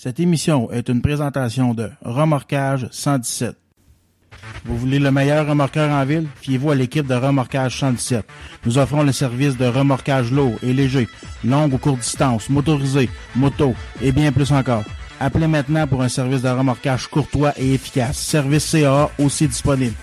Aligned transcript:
Cette 0.00 0.20
émission 0.20 0.70
est 0.70 0.88
une 0.88 1.02
présentation 1.02 1.74
de 1.74 1.90
Remorquage 2.02 2.86
117. 2.92 3.56
Vous 4.64 4.78
voulez 4.78 5.00
le 5.00 5.10
meilleur 5.10 5.48
remorqueur 5.48 5.90
en 5.90 6.04
ville? 6.04 6.28
Fiez-vous 6.40 6.70
à 6.70 6.76
l'équipe 6.76 7.08
de 7.08 7.14
Remorquage 7.14 7.80
117. 7.80 8.24
Nous 8.64 8.78
offrons 8.78 9.02
le 9.02 9.10
service 9.10 9.56
de 9.56 9.66
remorquage 9.66 10.30
lourd 10.30 10.54
et 10.62 10.72
léger, 10.72 11.08
longue 11.42 11.74
ou 11.74 11.78
courte 11.78 11.98
distance, 11.98 12.48
motorisé, 12.48 13.10
moto 13.34 13.74
et 14.00 14.12
bien 14.12 14.30
plus 14.30 14.52
encore. 14.52 14.84
Appelez 15.18 15.48
maintenant 15.48 15.88
pour 15.88 16.00
un 16.00 16.08
service 16.08 16.42
de 16.42 16.48
remorquage 16.48 17.08
courtois 17.08 17.52
et 17.56 17.74
efficace. 17.74 18.18
Service 18.18 18.66
CA 18.66 19.10
aussi 19.18 19.48
disponible. 19.48 19.96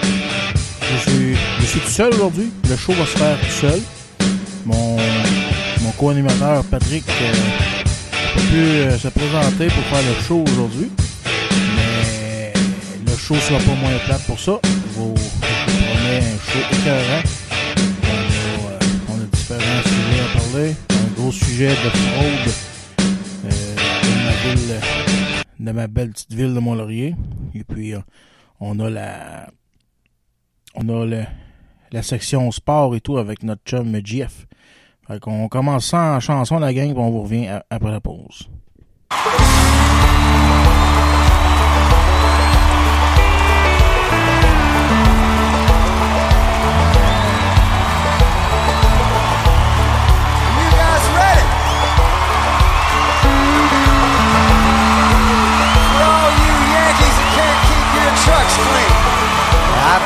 je, 0.90 1.10
suis, 1.12 1.36
je 1.60 1.66
suis 1.66 1.80
tout 1.82 1.90
seul 1.90 2.14
aujourd'hui. 2.14 2.50
Le 2.70 2.78
show 2.78 2.94
va 2.94 3.06
se 3.06 3.18
faire 3.18 3.38
tout 3.38 3.52
seul. 3.60 3.82
Mon, 4.66 4.96
mon 5.82 5.92
co-animateur 5.98 6.64
Patrick 6.64 7.04
euh, 7.10 7.34
n'a 7.34 8.34
pas 8.34 8.40
pu 8.40 9.00
se 9.02 9.08
présenter 9.10 9.68
pour 9.68 9.84
faire 9.84 10.08
le 10.08 10.26
show 10.26 10.46
aujourd'hui. 10.48 10.90
Mais 11.76 12.54
le 13.06 13.18
show 13.18 13.36
sera 13.36 13.60
pas 13.60 13.76
moins 13.82 13.98
plate 14.06 14.24
pour 14.28 14.40
ça. 14.40 14.62
Je 14.64 14.98
vous, 14.98 15.14
promets 15.14 16.20
un 16.20 16.52
show 16.54 16.60
écœurant. 16.72 17.24
On 18.02 18.08
a, 18.08 18.72
euh, 18.72 18.80
on 19.10 19.16
a 19.16 19.26
différents 19.34 19.84
sujets 19.84 20.24
à 20.24 20.40
parler. 20.40 20.76
Un 20.90 21.22
gros 21.22 21.34
sujet 21.34 21.68
de 21.68 21.90
fraude 21.90 22.71
de 25.60 25.72
ma 25.72 25.88
belle 25.88 26.10
petite 26.12 26.34
ville 26.34 26.54
de 26.54 26.60
Mont-Laurier. 26.60 27.16
Et 27.54 27.64
puis, 27.64 27.94
euh, 27.94 28.00
on 28.60 28.80
a 28.80 28.90
la, 28.90 29.50
on 30.76 30.90
a 30.90 31.06
le, 31.06 31.24
la 31.92 32.02
section 32.02 32.50
sport 32.52 32.96
et 32.96 33.02
tout 33.02 33.18
avec 33.18 33.44
notre 33.44 33.62
chum 33.66 33.96
GF. 34.04 34.48
Fait 35.08 35.20
qu'on 35.20 35.48
commence 35.48 35.94
en 35.94 36.20
chanson, 36.20 36.60
la 36.60 36.74
gang, 36.74 36.92
puis 36.92 37.00
on 37.00 37.12
vous 37.12 37.24
revient 37.24 37.60
après 37.70 37.92
la 37.92 38.02
pause. 38.02 38.50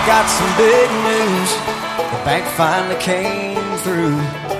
Got 0.05 0.29
some 0.29 0.51
big 0.55 0.89
news. 1.09 1.51
The 2.13 2.21
bank 2.23 2.45
finally 2.55 2.99
came 3.01 3.77
through, 3.79 4.17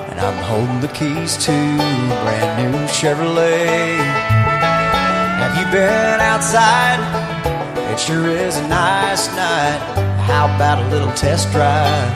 and 0.10 0.20
I'm 0.20 0.42
holding 0.50 0.82
the 0.82 0.88
keys 0.88 1.38
to 1.46 1.52
a 1.52 2.18
brand 2.24 2.74
new 2.74 2.80
Chevrolet. 2.88 3.96
Have 5.42 5.56
you 5.60 5.72
been 5.72 6.20
outside? 6.20 7.00
It 7.92 8.00
sure 8.00 8.28
is 8.28 8.58
a 8.58 8.68
nice 8.68 9.28
night. 9.36 9.80
How 10.26 10.46
about 10.56 10.84
a 10.84 10.88
little 10.90 11.14
test 11.14 11.52
drive 11.52 12.16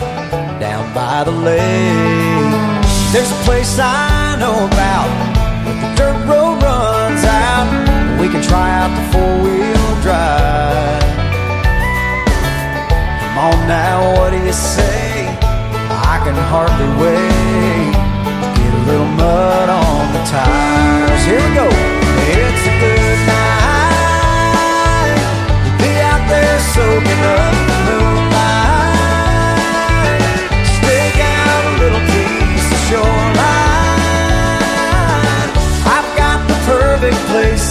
down 0.60 0.92
by 0.96 1.24
the 1.24 1.32
lake? 1.32 2.82
There's 3.14 3.32
a 3.32 3.42
place 3.46 3.78
I 3.80 4.38
know 4.40 4.66
about 4.66 5.10
where 5.66 5.80
the 5.84 5.96
dirt 5.96 6.20
road 6.26 6.64
runs 6.64 7.24
out. 7.24 8.20
We 8.20 8.28
can 8.28 8.42
try 8.42 8.72
out 8.82 8.90
the 8.98 9.06
four 9.12 9.44
wheel 9.44 9.79
on 13.40 13.56
now, 13.68 14.00
what 14.18 14.30
do 14.32 14.38
you 14.38 14.52
say? 14.52 15.28
I 16.12 16.16
can 16.26 16.36
hardly 16.52 16.90
wait 17.00 17.94
to 18.44 18.48
get 18.60 18.72
a 18.74 18.82
little 18.90 19.12
mud 19.16 19.70
on 19.70 20.12
the 20.16 20.22
tires. 20.28 21.24
Here 21.24 21.40
we 21.40 21.52
go. 21.56 21.68
It's 22.36 22.64
a 22.68 22.74
good 22.84 23.20
night 23.32 24.04
to 25.64 25.72
be 25.80 25.92
out 26.12 26.24
there 26.28 26.60
soaking 26.76 27.24
up 27.36 27.54
the 27.70 27.78
moonlight. 27.88 28.68
Out 31.20 31.64
a 31.66 31.74
little 31.84 32.04
piece 32.12 32.68
of 32.76 32.82
shoreline. 32.88 33.40
I've 35.96 36.12
got 36.22 36.40
the 36.48 36.58
perfect 36.68 37.20
place 37.32 37.68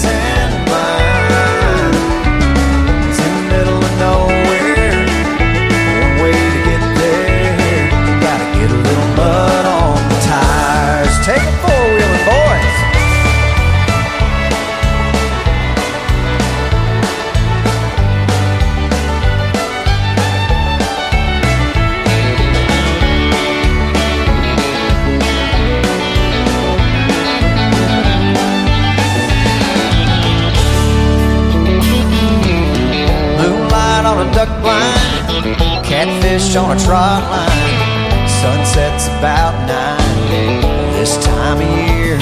catfish 36.38 36.56
on 36.56 36.76
a 36.76 36.81
trot 36.81 37.22
line. 37.31 38.28
Sunset's 38.28 39.09
about 39.19 39.54
nine 39.66 40.60
this 40.94 41.16
time 41.25 41.59
of 41.59 41.66
year. 41.66 42.16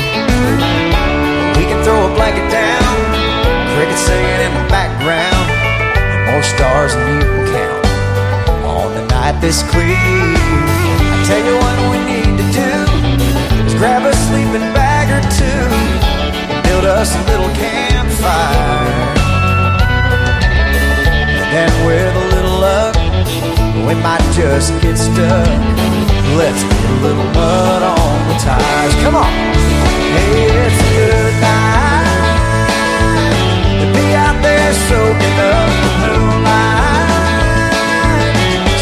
We 1.57 1.65
can 1.69 1.83
throw 1.85 2.11
a 2.11 2.15
blanket 2.15 2.51
down, 2.51 2.95
crickets 3.75 4.01
singing 4.01 4.41
in 4.47 4.53
the 4.55 4.69
background, 4.69 5.51
and 6.01 6.33
more 6.33 6.43
stars 6.43 6.95
than 6.95 7.21
you 7.21 7.27
can 7.27 7.47
count 7.53 7.87
on 8.65 8.95
the 8.95 9.07
night 9.07 9.41
this 9.41 9.63
clear. 9.71 9.97
I 9.97 11.25
tell 11.27 11.43
you 11.45 11.57
what 11.57 11.77
we 11.93 11.99
need 12.13 12.33
to 12.41 12.47
do 12.53 12.73
is 13.67 13.75
grab 13.75 14.03
a 14.07 14.15
sleeping 14.15 14.73
bag 14.73 15.07
or 15.13 15.23
two, 15.37 15.63
and 16.53 16.65
build 16.65 16.85
us 16.85 17.15
a 17.15 17.23
little 17.31 17.51
campfire. 17.55 19.15
And 21.57 21.73
a 21.73 21.87
little 21.87 22.21
luck, 22.29 22.36
we 23.87 23.95
might 24.03 24.27
just 24.35 24.73
get 24.83 24.99
stuck. 24.99 25.47
Let's 26.35 26.63
get 26.63 26.91
a 26.91 26.99
little 27.07 27.31
mud 27.39 27.83
on 27.83 28.29
the 28.29 28.35
tires. 28.43 28.95
Come 29.03 29.15
on. 29.15 29.31
Hey, 29.31 30.51
it's 30.67 30.81
a 30.83 30.91
good 30.91 31.35
night 31.41 32.27
to 33.79 33.87
be 33.95 34.07
out 34.15 34.43
there 34.43 34.73
soaking 34.91 35.39
up 35.39 35.71
the 35.85 35.91
moonlight. 36.03 37.07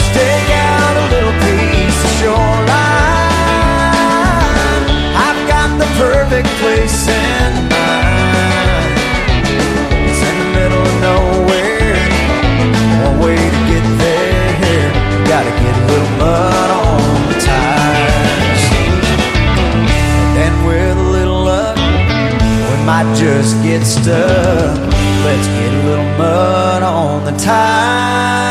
Stake 0.09 0.51
out 0.73 0.95
a 0.97 1.05
little 1.13 1.37
piece 1.45 2.01
of 2.07 2.13
shoreline. 2.19 2.73
I've 5.27 5.43
got 5.47 5.69
the 5.79 5.89
perfect 6.01 6.49
place 6.65 6.97
just 23.37 23.61
get 23.65 23.85
stuck. 23.85 24.79
Let's 25.25 25.47
get 25.49 25.73
a 25.73 25.83
little 25.89 26.05
mud 26.19 26.83
on 26.83 27.25
the 27.25 27.33
tires. 27.33 28.44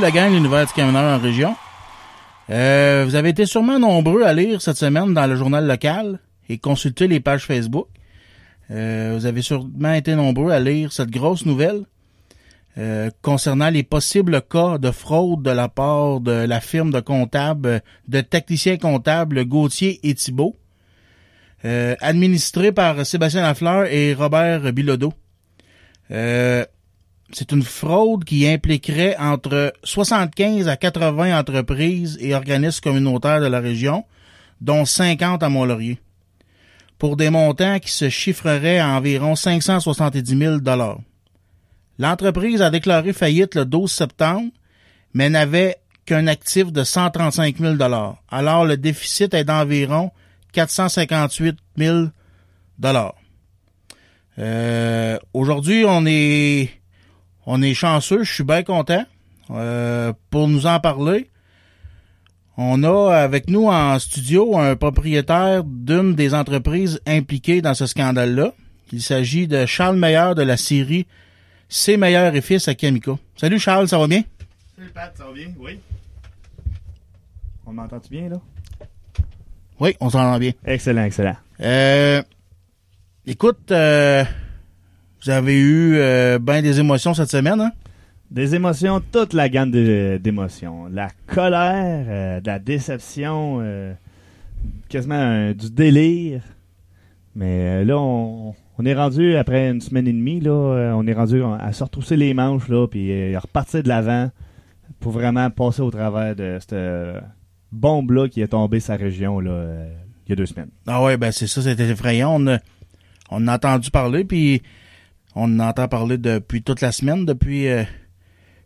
La 0.00 0.10
gang 0.10 0.32
l'univers 0.32 0.66
du 0.66 0.72
camionneur 0.72 1.18
en 1.18 1.22
région. 1.22 1.54
Euh, 2.50 3.04
vous 3.06 3.14
avez 3.14 3.30
été 3.30 3.46
sûrement 3.46 3.78
nombreux 3.78 4.22
à 4.22 4.32
lire 4.32 4.60
cette 4.62 4.76
semaine 4.76 5.14
dans 5.14 5.26
le 5.26 5.36
journal 5.36 5.66
local 5.66 6.20
et 6.48 6.58
consulter 6.58 7.08
les 7.08 7.20
pages 7.20 7.46
Facebook. 7.46 7.88
Euh, 8.70 9.14
vous 9.16 9.26
avez 9.26 9.42
sûrement 9.42 9.92
été 9.92 10.14
nombreux 10.14 10.50
à 10.50 10.60
lire 10.60 10.92
cette 10.92 11.10
grosse 11.10 11.46
nouvelle 11.46 11.82
euh, 12.78 13.10
concernant 13.20 13.68
les 13.68 13.82
possibles 13.82 14.40
cas 14.42 14.78
de 14.78 14.90
fraude 14.90 15.42
de 15.42 15.50
la 15.50 15.68
part 15.68 16.20
de 16.20 16.32
la 16.46 16.60
firme 16.60 16.90
de 16.90 17.00
comptables, 17.00 17.82
de 18.08 18.20
techniciens 18.20 18.78
comptables 18.78 19.44
Gauthier 19.44 20.00
et 20.02 20.14
Thibault, 20.14 20.56
euh, 21.64 21.96
administré 22.00 22.72
par 22.72 23.04
Sébastien 23.04 23.42
Lafleur 23.42 23.86
et 23.86 24.14
Robert 24.14 24.72
Bilodeau. 24.72 25.12
C'est 27.34 27.52
une 27.52 27.62
fraude 27.62 28.24
qui 28.24 28.46
impliquerait 28.46 29.16
entre 29.16 29.72
75 29.84 30.68
à 30.68 30.76
80 30.76 31.38
entreprises 31.38 32.18
et 32.20 32.34
organismes 32.34 32.82
communautaires 32.82 33.40
de 33.40 33.46
la 33.46 33.58
région, 33.58 34.04
dont 34.60 34.84
50 34.84 35.42
à 35.42 35.48
Mont-Laurier, 35.48 35.98
pour 36.98 37.16
des 37.16 37.30
montants 37.30 37.78
qui 37.78 37.90
se 37.90 38.10
chiffreraient 38.10 38.78
à 38.78 38.88
environ 38.90 39.34
570 39.34 40.38
000 40.38 40.58
L'entreprise 41.98 42.60
a 42.60 42.68
déclaré 42.68 43.14
faillite 43.14 43.54
le 43.54 43.64
12 43.64 43.90
septembre, 43.90 44.50
mais 45.14 45.30
n'avait 45.30 45.76
qu'un 46.04 46.26
actif 46.26 46.70
de 46.70 46.84
135 46.84 47.56
000 47.58 47.76
Alors, 48.30 48.64
le 48.66 48.76
déficit 48.76 49.32
est 49.32 49.44
d'environ 49.44 50.10
458 50.52 51.56
000 51.78 52.06
euh, 54.38 55.18
Aujourd'hui, 55.32 55.84
on 55.86 56.04
est 56.06 56.81
on 57.46 57.62
est 57.62 57.74
chanceux, 57.74 58.24
je 58.24 58.32
suis 58.32 58.44
bien 58.44 58.62
content. 58.62 59.04
Euh, 59.50 60.12
pour 60.30 60.48
nous 60.48 60.66
en 60.66 60.80
parler, 60.80 61.28
on 62.56 62.82
a 62.84 63.14
avec 63.16 63.48
nous 63.48 63.66
en 63.66 63.98
studio 63.98 64.58
un 64.58 64.76
propriétaire 64.76 65.64
d'une 65.64 66.14
des 66.14 66.34
entreprises 66.34 67.00
impliquées 67.06 67.62
dans 67.62 67.74
ce 67.74 67.86
scandale-là. 67.86 68.52
Il 68.92 69.02
s'agit 69.02 69.48
de 69.48 69.66
Charles 69.66 69.96
Meilleur 69.96 70.34
de 70.34 70.42
la 70.42 70.56
série 70.56 71.06
C'est 71.68 71.96
Meilleur 71.96 72.34
et 72.34 72.40
Fils 72.42 72.68
à 72.68 72.74
Kamiko. 72.74 73.18
Salut 73.36 73.58
Charles, 73.58 73.88
ça 73.88 73.98
va 73.98 74.06
bien? 74.06 74.22
Salut 74.76 74.90
Pat, 74.90 75.12
ça 75.16 75.24
va 75.24 75.32
bien? 75.32 75.48
Oui. 75.58 75.78
On 77.66 77.72
m'entend-tu 77.72 78.10
bien, 78.10 78.28
là? 78.28 78.36
Oui, 79.80 79.96
on 80.00 80.10
s'entend 80.10 80.38
bien. 80.38 80.52
Excellent, 80.64 81.04
excellent. 81.04 81.36
Euh, 81.60 82.22
écoute, 83.26 83.72
euh, 83.72 84.24
vous 85.24 85.30
avez 85.30 85.58
eu 85.58 85.94
euh, 85.96 86.38
bien 86.38 86.62
des 86.62 86.80
émotions 86.80 87.14
cette 87.14 87.30
semaine, 87.30 87.60
hein? 87.60 87.72
Des 88.30 88.54
émotions, 88.54 89.00
toute 89.12 89.34
la 89.34 89.48
gamme 89.48 89.70
d'émotions. 89.70 90.86
La 90.90 91.08
colère, 91.26 92.04
euh, 92.08 92.40
de 92.40 92.46
la 92.46 92.58
déception, 92.58 93.58
euh, 93.60 93.92
quasiment 94.88 95.14
un- 95.16 95.52
du 95.52 95.70
délire. 95.70 96.40
Mais 97.36 97.84
là, 97.84 97.98
on, 97.98 98.54
on 98.78 98.84
est 98.86 98.94
rendu, 98.94 99.36
après 99.36 99.70
une 99.70 99.80
semaine 99.82 100.08
et 100.08 100.12
demie, 100.12 100.40
là, 100.40 100.94
on 100.96 101.06
est 101.06 101.12
rendu 101.12 101.42
à 101.42 101.72
se 101.72 101.84
retrousser 101.84 102.16
les 102.16 102.32
manches, 102.34 102.68
là, 102.68 102.86
puis 102.88 103.12
euh, 103.12 103.38
repartir 103.38 103.82
de 103.82 103.88
l'avant 103.88 104.30
pour 104.98 105.12
vraiment 105.12 105.50
passer 105.50 105.82
au 105.82 105.90
travers 105.90 106.34
de 106.34 106.58
cette 106.60 106.74
bombe-là 107.70 108.28
qui 108.28 108.40
est 108.40 108.48
tombée 108.48 108.80
sa 108.80 108.96
région, 108.96 109.40
là, 109.40 109.66
il 110.26 110.30
y 110.30 110.32
a 110.32 110.36
deux 110.36 110.46
semaines. 110.46 110.70
Ah 110.86 111.02
ouais, 111.02 111.16
ben 111.16 111.32
c'est 111.32 111.46
ça, 111.46 111.60
c'était 111.62 111.88
effrayant. 111.88 112.34
On, 112.40 112.46
a- 112.46 112.58
on 113.30 113.46
a 113.48 113.54
entendu 113.54 113.90
parler, 113.90 114.24
puis 114.24 114.62
on 115.34 115.58
en 115.58 115.68
entend 115.68 115.88
parler 115.88 116.18
depuis 116.18 116.62
toute 116.62 116.80
la 116.80 116.92
semaine, 116.92 117.24
depuis 117.24 117.68
euh, 117.68 117.84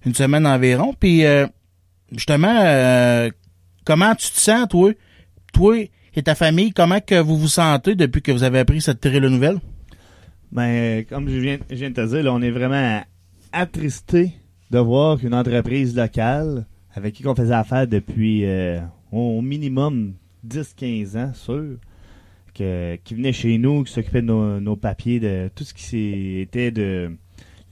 une 0.05 0.15
semaine 0.15 0.47
environ. 0.47 0.95
Puis 0.99 1.25
euh, 1.25 1.47
justement, 2.13 2.61
euh, 2.61 3.31
comment 3.85 4.15
tu 4.15 4.31
te 4.31 4.41
sens, 4.41 4.69
toi? 4.69 4.93
Toi 5.53 5.91
et 6.15 6.23
ta 6.23 6.35
famille, 6.35 6.73
comment 6.73 7.01
que 7.01 7.21
vous 7.21 7.37
vous 7.37 7.49
sentez 7.49 7.95
depuis 7.95 8.23
que 8.23 8.33
vous 8.33 8.43
avez 8.43 8.61
appris 8.61 8.81
cette 8.81 9.01
terrible 9.01 9.29
nouvelle? 9.29 9.59
Ben, 10.51 11.05
comme 11.05 11.29
je 11.29 11.39
viens, 11.39 11.59
je 11.69 11.75
viens 11.77 11.91
de 11.91 11.95
te 11.95 12.07
dire, 12.07 12.23
là, 12.23 12.33
on 12.33 12.41
est 12.41 12.51
vraiment 12.51 13.03
attristé 13.53 14.33
de 14.71 14.79
voir 14.79 15.19
qu'une 15.19 15.35
entreprise 15.35 15.95
locale 15.95 16.67
avec 16.95 17.15
qui 17.15 17.27
on 17.27 17.35
faisait 17.35 17.55
affaire 17.55 17.87
depuis 17.87 18.47
euh, 18.47 18.81
au 19.13 19.43
minimum 19.43 20.15
10-15 20.47 21.19
ans, 21.19 21.33
sûr, 21.35 21.77
que, 22.57 22.97
qui 23.05 23.15
venait 23.15 23.33
chez 23.33 23.59
nous, 23.59 23.85
qui 23.85 23.93
s'occupait 23.93 24.23
de 24.23 24.27
nos, 24.27 24.61
nos 24.61 24.77
papiers, 24.77 25.21
de 25.21 25.51
tout 25.55 25.65
ce 25.65 25.75
qui 25.75 26.41
était 26.41 26.71
de 26.71 27.11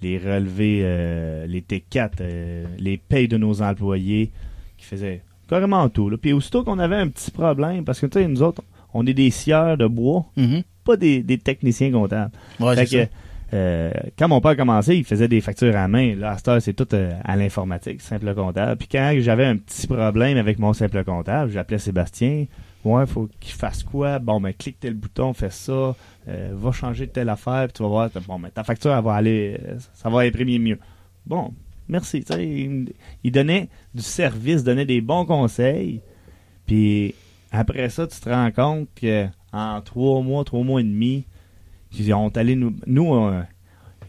les 0.02 0.18
relevés, 0.18 0.80
euh, 0.82 1.46
les 1.46 1.62
T4, 1.62 2.10
euh, 2.20 2.64
les 2.78 2.98
payes 2.98 3.28
de 3.28 3.36
nos 3.38 3.62
employés, 3.62 4.30
qui 4.76 4.84
faisait 4.84 5.22
carrément 5.48 5.88
tout. 5.88 6.10
Là. 6.10 6.16
Puis 6.18 6.32
aussitôt 6.32 6.62
qu'on 6.64 6.78
avait 6.78 6.96
un 6.96 7.08
petit 7.08 7.30
problème, 7.30 7.84
parce 7.84 8.00
que 8.00 8.06
tu 8.06 8.18
sais, 8.18 8.28
nous 8.28 8.42
autres, 8.42 8.62
on 8.92 9.06
est 9.06 9.14
des 9.14 9.30
scieurs 9.30 9.76
de 9.78 9.86
bois, 9.86 10.26
Mhm. 10.36 10.62
pas 10.84 10.96
des, 10.96 11.22
des 11.22 11.38
techniciens 11.38 11.90
comptables. 11.90 12.32
Ouais, 12.60 12.74
Fait 12.76 12.84
euh, 13.54 13.92
quand 14.18 14.28
mon 14.28 14.40
père 14.40 14.52
a 14.52 14.56
commencé, 14.56 14.96
il 14.96 15.04
faisait 15.04 15.28
des 15.28 15.40
factures 15.40 15.76
à 15.76 15.86
main. 15.86 16.16
Là, 16.16 16.32
à 16.32 16.36
cette 16.36 16.48
heure, 16.48 16.60
c'est 16.60 16.72
tout 16.72 16.92
euh, 16.92 17.12
à 17.24 17.36
l'informatique, 17.36 18.00
simple 18.00 18.34
comptable. 18.34 18.76
Puis 18.76 18.88
quand 18.88 19.14
j'avais 19.20 19.44
un 19.44 19.56
petit 19.56 19.86
problème 19.86 20.36
avec 20.36 20.58
mon 20.58 20.72
simple 20.72 21.04
comptable, 21.04 21.52
j'appelais 21.52 21.78
Sébastien. 21.78 22.46
Ouais, 22.84 23.06
faut 23.06 23.30
qu'il 23.40 23.54
fasse 23.54 23.82
quoi? 23.82 24.18
Bon, 24.18 24.40
ben, 24.40 24.52
clique 24.52 24.78
tel 24.80 24.94
bouton, 24.94 25.32
fais 25.32 25.50
ça, 25.50 25.94
euh, 26.28 26.50
va 26.52 26.72
changer 26.72 27.06
telle 27.08 27.30
affaire, 27.30 27.64
puis 27.68 27.74
tu 27.74 27.82
vas 27.82 27.88
voir, 27.88 28.10
bon, 28.26 28.38
ben, 28.38 28.50
ta 28.50 28.62
facture, 28.62 28.92
elle 28.92 29.02
va 29.02 29.14
aller, 29.14 29.58
ça 29.94 30.10
va 30.10 30.20
imprimer 30.20 30.58
mieux. 30.58 30.78
Bon, 31.24 31.54
merci. 31.88 32.24
Il, 32.38 32.92
il 33.22 33.32
donnait 33.32 33.68
du 33.94 34.02
service, 34.02 34.64
donnait 34.64 34.84
des 34.84 35.00
bons 35.00 35.24
conseils. 35.24 36.02
Puis 36.66 37.14
après 37.52 37.88
ça, 37.88 38.06
tu 38.06 38.20
te 38.20 38.28
rends 38.28 38.50
compte 38.50 38.88
que 39.00 39.26
en 39.52 39.80
trois 39.80 40.20
mois, 40.22 40.44
trois 40.44 40.64
mois 40.64 40.80
et 40.80 40.84
demi, 40.84 41.24
ils 41.98 42.12
ont 42.14 42.28
allé 42.36 42.56
nous. 42.56 42.74
Nous, 42.86 43.14
euh, 43.14 43.40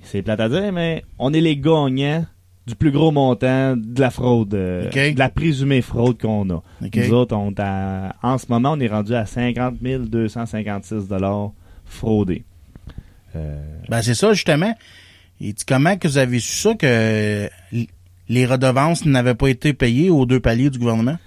c'est 0.04 0.22
plate 0.22 0.40
à 0.40 0.50
dire, 0.50 0.72
mais 0.72 1.04
on 1.20 1.34
est 1.34 1.42
les 1.42 1.58
gagnants 1.58 2.26
du 2.68 2.76
plus 2.76 2.92
gros 2.92 3.12
montant 3.12 3.76
de 3.78 4.02
la 4.02 4.10
fraude, 4.10 4.54
euh, 4.56 4.90
de 4.90 5.20
la 5.20 5.30
présumée 5.30 5.82
fraude 5.82 6.20
qu'on 6.20 6.50
a. 6.50 6.64
Nous 6.82 7.14
autres, 7.14 7.36
on 7.36 7.54
à- 7.60 8.16
en 8.24 8.38
ce 8.40 8.46
moment, 8.50 8.72
on 8.74 8.80
est 8.80 8.88
rendu 8.88 9.14
à 9.14 9.26
50 9.26 9.78
256 9.82 11.08
dollars 11.08 11.52
fraudés. 11.86 12.44
Euh, 13.36 13.62
Ben 13.90 14.02
c'est 14.02 14.16
ça, 14.16 14.34
justement. 14.34 14.74
Et 15.42 15.54
comment 15.68 15.98
que 15.98 16.08
vous 16.08 16.18
avez 16.18 16.40
su 16.40 16.56
ça 16.56 16.74
que 16.76 17.50
les 18.30 18.46
redevances 18.46 19.06
n'avaient 19.06 19.36
pas 19.36 19.48
été 19.50 19.74
payées 19.74 20.10
aux 20.10 20.26
deux 20.26 20.40
paliers 20.40 20.70
du 20.70 20.80
gouvernement? 20.80 21.18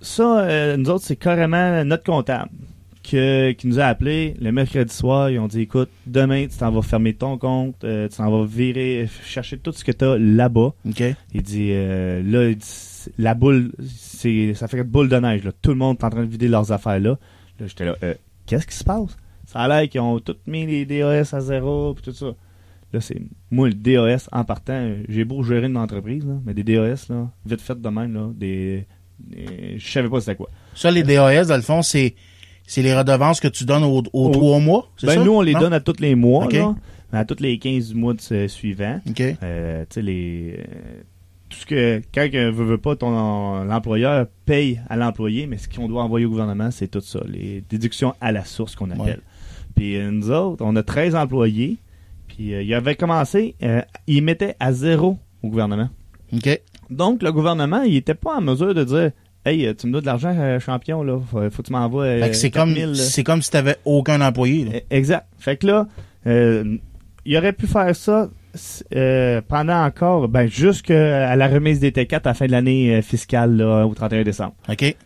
Ça, 0.00 0.40
euh, 0.40 0.76
nous 0.76 0.90
autres, 0.90 1.04
c'est 1.04 1.16
carrément 1.16 1.84
notre 1.84 2.04
comptable 2.04 2.50
que- 3.10 3.52
qui 3.52 3.66
nous 3.66 3.78
a 3.80 3.84
appelé 3.84 4.34
le 4.40 4.50
mercredi 4.52 4.92
soir. 4.94 5.30
Ils 5.30 5.38
ont 5.38 5.48
dit 5.48 5.62
écoute, 5.62 5.88
demain, 6.06 6.46
tu 6.46 6.56
t'en 6.56 6.70
vas 6.70 6.82
fermer 6.82 7.14
ton 7.14 7.38
compte, 7.38 7.82
euh, 7.84 8.08
tu 8.08 8.16
t'en 8.16 8.30
vas 8.30 8.44
virer, 8.46 9.08
chercher 9.24 9.58
tout 9.58 9.72
ce 9.72 9.84
que 9.84 9.92
tu 9.92 10.04
as 10.04 10.18
là-bas. 10.18 10.72
Il 11.34 11.42
dit 11.42 11.68
euh, 11.72 12.22
là, 12.22 12.48
il 12.50 12.56
dit, 12.56 12.66
la 13.18 13.34
boule, 13.34 13.72
c'est 13.86 14.54
ça 14.54 14.68
fait 14.68 14.78
une 14.78 14.82
boule 14.84 15.08
de 15.08 15.16
neige. 15.16 15.44
Là. 15.44 15.52
Tout 15.62 15.70
le 15.70 15.76
monde 15.76 15.96
est 16.00 16.04
en 16.04 16.10
train 16.10 16.24
de 16.24 16.30
vider 16.30 16.48
leurs 16.48 16.70
affaires 16.72 17.00
là. 17.00 17.18
Là, 17.60 17.66
j'étais 17.66 17.84
là, 17.86 17.96
euh, 18.02 18.14
qu'est-ce 18.46 18.66
qui 18.66 18.74
se 18.76 18.84
passe? 18.84 19.16
Ça 19.46 19.60
a 19.60 19.68
l'air 19.68 19.88
qu'ils 19.88 20.00
ont 20.00 20.18
tous 20.20 20.36
mis 20.46 20.66
les 20.66 20.84
DAS 20.84 21.32
à 21.34 21.40
zéro 21.40 21.94
puis 21.94 22.02
tout 22.04 22.12
ça. 22.12 22.34
Là, 22.92 23.00
c'est 23.00 23.20
moi 23.50 23.68
le 23.68 23.74
DAS 23.74 24.28
en 24.32 24.44
partant, 24.44 24.92
j'ai 25.08 25.24
beau 25.24 25.42
gérer 25.42 25.66
une 25.66 25.76
entreprise, 25.76 26.24
là, 26.26 26.34
mais 26.44 26.54
des 26.54 26.62
DAS, 26.64 27.08
là, 27.10 27.28
vite 27.44 27.60
fait 27.60 27.80
de 27.80 27.88
même, 27.88 28.14
là, 28.14 28.30
des, 28.34 28.86
des- 29.18 29.78
je 29.78 29.90
savais 29.90 30.08
pas 30.08 30.20
c'était 30.20 30.36
quoi. 30.36 30.48
Ça, 30.74 30.90
les 30.90 31.02
DAS, 31.02 31.48
dans 31.48 31.56
le 31.56 31.62
fond, 31.62 31.82
c'est 31.82 32.14
c'est 32.68 32.82
les 32.82 32.96
redevances 32.96 33.40
que 33.40 33.48
tu 33.48 33.64
donnes 33.64 33.82
aux, 33.84 34.02
aux 34.12 34.28
Au- 34.28 34.30
trois 34.30 34.60
mois, 34.60 34.88
c'est 34.96 35.06
Ben, 35.08 35.14
ça? 35.16 35.24
nous, 35.24 35.32
on 35.32 35.40
les 35.40 35.54
Non? 35.54 35.60
donne 35.60 35.72
à 35.72 35.80
tous 35.80 36.00
les 36.00 36.14
mois, 36.14 36.46
là, 36.52 36.74
à 37.12 37.24
tous 37.24 37.40
les 37.40 37.58
15 37.58 37.88
du 37.88 37.94
mois 37.96 38.14
de 38.14 38.20
ce- 38.20 38.46
suivant. 38.48 39.00
OK. 39.08 39.20
Euh, 39.42 39.82
tu 39.88 39.94
sais, 39.94 40.02
les. 40.02 40.54
euh, 40.58 40.64
tout 41.48 41.58
ce 41.58 41.66
que. 41.66 42.02
Quand 42.14 42.28
euh, 42.34 42.50
veut, 42.50 42.64
veut 42.64 42.78
pas, 42.78 42.94
ton 42.94 43.64
l'employeur 43.64 44.26
paye 44.44 44.80
à 44.90 44.96
l'employé, 44.96 45.46
mais 45.46 45.56
ce 45.58 45.68
qu'on 45.68 45.88
doit 45.88 46.02
envoyer 46.02 46.26
au 46.26 46.30
gouvernement, 46.30 46.70
c'est 46.70 46.88
tout 46.88 47.00
ça. 47.00 47.20
Les 47.26 47.64
déductions 47.68 48.14
à 48.20 48.32
la 48.32 48.44
source 48.44 48.76
qu'on 48.76 48.90
appelle. 48.90 49.04
Ouais. 49.06 49.18
Puis 49.74 49.96
euh, 49.96 50.10
nous 50.10 50.30
autres, 50.30 50.62
on 50.64 50.76
a 50.76 50.82
13 50.82 51.14
employés. 51.14 51.78
Puis 52.28 52.52
euh, 52.54 52.62
il 52.62 52.74
avait 52.74 52.94
commencé, 52.96 53.54
euh, 53.62 53.80
il 54.06 54.22
mettait 54.22 54.54
à 54.60 54.72
zéro 54.72 55.16
au 55.42 55.48
gouvernement. 55.48 55.88
OK. 56.34 56.60
Donc 56.90 57.22
le 57.22 57.32
gouvernement, 57.32 57.82
il 57.82 57.96
était 57.96 58.14
pas 58.14 58.36
en 58.36 58.40
mesure 58.42 58.74
de 58.74 58.84
dire 58.84 59.12
Hey, 59.44 59.66
euh, 59.66 59.72
tu 59.74 59.86
me 59.86 59.92
donnes 59.92 60.02
de 60.02 60.06
l'argent, 60.06 60.34
euh, 60.36 60.58
champion, 60.60 61.02
là. 61.02 61.18
Faut, 61.30 61.40
faut 61.50 61.62
que 61.62 61.66
tu 61.66 61.72
m'envoies. 61.72 62.04
euh, 62.04 62.22
Fait 62.22 62.30
que 62.30 62.36
c'est 62.36 62.50
comme, 62.50 62.74
4000, 62.74 62.86
là. 62.90 62.94
c'est 62.94 63.24
comme 63.24 63.40
si 63.42 63.50
t'avais 63.50 63.76
aucun 63.84 64.20
employé, 64.20 64.64
là. 64.64 64.70
Eh, 64.90 64.96
Exact. 64.96 65.26
Fait 65.38 65.56
que 65.56 65.66
là, 65.66 65.86
euh, 66.26 66.76
il 67.24 67.36
aurait 67.36 67.52
pu 67.52 67.66
faire 67.66 67.94
ça 67.96 68.28
pendant 69.48 69.84
encore, 69.84 70.28
ben, 70.28 70.46
jusqu'à 70.48 71.36
la 71.36 71.48
remise 71.48 71.80
des 71.80 71.90
T4 71.92 72.14
à 72.16 72.20
la 72.30 72.34
fin 72.34 72.46
de 72.46 72.50
l'année 72.52 73.00
fiscale, 73.02 73.56
là, 73.56 73.86
au 73.86 73.94
31 73.94 74.22
décembre. 74.24 74.54
OK. 74.68 74.96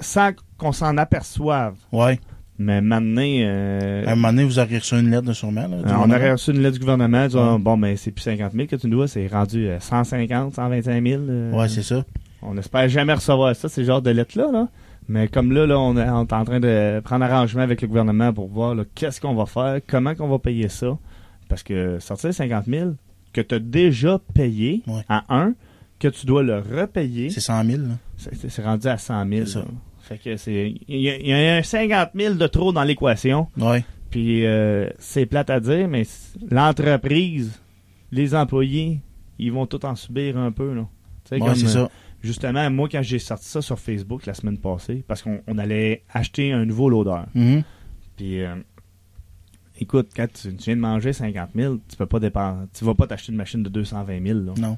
Sans 0.00 0.30
qu'on 0.58 0.72
s'en 0.72 0.96
aperçoive. 0.96 1.74
Ouais. 1.92 2.20
Mais 2.58 2.80
maintenant, 2.80 3.22
euh, 3.22 4.06
À 4.06 4.12
un 4.12 4.14
moment 4.14 4.28
donné, 4.28 4.44
vous 4.44 4.58
aurez 4.58 4.78
reçu 4.78 4.94
une 4.94 5.10
lettre, 5.10 5.30
sûrement. 5.34 5.66
Là, 5.68 5.76
on 6.02 6.10
aurait 6.10 6.32
reçu 6.32 6.52
une 6.52 6.60
lettre 6.62 6.74
du 6.74 6.80
gouvernement 6.80 7.26
disant 7.26 7.54
Ouais. 7.54 7.58
bon, 7.58 7.76
ben 7.76 7.96
c'est 7.96 8.10
plus 8.12 8.22
50 8.22 8.52
000 8.52 8.66
que 8.66 8.76
tu 8.76 8.86
nous 8.86 8.96
dois, 8.96 9.08
c'est 9.08 9.26
rendu 9.26 9.66
euh, 9.68 9.78
150, 9.80 10.54
125 10.54 11.06
000. 11.06 11.22
euh, 11.28 11.52
Ouais, 11.52 11.68
c'est 11.68 11.82
ça. 11.82 12.02
On 12.42 12.54
n'espère 12.54 12.88
jamais 12.88 13.14
recevoir 13.14 13.54
ça, 13.56 13.68
ces 13.68 13.84
genres 13.84 14.02
de 14.02 14.10
lettres-là. 14.10 14.50
Là. 14.52 14.68
Mais 15.08 15.28
comme 15.28 15.52
là, 15.52 15.66
là 15.66 15.78
on, 15.78 15.96
est, 15.96 16.08
on 16.08 16.22
est 16.24 16.32
en 16.32 16.44
train 16.44 16.60
de 16.60 17.00
prendre 17.04 17.24
arrangement 17.24 17.62
avec 17.62 17.80
le 17.82 17.88
gouvernement 17.88 18.32
pour 18.32 18.48
voir 18.48 18.74
qu'est-ce 18.94 19.20
qu'on 19.20 19.34
va 19.34 19.46
faire, 19.46 19.80
comment 19.86 20.14
qu'on 20.14 20.28
va 20.28 20.38
payer 20.38 20.68
ça. 20.68 20.98
Parce 21.48 21.62
que 21.62 21.98
sortir 22.00 22.34
50 22.34 22.64
000 22.66 22.90
que 23.32 23.40
tu 23.40 23.54
as 23.54 23.58
déjà 23.60 24.18
payé 24.34 24.82
Ouais. 24.86 25.02
à 25.08 25.24
un, 25.34 25.54
que 26.00 26.08
tu 26.08 26.26
dois 26.26 26.42
le 26.42 26.58
repayer, 26.58 27.30
C'est 27.30 27.40
100 27.40 27.64
000. 27.64 27.82
là. 27.82 27.94
c'est 28.48 28.62
rendu 28.64 28.86
à 28.88 28.98
100 28.98 29.28
000. 29.28 29.46
C'est 29.46 29.52
ça. 29.52 29.64
Fait 30.00 30.18
que 30.18 30.36
c'est. 30.36 30.74
Il 30.88 31.00
y, 31.00 31.08
a- 31.10 31.16
il 31.18 31.26
y 31.26 31.32
a 31.32 31.56
un 31.56 31.62
50 31.62 32.10
000 32.14 32.34
de 32.34 32.46
trop 32.46 32.72
dans 32.72 32.82
l'équation. 32.84 33.48
Ouais. 33.58 33.84
Puis 34.10 34.46
euh, 34.46 34.88
c'est 34.98 35.26
plate 35.26 35.50
à 35.50 35.58
dire, 35.60 35.88
mais 35.88 36.04
l'entreprise, 36.50 37.60
les 38.12 38.34
employés, 38.34 39.00
ils 39.38 39.52
vont 39.52 39.66
tout 39.66 39.84
en 39.86 39.94
subir 39.94 40.36
un 40.36 40.50
peu. 40.52 40.74
Là. 40.74 40.82
Ouais, 41.32 41.54
c'est 41.54 41.64
euh, 41.66 41.68
ça. 41.68 41.90
Justement, 42.26 42.68
moi, 42.70 42.88
quand 42.90 43.02
j'ai 43.02 43.18
sorti 43.18 43.48
ça 43.48 43.62
sur 43.62 43.78
Facebook 43.78 44.26
la 44.26 44.34
semaine 44.34 44.58
passée, 44.58 45.04
parce 45.06 45.22
qu'on 45.22 45.40
on 45.46 45.58
allait 45.58 46.02
acheter 46.12 46.52
un 46.52 46.64
nouveau 46.64 46.90
loader. 46.90 47.22
Mhm. 47.34 47.62
Puis, 48.16 48.42
euh, 48.42 48.56
écoute, 49.80 50.10
quand 50.16 50.26
tu, 50.32 50.54
tu 50.56 50.64
viens 50.64 50.76
de 50.76 50.80
manger 50.80 51.12
50 51.12 51.50
000, 51.54 51.76
tu 51.88 51.96
peux 51.96 52.06
pas 52.06 52.18
dépenser. 52.18 52.66
Tu 52.74 52.84
vas 52.84 52.94
pas 52.94 53.06
t'acheter 53.06 53.32
une 53.32 53.38
machine 53.38 53.62
de 53.62 53.68
220 53.68 54.26
000. 54.26 54.40
Là. 54.40 54.52
Non. 54.58 54.76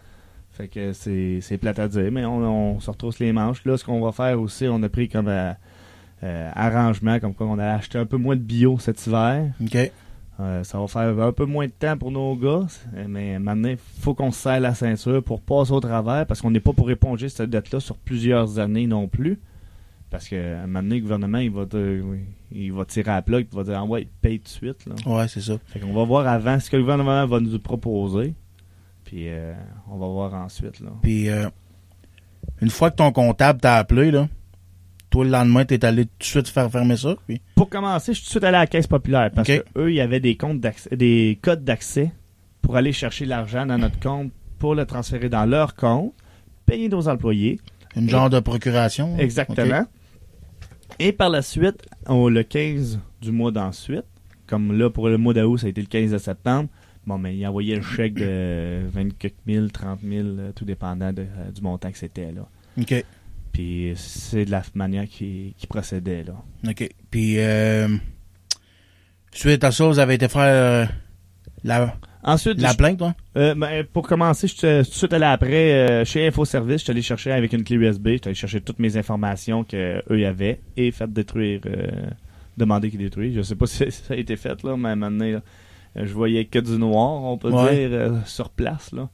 Fait 0.50 0.68
que 0.68 0.92
c'est 0.92 1.38
c'est 1.40 1.56
plate 1.56 1.78
à 1.78 1.88
dire, 1.88 2.10
mais 2.10 2.24
on, 2.24 2.74
on 2.74 2.80
se 2.80 2.90
retrousse 2.90 3.18
les 3.20 3.32
manches. 3.32 3.64
Là, 3.64 3.76
ce 3.76 3.84
qu'on 3.84 4.00
va 4.00 4.12
faire 4.12 4.40
aussi, 4.40 4.66
on 4.68 4.82
a 4.82 4.88
pris 4.88 5.08
comme 5.08 5.28
euh, 5.28 5.52
euh, 6.24 6.50
arrangement, 6.54 7.20
comme 7.20 7.32
quoi 7.32 7.46
on 7.46 7.58
a 7.58 7.74
acheté 7.74 7.96
un 7.96 8.06
peu 8.06 8.16
moins 8.16 8.36
de 8.36 8.40
bio 8.40 8.78
cet 8.78 9.06
hiver. 9.06 9.52
OK. 9.62 9.92
Euh, 10.40 10.62
ça 10.62 10.78
va 10.78 10.86
faire 10.86 11.18
un 11.20 11.32
peu 11.32 11.46
moins 11.46 11.66
de 11.66 11.72
temps 11.72 11.96
pour 11.98 12.12
nos 12.12 12.36
gars, 12.36 12.64
mais 13.08 13.40
maintenant, 13.40 13.70
il 13.70 13.76
faut 14.00 14.14
qu'on 14.14 14.30
se 14.30 14.38
serre 14.40 14.60
la 14.60 14.72
ceinture 14.72 15.20
pour 15.22 15.40
passer 15.40 15.72
au 15.72 15.80
travers, 15.80 16.26
parce 16.26 16.40
qu'on 16.40 16.52
n'est 16.52 16.60
pas 16.60 16.72
pour 16.72 16.90
éponger 16.92 17.28
cette 17.28 17.50
dette-là 17.50 17.80
sur 17.80 17.96
plusieurs 17.96 18.60
années 18.60 18.86
non 18.86 19.08
plus. 19.08 19.40
Parce 20.10 20.28
que 20.28 20.64
maintenant, 20.64 20.94
le 20.94 21.00
gouvernement, 21.00 21.38
il 21.38 21.50
va, 21.50 21.66
te- 21.66 22.02
il 22.52 22.72
va 22.72 22.84
tirer 22.84 23.10
à 23.10 23.14
la 23.16 23.22
plug, 23.22 23.46
il 23.52 23.56
va 23.56 23.64
dire 23.64 23.78
ah 23.78 23.84
ouais, 23.84 24.06
paye 24.22 24.38
tout 24.38 24.44
de 24.44 24.48
suite. 24.48 24.86
Là. 24.86 24.94
Ouais, 25.12 25.26
c'est 25.28 25.40
ça. 25.42 25.58
Fait 25.66 25.80
qu'on 25.80 25.92
va 25.92 26.04
voir 26.04 26.26
avant 26.28 26.58
ce 26.60 26.70
que 26.70 26.76
le 26.76 26.82
gouvernement 26.82 27.26
va 27.26 27.40
nous 27.40 27.58
proposer, 27.58 28.32
puis 29.04 29.28
euh, 29.28 29.52
on 29.90 29.98
va 29.98 30.06
voir 30.06 30.34
ensuite. 30.34 30.78
Là. 30.80 30.90
Puis, 31.02 31.28
euh, 31.28 31.48
une 32.62 32.70
fois 32.70 32.90
que 32.90 32.96
ton 32.96 33.10
comptable 33.12 33.60
t'a 33.60 33.74
appelé, 33.76 34.10
là, 34.12 34.28
toi, 35.10 35.24
le 35.24 35.30
lendemain, 35.30 35.64
t'es 35.64 35.84
allé 35.84 36.04
tout 36.04 36.10
de 36.18 36.24
suite 36.24 36.48
faire 36.48 36.70
fermer 36.70 36.96
ça. 36.96 37.16
Puis, 37.26 37.40
Pour 37.54 37.68
commencer, 37.68 38.12
je 38.12 38.18
suis 38.18 38.24
tout 38.24 38.28
de 38.28 38.30
suite 38.32 38.44
allé 38.44 38.56
à 38.56 38.60
la 38.60 38.66
caisse 38.66 38.86
populaire 38.86 39.30
parce 39.34 39.48
Ok. 39.48 39.62
que 39.74 39.80
eux, 39.80 39.90
il 39.90 39.96
y 39.96 40.00
avait 40.00 40.20
des 40.20 40.36
comptes 40.36 40.60
d'accès, 40.60 40.94
des 40.96 41.38
codes 41.40 41.64
d'accès 41.64 42.12
pour 42.62 42.76
aller 42.76 42.92
chercher 42.92 43.24
l'argent 43.24 43.64
dans 43.66 43.78
notre 43.78 43.98
compte 44.00 44.30
pour 44.58 44.74
le 44.74 44.84
transférer 44.84 45.28
dans 45.28 45.46
leur 45.46 45.74
compte, 45.74 46.12
payer 46.66 46.88
nos 46.88 47.08
employés. 47.08 47.58
une 47.96 48.08
genre 48.10 48.28
de 48.30 48.38
procuration. 48.40 49.16
Exactement. 49.18 49.86
Et 50.98 51.12
par 51.12 51.30
la 51.30 51.42
suite, 51.42 51.86
le 52.08 52.42
15 52.42 52.98
du 53.20 53.32
mois 53.32 53.50
d'ensuite, 53.50 54.04
comme 54.46 54.76
là 54.76 54.90
pour 54.90 55.08
le 55.08 55.16
mois 55.18 55.32
d'août, 55.34 55.58
ça 55.58 55.66
a 55.66 55.70
été 55.70 55.80
le 55.80 55.86
15 55.86 56.12
de 56.12 56.18
septembre, 56.18 56.68
bon, 57.06 57.18
mais 57.18 57.36
il 57.36 57.46
envoyait 57.46 57.76
le 57.76 57.82
chèque 57.82 58.14
de 58.14 58.80
24 58.92 59.32
000, 59.46 59.68
30 59.68 60.00
000, 60.02 60.26
euh, 60.26 60.52
tout 60.54 60.64
dépendant 60.64 61.12
de, 61.12 61.22
euh, 61.22 61.50
du 61.54 61.60
montant 61.62 61.90
que 61.90 61.98
c'était. 61.98 62.32
là. 62.32 62.46
OK. 62.80 63.04
Puis 63.58 63.92
c'est 63.96 64.44
de 64.44 64.52
la 64.52 64.62
manière 64.76 65.08
qui, 65.08 65.52
qui 65.58 65.66
procédait. 65.66 66.22
là. 66.22 66.34
OK. 66.70 66.88
Puis, 67.10 67.40
euh, 67.40 67.88
suite 69.32 69.64
à 69.64 69.72
ça, 69.72 69.84
vous 69.86 69.98
avez 69.98 70.14
été 70.14 70.28
faire 70.28 70.42
euh, 70.42 70.86
la, 71.64 71.96
Ensuite, 72.22 72.60
la 72.60 72.70
je- 72.70 72.76
plainte, 72.76 72.98
toi? 72.98 73.16
Euh, 73.36 73.56
ben, 73.56 73.84
pour 73.92 74.06
commencer, 74.06 74.46
je 74.46 74.52
suis 74.52 74.60
tout 74.60 74.66
de 74.66 74.82
suite 74.96 75.12
allé 75.12 75.24
après 75.24 75.72
euh, 75.72 76.04
chez 76.04 76.28
InfoService. 76.28 76.78
Je 76.78 76.84
suis 76.84 76.90
allé 76.92 77.02
chercher 77.02 77.32
avec 77.32 77.52
une 77.52 77.64
clé 77.64 77.74
USB. 77.74 78.06
Je 78.06 78.12
suis 78.12 78.20
allé 78.26 78.34
chercher 78.34 78.60
toutes 78.60 78.78
mes 78.78 78.96
informations 78.96 79.64
qu'eux 79.64 80.02
avaient 80.26 80.60
et 80.76 80.92
fait 80.92 81.12
détruire, 81.12 81.60
euh, 81.66 81.88
demander 82.56 82.90
qu'ils 82.90 83.00
détruisent. 83.00 83.34
Je 83.34 83.42
sais 83.42 83.56
pas 83.56 83.66
si 83.66 83.90
ça 83.90 84.14
a 84.14 84.16
été 84.16 84.36
fait, 84.36 84.62
là, 84.62 84.76
mais 84.76 84.94
maintenant, 84.94 85.24
là, 85.24 85.40
euh, 85.96 86.06
je 86.06 86.12
voyais 86.12 86.44
que 86.44 86.60
du 86.60 86.78
noir, 86.78 87.24
on 87.24 87.38
peut 87.38 87.50
Ouais. 87.50 87.88
dire, 87.88 88.12
sur 88.24 88.50
place. 88.50 88.92
Là. 88.92 89.08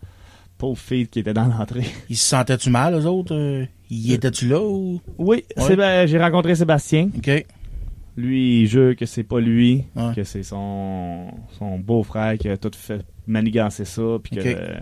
Pauvre 0.58 0.78
fille 0.78 1.08
qui 1.08 1.20
était 1.20 1.32
dans 1.32 1.46
l'entrée. 1.46 1.84
Ils 2.10 2.16
se 2.18 2.26
sentaient-tu 2.28 2.68
mal, 2.68 2.92
eux 2.94 3.06
autres? 3.06 3.64
Y 3.96 4.12
étais-tu 4.14 4.48
là 4.48 4.60
ou? 4.62 5.00
Oui, 5.18 5.44
Ouais. 5.56 6.04
J'ai 6.06 6.18
rencontré 6.18 6.54
Sébastien. 6.54 7.08
OK. 7.16 7.46
Lui, 8.16 8.62
il 8.62 8.66
jure 8.68 8.94
que 8.96 9.06
c'est 9.06 9.24
pas 9.24 9.40
lui, 9.40 9.84
Ouais. 9.96 10.12
que 10.14 10.22
c'est 10.24 10.42
son, 10.44 11.26
son 11.58 11.78
beau-frère 11.78 12.38
qui 12.38 12.48
a 12.48 12.56
tout 12.56 12.70
fait 12.76 13.04
manigancer 13.26 13.84
ça, 13.84 14.02
puis 14.22 14.36
que 14.36 14.40
Ok. 14.40 14.46
euh, 14.46 14.78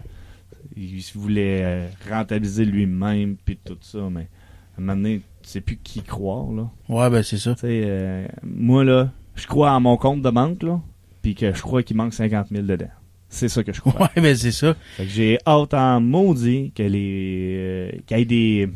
il 0.77 1.03
voulait 1.15 1.61
euh, 1.63 1.87
rentabiliser 2.11 2.65
lui-même, 2.67 3.37
puis 3.43 3.59
tout 3.65 3.79
ça, 3.81 4.09
mais 4.11 4.29
à 4.77 4.79
un 4.79 4.81
moment 4.81 4.97
donné, 4.97 5.21
tu 5.43 5.49
sais 5.49 5.61
plus 5.63 5.77
qui 5.83 6.03
croire, 6.03 6.53
là. 6.53 6.71
Ouais, 6.91 7.09
ben, 7.11 7.23
c'est 7.23 7.39
ça. 7.39 7.55
Tu 7.55 7.61
sais, 7.63 7.83
euh, 7.87 8.27
moi, 8.43 8.85
là, 8.85 9.11
je 9.35 9.47
crois 9.47 9.73
à 9.73 9.81
mon 9.81 9.97
compte 9.97 10.21
de 10.23 10.31
banque, 10.31 10.63
là, 10.63 10.81
puis 11.23 11.35
que 11.35 11.55
je 11.55 11.63
crois 11.63 11.83
qu'il 11.83 11.97
manque 11.97 12.13
50 12.15 12.49
000 12.51 12.65
dedans. 12.67 12.87
C'est 13.31 13.49
ça 13.49 13.65
que 13.65 13.73
je 13.73 13.81
crois. 13.81 13.95
Ouais, 14.15 14.23
ben, 14.23 14.37
c'est 14.37 14.53
ça. 14.53 14.75
Fait 14.99 15.05
que 15.05 15.09
j'ai 15.11 15.39
hâte 15.47 15.73
en 15.73 16.03
maudit 16.03 16.71
que 16.75 16.83
les 16.83 17.55
euh, 17.57 17.91
qu'il 18.07 18.19
y 18.19 18.21
ait 18.21 18.25
des 18.27 18.69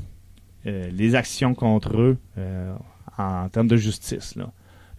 les 0.90 1.14
actions 1.14 1.54
contre 1.54 1.96
eux 1.96 2.18
euh, 2.38 2.74
en 3.18 3.48
termes 3.48 3.68
de 3.68 3.76
justice. 3.76 4.34
Là. 4.36 4.52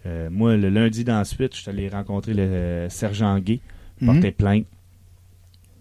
Euh, 0.05 0.29
moi, 0.31 0.55
le 0.55 0.69
lundi 0.69 1.03
d'ensuite, 1.03 1.55
je 1.55 1.61
suis 1.61 1.69
allé 1.69 1.89
rencontrer 1.89 2.33
le 2.33 2.43
euh, 2.43 2.89
sergent 2.89 3.37
Gay, 3.39 3.59
Mhm. 3.99 4.07
porter 4.13 4.31
plainte 4.31 4.65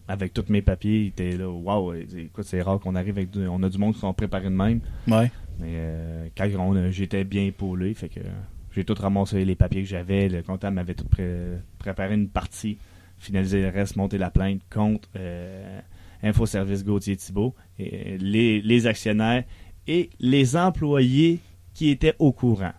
avec 0.08 0.32
tous 0.32 0.44
mes 0.48 0.62
papiers. 0.62 1.00
Il 1.02 1.06
était 1.08 1.36
là, 1.36 1.48
waouh, 1.50 1.94
écoute, 1.94 2.44
c'est 2.44 2.62
rare 2.62 2.78
qu'on 2.80 2.94
arrive 2.94 3.16
avec 3.18 3.30
du, 3.30 3.46
on 3.46 3.62
a 3.62 3.68
du 3.68 3.78
monde 3.78 3.94
qui 3.94 4.00
sont 4.00 4.12
préparés 4.14 4.44
de 4.44 4.48
même. 4.54 4.80
Ouais. 5.08 5.30
Mais 5.58 5.72
euh, 5.74 6.28
quand 6.36 6.46
j'étais 6.90 7.24
bien 7.24 7.44
épaulé, 7.44 7.94
fait 7.94 8.08
que 8.08 8.20
j'ai 8.72 8.84
tout 8.84 8.94
ramassé 8.94 9.44
les 9.44 9.54
papiers 9.54 9.82
que 9.82 9.88
j'avais. 9.88 10.28
Le 10.28 10.42
comptable 10.42 10.76
m'avait 10.76 10.94
tout 10.94 11.06
pré- 11.08 11.58
préparé 11.78 12.14
une 12.14 12.28
partie, 12.28 12.78
finalisé 13.18 13.62
le 13.62 13.68
reste, 13.68 13.96
monté 13.96 14.18
la 14.18 14.30
plainte 14.30 14.60
contre 14.70 15.08
euh, 15.16 15.80
Infoservice 16.22 16.84
Gauthier 16.84 17.16
Thibault, 17.16 17.54
et 17.78 18.14
euh, 18.14 18.18
les, 18.20 18.60
les 18.62 18.86
actionnaires 18.86 19.44
et 19.86 20.10
les 20.20 20.56
employés 20.56 21.40
qui 21.74 21.90
étaient 21.90 22.14
au 22.18 22.32
courant. 22.32 22.72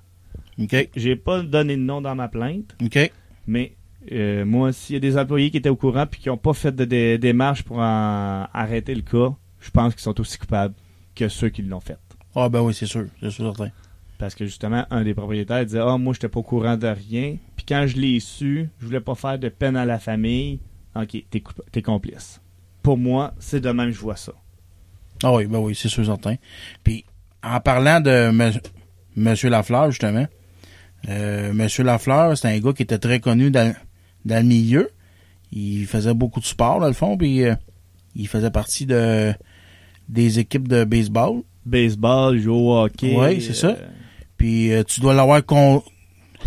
OK. 0.59 0.89
J'ai 0.95 1.15
pas 1.15 1.41
donné 1.43 1.75
de 1.75 1.81
nom 1.81 2.01
dans 2.01 2.15
ma 2.15 2.27
plainte, 2.27 2.75
OK. 2.83 3.11
mais 3.45 3.75
euh, 4.11 4.45
moi, 4.45 4.71
s'il 4.73 4.93
y 4.95 4.97
a 4.97 4.99
des 4.99 5.17
employés 5.17 5.51
qui 5.51 5.57
étaient 5.57 5.69
au 5.69 5.75
courant 5.75 6.05
puis 6.07 6.19
qui 6.21 6.29
n'ont 6.29 6.37
pas 6.37 6.53
fait 6.53 6.71
de 6.75 6.85
dé- 6.85 7.17
démarche 7.17 7.63
pour 7.63 7.77
en 7.79 8.47
arrêter 8.53 8.95
le 8.95 9.01
cas, 9.01 9.35
je 9.59 9.69
pense 9.69 9.93
qu'ils 9.93 10.01
sont 10.03 10.19
aussi 10.19 10.37
coupables 10.37 10.73
que 11.13 11.27
ceux 11.27 11.49
qui 11.49 11.61
l'ont 11.61 11.79
fait. 11.79 11.97
Ah, 12.35 12.49
ben 12.49 12.61
oui, 12.61 12.73
c'est 12.73 12.85
sûr. 12.85 13.05
C'est 13.19 13.31
sûr, 13.31 13.55
certain. 13.55 13.71
Parce 14.17 14.33
que 14.33 14.45
justement, 14.45 14.85
un 14.89 15.03
des 15.03 15.13
propriétaires 15.13 15.63
disait 15.65 15.79
Ah, 15.81 15.97
moi, 15.97 16.13
j'étais 16.13 16.29
pas 16.29 16.39
au 16.39 16.43
courant 16.43 16.77
de 16.77 16.87
rien. 16.87 17.37
Puis 17.55 17.65
quand 17.67 17.85
je 17.87 17.97
l'ai 17.97 18.19
su, 18.19 18.69
je 18.79 18.85
voulais 18.85 18.99
pas 18.99 19.13
faire 19.15 19.37
de 19.37 19.49
peine 19.49 19.75
à 19.75 19.85
la 19.85 19.99
famille. 19.99 20.59
Ok, 20.95 21.23
t'es 21.71 21.81
complice. 21.83 22.41
Pour 22.81 22.97
moi, 22.97 23.33
c'est 23.37 23.59
de 23.61 23.69
même 23.69 23.89
que 23.89 23.95
je 23.95 24.01
vois 24.01 24.15
ça. 24.15 24.33
Ah 25.23 25.33
oui, 25.33 25.45
ben 25.45 25.59
oui, 25.59 25.75
c'est 25.75 25.89
sûr, 25.89 26.05
certain. 26.05 26.35
Puis, 26.83 27.05
en 27.43 27.59
parlant 27.59 27.99
de 28.01 28.09
M. 28.29 28.51
Monsieur 29.15 29.49
Lafleur, 29.49 29.89
justement, 29.91 30.27
euh, 31.09 31.53
Monsieur 31.53 31.83
Lafleur, 31.83 32.37
c'est 32.37 32.47
un 32.47 32.59
gars 32.59 32.73
qui 32.73 32.83
était 32.83 32.97
très 32.99 33.19
connu 33.19 33.49
dans, 33.51 33.73
dans 34.25 34.37
le 34.37 34.47
milieu. 34.47 34.89
Il 35.51 35.85
faisait 35.85 36.13
beaucoup 36.13 36.39
de 36.39 36.45
sport, 36.45 36.79
dans 36.79 36.87
le 36.87 36.93
fond, 36.93 37.17
puis 37.17 37.43
euh, 37.43 37.55
il 38.15 38.27
faisait 38.27 38.51
partie 38.51 38.85
de 38.85 39.33
des 40.09 40.39
équipes 40.39 40.67
de 40.67 40.83
baseball. 40.83 41.41
Baseball, 41.65 42.37
jouer 42.39 42.53
au 42.55 42.77
hockey. 42.77 43.15
Ouais, 43.15 43.39
c'est 43.39 43.53
ça. 43.53 43.67
euh, 43.69 43.87
Puis 44.37 44.71
euh, 44.71 44.83
tu 44.83 44.99
dois 45.01 45.13
l'avoir 45.13 45.43
con- 45.45 45.83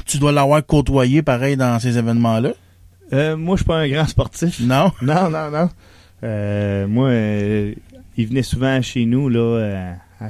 tu 0.06 0.18
dois 0.18 0.32
l'avoir 0.32 0.64
côtoyé 0.64 1.22
pareil 1.22 1.56
dans 1.56 1.78
ces 1.80 1.98
événements-là? 1.98 2.52
euh, 3.12 3.36
moi, 3.36 3.56
je 3.56 3.62
suis 3.62 3.66
pas 3.66 3.78
un 3.78 3.88
grand 3.88 4.06
sportif. 4.06 4.60
Non? 4.60 4.92
Non, 5.02 5.28
non, 5.28 5.50
non. 5.50 5.68
Euh, 6.22 6.86
moi, 6.86 7.08
il 8.17 8.26
venait 8.26 8.43
souvent 8.43 8.81
chez 8.83 9.07
nous, 9.07 9.29
là, 9.29 9.40
euh, 9.40 9.93
à 10.21 10.29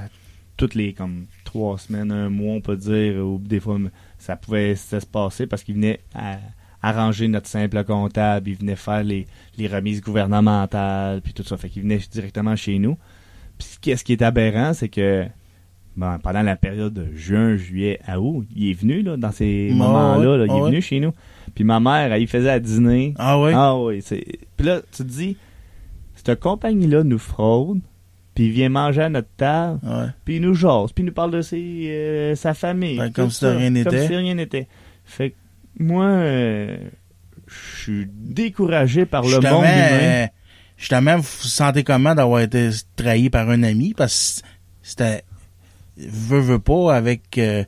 toutes 0.57 0.75
les, 0.75 0.93
comme, 0.93 1.27
trois 1.45 1.79
semaines, 1.79 2.13
un 2.13 2.29
mois, 2.29 2.55
on 2.55 2.61
peut 2.61 2.77
dire, 2.77 3.17
ou 3.27 3.39
des 3.39 3.61
fois, 3.61 3.79
ça 4.19 4.37
pouvait 4.37 4.77
se 4.77 4.97
passer 5.07 5.47
parce 5.47 5.63
qu'il 5.63 5.75
venait 5.75 6.01
à- 6.15 6.39
arranger 6.83 7.29
notre 7.29 7.47
simple 7.49 7.83
comptable, 7.85 8.49
il 8.49 8.57
venait 8.57 8.77
faire 8.77 9.03
les, 9.05 9.27
les 9.59 9.67
remises 9.69 10.01
gouvernementales, 10.01 11.21
puis 11.23 11.33
tout 11.35 11.43
ça. 11.43 11.57
Fait 11.57 11.69
qu'il 11.69 11.83
venait 11.83 11.99
directement 12.11 12.57
chez 12.57 12.79
nous. 12.79 12.97
Puis, 13.59 13.69
qu'est-ce 13.81 14.05
qui 14.05 14.13
est 14.13 14.23
aberrant, 14.23 14.73
c'est 14.73 14.89
que, 14.89 15.27
bon, 15.97 16.19
pendant 16.23 16.43
la 16.43 16.57
période 16.57 16.95
de 16.95 17.15
juin, 17.15 17.57
juillet, 17.57 18.01
à 18.07 18.21
août, 18.21 18.47
il 18.55 18.71
est 18.71 18.75
venu, 18.75 19.03
là, 19.03 19.17
dans 19.17 19.33
ces 19.33 19.71
Ah 19.73 19.75
moments-là, 19.77 20.37
il 20.45 20.51
ah 20.51 20.57
est 20.57 20.61
ouais? 20.61 20.71
venu 20.71 20.81
chez 20.83 21.01
nous. 21.01 21.13
Puis 21.55 21.65
ma 21.65 21.81
mère, 21.81 22.13
elle, 22.13 22.23
il 22.23 22.29
faisait 22.29 22.51
à 22.51 22.61
dîner. 22.61 23.13
Ah 23.19 23.39
oui? 23.41 23.51
Ah 23.55 23.77
oui, 23.77 24.01
c'est. 24.03 24.25
Puis 24.57 24.67
là, 24.67 24.81
tu 24.93 24.99
te 24.99 25.09
dis, 25.09 25.37
cette 26.25 26.41
compagnie-là 26.41 27.03
nous 27.05 27.19
fraude, 27.19 27.81
puis 28.35 28.47
il 28.47 28.53
vient 28.53 28.69
manger 28.69 29.03
à 29.03 29.09
notre 29.09 29.29
table, 29.37 29.81
puis 30.25 30.37
il 30.37 30.43
nous 30.43 30.55
jase, 30.55 30.93
puis 30.93 31.03
il 31.03 31.07
nous 31.07 31.13
parle 31.13 31.31
de 31.33 31.43
ses, 31.43 31.87
euh, 31.89 32.35
sa 32.37 32.55
famille. 32.55 32.97
Ben, 32.99 33.11
comme 33.13 33.31
si 33.31 33.41
ça, 33.41 33.51
rien 33.51 33.65
Comme 33.67 33.75
n'était. 33.75 34.07
si 34.07 34.15
rien 34.17 34.35
n'était. 34.35 34.69
Fait 35.05 35.31
que 35.31 35.37
moi, 35.79 36.05
euh, 36.05 36.77
je 37.47 37.83
suis 37.83 38.07
découragé 38.09 39.07
par 39.07 39.23
le 39.23 39.29
Justement, 39.29 39.57
monde 39.57 39.65
humain. 39.65 39.89
euh, 39.93 40.27
justement, 40.77 41.17
vous 41.17 41.23
vous 41.23 41.49
sentez 41.49 41.83
comment 41.85 42.15
d'avoir 42.15 42.41
été 42.41 42.71
trahi 42.97 43.31
par 43.31 43.49
un 43.51 43.63
ami? 43.63 43.95
Parce 43.97 44.43
que 44.43 44.49
c'était, 44.83 45.23
veut, 45.97 46.41
veut 46.41 46.59
pas, 46.61 46.95
avec, 46.95 47.39
euh, 47.39 47.65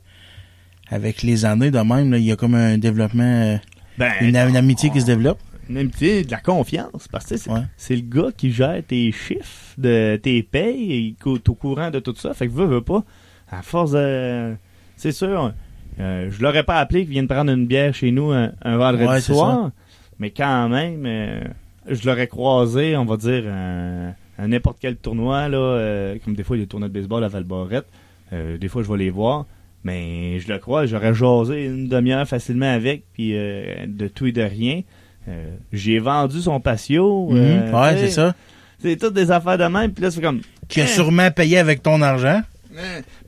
avec 0.89 1.21
les 1.23 1.43
années 1.45 1.71
de 1.71 1.79
même, 1.79 2.13
il 2.13 2.23
y 2.23 2.31
a 2.31 2.35
comme 2.35 2.55
un 2.55 2.77
développement, 2.77 3.23
euh, 3.23 3.57
Ben, 3.97 4.11
une, 4.21 4.35
une 4.37 4.57
amitié 4.57 4.89
qui 4.89 5.01
se 5.01 5.05
développe. 5.05 5.39
Une 5.69 5.77
amitié, 5.77 6.23
de 6.23 6.31
la 6.31 6.39
confiance. 6.39 7.07
Parce 7.11 7.25
que 7.25 7.37
c'est 7.37 7.49
Ouais. 7.49 7.61
le 7.89 8.01
gars 8.01 8.31
qui 8.35 8.51
gère 8.51 8.81
tes 8.87 9.11
chiffres, 9.11 9.73
de 9.77 10.17
tes 10.21 10.43
payes, 10.43 10.91
et 10.93 10.97
il 10.99 11.15
est 11.35 11.49
au 11.49 11.55
courant 11.55 11.89
de 11.91 11.99
tout 11.99 12.15
ça. 12.15 12.33
Fait 12.33 12.47
que 12.47 12.51
veut, 12.53 12.65
veut 12.65 12.81
pas. 12.81 13.03
À 13.49 13.61
force 13.61 13.91
de. 13.91 14.55
C'est 14.95 15.11
sûr, 15.11 15.53
euh, 15.99 16.29
je 16.31 16.41
l'aurais 16.41 16.63
pas 16.63 16.77
appelé 16.79 17.01
qu'il 17.01 17.11
vienne 17.11 17.27
prendre 17.27 17.51
une 17.51 17.65
bière 17.67 17.93
chez 17.93 18.11
nous 18.11 18.31
un, 18.31 18.51
un 18.61 18.77
vendredi 18.77 19.05
Ouais, 19.07 19.21
soir. 19.21 19.71
Mais 20.19 20.29
quand 20.31 20.69
même, 20.69 21.03
euh, 21.05 21.41
je 21.89 22.05
l'aurais 22.07 22.27
croisé, 22.27 22.95
on 22.95 23.05
va 23.05 23.17
dire, 23.17 23.43
à, 23.51 24.41
à 24.41 24.47
n'importe 24.47 24.77
quel 24.79 24.95
tournoi, 24.95 25.49
là, 25.49 25.57
euh, 25.57 26.17
comme 26.23 26.35
des 26.35 26.43
fois, 26.43 26.55
il 26.55 26.59
y 26.59 26.63
a 26.63 26.65
des 26.65 26.69
tournois 26.69 26.87
de 26.89 26.93
baseball 26.93 27.23
à 27.23 27.27
Valborette. 27.27 27.87
Euh, 28.31 28.57
des 28.57 28.67
fois, 28.67 28.81
je 28.83 28.91
vais 28.91 28.97
les 28.97 29.09
voir. 29.09 29.45
Mais 29.83 30.39
je 30.39 30.47
le 30.51 30.59
crois, 30.59 30.85
j'aurais 30.85 31.13
jasé 31.13 31.65
une 31.65 31.89
demi-heure 31.89 32.25
facilement 32.25 32.71
avec, 32.73 33.03
puis 33.11 33.31
euh, 33.35 33.85
de 33.85 34.07
tout 34.07 34.25
et 34.27 34.31
de 34.31 34.41
rien. 34.41 34.81
Euh, 35.27 35.55
j'ai 35.71 35.99
vendu 35.99 36.41
son 36.41 36.59
patio. 36.59 37.29
Mhm. 37.29 37.37
euh, 37.37 37.71
ouais, 37.71 37.97
c'est 37.97 38.11
ça. 38.11 38.35
C'est 38.81 38.97
toutes 38.97 39.13
des 39.13 39.31
affaires 39.31 39.57
de 39.57 39.63
même, 39.65 39.91
puis 39.93 40.03
là, 40.03 40.11
c'est 40.11 40.21
comme... 40.21 40.41
Qui 40.67 40.81
a 40.81 40.87
sûrement 40.87 41.31
payé 41.31 41.57
avec 41.57 41.81
ton 41.83 42.01
argent. 42.01 42.41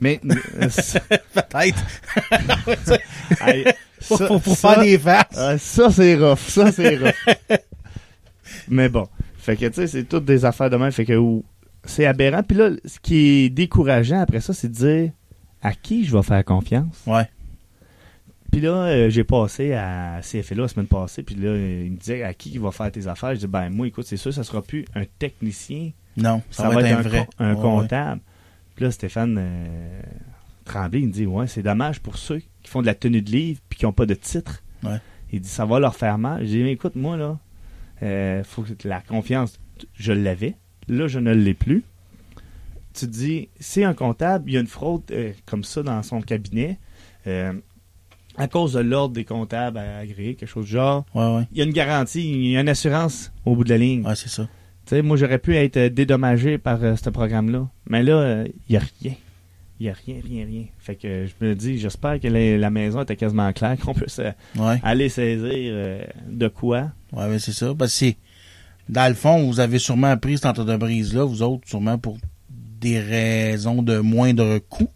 Mais... 0.02 0.20
euh, 0.26 0.36
Peut-être. 1.34 1.86
faut, 4.02 4.18
faut 4.40 4.40
ça- 4.56 4.74
faire 4.74 4.84
des 4.84 4.98
farces. 4.98 5.38
Ah, 5.38 5.58
ça, 5.58 5.90
c'est 5.92 6.16
rough. 6.16 6.40
Ça, 6.40 6.72
c'est 6.72 6.98
rough. 6.98 7.60
Mais 8.68 8.90
bon. 8.90 9.08
Fait 9.38 9.56
que, 9.56 9.66
tu 9.68 9.74
sais, 9.76 9.88
c'est 9.88 10.04
toutes 10.04 10.26
des 10.26 10.44
affaires 10.46 10.70
de 10.70 10.78
même. 10.78 10.92
Fait 10.92 11.06
que 11.06 11.18
c'est 11.86 12.06
aberrant. 12.06 12.42
Puis 12.44 12.58
là, 12.58 12.72
ce 12.84 13.00
qui 13.00 13.46
est 13.46 13.50
décourageant 13.50 14.20
après 14.22 14.42
ça, 14.42 14.54
c'est 14.54 14.70
de 14.70 14.74
dire 14.74 15.12
à 15.62 15.74
qui 15.74 16.06
je 16.06 16.16
vais 16.16 16.24
faire 16.24 16.44
confiance? 16.44 17.02
Ouais. 17.06 17.28
Puis 18.56 18.62
là, 18.64 18.86
euh, 18.86 19.10
j'ai 19.10 19.26
passé 19.26 19.74
à 19.74 20.22
CFLA 20.22 20.62
la 20.62 20.68
semaine 20.70 20.88
passée. 20.88 21.24
Puis 21.24 21.36
là, 21.36 21.50
euh, 21.50 21.84
il 21.88 21.92
me 21.92 21.98
disait 21.98 22.24
à 22.24 22.34
qui 22.34 22.52
il 22.52 22.62
va 22.62 22.72
faire 22.72 22.90
tes 22.90 23.06
affaires? 23.06 23.36
Je 23.36 23.40
dis, 23.42 23.48
ben, 23.48 23.70
moi, 23.70 23.86
écoute, 23.86 24.06
c'est 24.08 24.16
sûr, 24.16 24.34
ça 24.34 24.46
sera 24.46 24.62
plus 24.62 24.86
un 24.96 25.04
technicien. 25.20 25.92
Non, 26.16 26.42
ça, 26.52 26.70
va, 26.70 26.80
être, 26.82 26.98
un 26.98 27.02
vrai. 27.02 27.26
co- 27.26 27.44
un 27.44 27.54
Ouais, 27.54 27.62
comptable. 27.62 28.22
Puis 28.78 28.86
là, 28.86 28.92
Stéphane 28.92 29.36
euh, 29.38 30.02
Tremblay, 30.64 31.02
il 31.02 31.08
me 31.08 31.12
dit 31.12 31.26
Ouais, 31.26 31.48
c'est 31.48 31.64
dommage 31.64 32.00
pour 32.00 32.18
ceux 32.18 32.38
qui 32.40 32.70
font 32.70 32.80
de 32.80 32.86
la 32.86 32.96
tenue 32.96 33.22
de 33.22 33.30
livre 33.30 33.60
puis 33.68 33.78
qui 33.80 33.84
n'ont 33.84 33.92
pas 33.92 34.06
de 34.06 34.14
titre. 34.14 34.64
Ouais. 34.84 35.00
Il 35.34 35.42
dit 35.42 35.50
Ça 35.50 35.66
va 35.66 35.82
leur 35.82 35.98
faire 35.98 36.18
mal. 36.18 36.46
J'ai 36.46 36.64
dit 36.64 36.70
écoute, 36.70 36.96
moi, 36.96 37.18
là, 37.18 37.38
euh, 38.04 38.42
faut 38.46 38.62
que 38.62 38.72
la 38.88 39.02
confiance, 39.02 39.60
je 39.96 40.14
l'avais. 40.14 40.56
Là, 40.88 41.10
je 41.10 41.20
ne 41.20 41.34
l'ai 41.34 41.56
plus. 41.56 41.84
Tu 42.94 43.06
te 43.06 43.12
dis 43.12 43.50
C'est 43.60 43.84
un 43.84 43.94
comptable, 43.94 44.50
il 44.50 44.54
y 44.54 44.58
a 44.58 44.62
une 44.62 44.68
fraude 44.68 45.02
euh, 45.12 45.34
comme 45.46 45.66
ça 45.66 45.84
dans 45.84 46.02
son 46.04 46.22
cabinet. 46.22 46.80
Euh, 48.40 48.44
à 48.44 48.48
cause 48.48 48.74
de 48.74 48.80
l'ordre 48.80 49.14
des 49.16 49.26
comptables 49.26 49.78
à 49.78 49.98
agréer, 49.98 50.36
quelque 50.36 50.50
chose 50.50 50.66
du 50.66 50.72
genre, 50.72 51.06
Ouais, 51.14 51.36
ouais. 51.36 51.48
il 51.52 51.58
y 51.58 51.62
a 51.62 51.66
une 51.66 51.74
garantie, 51.74 52.22
il 52.24 52.52
y 52.52 52.58
a 52.58 52.62
une 52.62 52.70
assurance 52.70 53.32
au 53.46 53.56
bout 53.56 53.64
de 53.64 53.70
la 53.70 53.78
ligne. 53.78 54.06
Ouais, 54.06 54.16
c'est 54.16 54.30
ça. 54.30 54.44
Tu 54.86 54.90
sais, 54.92 55.02
moi, 55.02 55.18
j'aurais 55.18 55.40
pu 55.40 55.56
être 55.56 55.78
euh, 55.78 55.90
dédommagé 55.90 56.58
par 56.58 56.84
euh, 56.84 56.96
ce 56.96 57.10
programme-là. 57.10 57.68
Mais 57.90 58.04
là, 58.04 58.44
il 58.46 58.54
n'y 58.72 58.78
a 58.78 58.82
rien. 59.02 59.14
Il 59.80 59.84
n'y 59.84 59.90
a 59.90 59.94
rien, 60.06 60.16
rien, 60.24 60.46
rien. 60.46 60.64
Fait 60.78 60.96
que 60.96 61.08
euh, 61.08 61.28
je 61.28 61.46
me 61.46 61.54
dis, 61.56 61.78
j'espère 61.80 62.20
que 62.20 62.28
la, 62.28 62.58
la 62.58 62.70
maison 62.70 63.02
était 63.02 63.16
quasiment 63.16 63.52
claire, 63.52 63.78
qu'on 63.84 63.94
puisse 63.94 64.20
euh, 64.20 64.32
Ouais. 64.58 64.80
aller 64.84 65.10
saisir 65.10 65.50
euh, 65.52 66.04
de 66.30 66.48
quoi. 66.48 66.92
Ouais, 67.12 67.28
ben 67.28 67.40
c'est 67.40 67.52
ça. 67.54 67.74
Parce 67.78 68.00
que. 68.00 68.06
Dans 68.88 69.08
le 69.10 69.16
fond, 69.16 69.44
vous 69.48 69.60
avez 69.60 69.80
sûrement 69.80 70.12
appris 70.12 70.38
cette 70.38 70.46
entreprise-là, 70.46 71.24
vous 71.24 71.42
autres, 71.42 71.68
sûrement 71.68 71.98
pour 71.98 72.20
des 72.80 73.00
raisons 73.00 73.82
de 73.82 73.98
moindre 73.98 74.60
coût. 74.60 74.88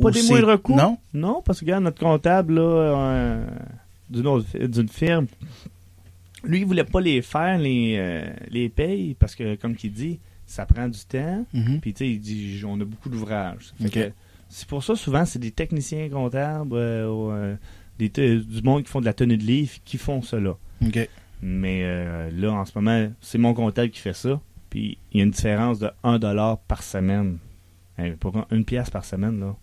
Pas 0.00 0.10
des 0.10 0.20
moindres 0.30 0.60
coûts? 0.62 0.76
Non? 0.76 0.98
Non, 1.12 1.42
parce 1.44 1.60
que, 1.60 1.64
regarde, 1.64 1.84
notre 1.84 2.00
comptable, 2.00 2.54
là, 2.54 2.62
euh, 2.62 3.46
d'une 4.08 4.26
autre 4.26 4.46
fi- 4.46 4.68
d'une 4.68 4.88
firme, 4.88 5.26
lui, 6.44 6.60
il 6.60 6.66
voulait 6.66 6.84
pas 6.84 7.00
les 7.00 7.22
faire, 7.22 7.58
les, 7.58 7.96
euh, 7.98 8.32
les 8.48 8.68
payes, 8.68 9.14
parce 9.14 9.34
que, 9.34 9.54
comme 9.56 9.76
qu'il 9.76 9.92
dit, 9.92 10.18
ça 10.46 10.66
prend 10.66 10.88
du 10.88 10.98
temps. 11.00 11.44
Mhm. 11.52 11.80
Puis, 11.80 11.92
tu 11.94 11.98
sais, 12.04 12.10
il 12.10 12.20
dit, 12.20 12.62
on 12.66 12.80
a 12.80 12.84
beaucoup 12.84 13.08
d'ouvrages. 13.08 13.72
C'est 14.48 14.66
pour 14.68 14.82
ça, 14.84 14.96
souvent, 14.96 15.24
c'est 15.24 15.38
des 15.38 15.50
techniciens 15.52 16.08
comptables, 16.10 16.74
euh, 16.76 17.08
ou, 17.08 17.30
euh, 17.30 17.54
des 17.98 18.08
du 18.08 18.62
monde 18.62 18.82
qui 18.82 18.90
font 18.90 19.00
de 19.00 19.04
la 19.06 19.12
tenue 19.14 19.36
de 19.36 19.44
livre 19.44 19.72
qui 19.84 19.96
font 19.98 20.20
cela. 20.22 20.56
Mais 21.40 21.82
euh, 21.84 22.30
là, 22.32 22.52
en 22.52 22.64
ce 22.64 22.72
moment, 22.76 23.08
c'est 23.20 23.38
mon 23.38 23.54
comptable 23.54 23.90
qui 23.90 24.00
fait 24.00 24.12
ça. 24.14 24.40
Puis, 24.70 24.98
il 25.12 25.18
y 25.18 25.20
a 25.20 25.24
une 25.24 25.30
différence 25.30 25.78
de 25.78 25.90
1 26.02 26.18
dollar 26.18 26.58
par 26.58 26.82
semaine. 26.82 27.38
Hein, 27.98 28.12
pour 28.18 28.36
un- 28.36 28.46
une 28.50 28.64
pièce 28.64 28.90
par 28.90 29.04
semaine, 29.04 29.38
là. 29.40 29.54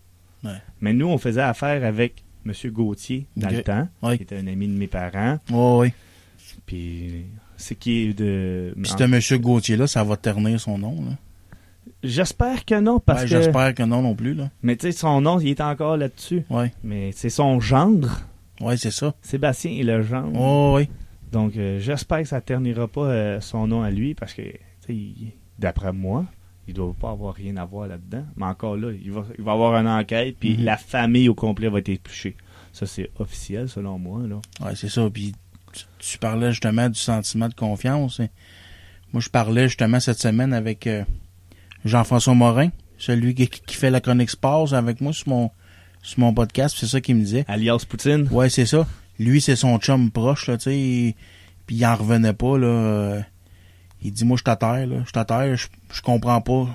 Ouais. 0.44 0.56
Mais 0.80 0.92
nous, 0.92 1.06
on 1.08 1.18
faisait 1.18 1.42
affaire 1.42 1.84
avec 1.84 2.24
M. 2.46 2.52
Gauthier 2.72 3.26
dans 3.36 3.48
le 3.50 3.62
temps, 3.62 3.88
qui 4.16 4.22
était 4.22 4.38
un 4.38 4.46
ami 4.46 4.66
de 4.68 4.72
mes 4.72 4.86
parents. 4.86 5.38
Ouais, 5.50 5.78
ouais. 5.78 5.94
Puis, 6.66 7.26
c'est 7.56 7.74
qui 7.74 7.98
est 8.08 8.12
de... 8.14 8.72
Puis 8.80 8.92
ce 8.96 9.04
monsieur 9.04 9.38
Gauthier-là, 9.38 9.86
ça 9.86 10.02
va 10.04 10.16
ternir 10.16 10.58
son 10.60 10.78
nom, 10.78 10.94
là. 11.04 11.16
J'espère 12.02 12.64
que 12.64 12.80
non, 12.80 12.98
parce 12.98 13.22
Ouais, 13.22 13.28
que... 13.28 13.30
J'espère 13.42 13.74
que 13.74 13.82
non 13.82 14.00
non 14.00 14.14
plus, 14.14 14.32
là. 14.32 14.50
Mais 14.62 14.76
tu 14.76 14.86
sais, 14.86 14.92
son 14.92 15.20
nom, 15.20 15.38
il 15.38 15.48
est 15.48 15.60
encore 15.60 15.98
là-dessus. 15.98 16.44
Ouais. 16.48 16.72
Mais 16.82 17.10
c'est 17.12 17.28
son 17.28 17.60
gendre. 17.60 18.22
Ouais, 18.60 18.76
c'est 18.78 18.90
ça. 18.90 19.14
Sébastien 19.20 19.72
est 19.72 19.82
le 19.82 20.02
gendre. 20.02 20.32
Oh, 20.40 20.72
oui. 20.76 20.88
Donc, 21.32 21.56
euh, 21.56 21.78
j'espère 21.78 22.20
que 22.22 22.28
ça 22.28 22.40
ternira 22.40 22.88
pas 22.88 23.02
euh, 23.06 23.40
son 23.40 23.66
nom 23.66 23.82
à 23.82 23.90
lui, 23.90 24.14
parce 24.14 24.32
que, 24.32 24.42
tu 24.42 24.48
sais, 24.86 24.94
il- 24.94 25.32
d'après 25.58 25.92
moi, 25.92 26.24
il 26.70 26.74
doit 26.74 26.94
pas 26.98 27.10
avoir 27.10 27.34
rien 27.34 27.56
à 27.58 27.64
voir 27.64 27.86
là-dedans. 27.88 28.24
Mais 28.36 28.46
encore 28.46 28.76
là, 28.76 28.90
il 28.92 29.10
va, 29.12 29.24
il 29.38 29.44
va 29.44 29.52
avoir 29.52 29.74
une 29.80 29.88
enquête, 29.88 30.36
puis 30.40 30.56
Mhm. 30.56 30.64
la 30.64 30.76
famille 30.76 31.28
au 31.28 31.34
complet 31.34 31.68
va 31.68 31.78
être 31.78 31.88
épluchée. 31.88 32.36
Ça, 32.72 32.86
c'est 32.86 33.10
officiel, 33.18 33.68
selon 33.68 33.98
moi, 33.98 34.20
là. 34.28 34.40
Ouais, 34.64 34.74
c'est 34.76 34.88
ça. 34.88 35.08
Puis 35.12 35.34
tu, 35.72 35.84
tu 35.98 36.18
parlais 36.18 36.50
justement 36.50 36.88
du 36.88 36.98
sentiment 36.98 37.48
de 37.48 37.54
confiance. 37.54 38.20
hein. 38.20 38.28
Moi, 39.12 39.20
je 39.20 39.28
parlais 39.28 39.68
justement 39.68 39.98
cette 40.00 40.20
semaine 40.20 40.52
avec 40.52 40.86
euh, 40.86 41.04
Jean-François 41.84 42.34
Morin, 42.34 42.68
celui 42.98 43.34
qui, 43.34 43.48
qui 43.48 43.74
fait 43.74 43.90
la 43.90 44.00
Chronique 44.00 44.30
Sports 44.30 44.72
avec 44.74 45.00
moi 45.00 45.12
sur 45.12 45.28
mon 45.28 45.50
sur 46.02 46.20
mon 46.20 46.32
podcast. 46.32 46.76
C'est 46.78 46.86
ça 46.86 47.00
qu'il 47.00 47.16
me 47.16 47.20
disait. 47.22 47.44
Alias 47.48 47.84
Poutine. 47.88 48.26
Ouais, 48.30 48.48
c'est 48.48 48.64
ça. 48.66 48.86
Lui, 49.18 49.40
c'est 49.42 49.56
son 49.56 49.78
chum 49.78 50.10
proche, 50.10 50.46
là, 50.48 50.56
tu 50.56 50.64
sais. 50.64 51.16
Puis 51.66 51.76
il 51.76 51.84
en 51.86 51.94
revenait 51.96 52.32
pas, 52.32 52.56
là. 52.56 52.66
euh, 52.66 53.20
Il 54.02 54.12
dit, 54.12 54.24
moi, 54.24 54.36
je 54.38 54.44
t'atterre, 54.44 54.86
là. 54.86 55.02
Je 55.06 55.12
t'atterre, 55.12 55.56
je, 55.56 55.66
je 55.92 56.02
comprends 56.02 56.40
pas. 56.40 56.68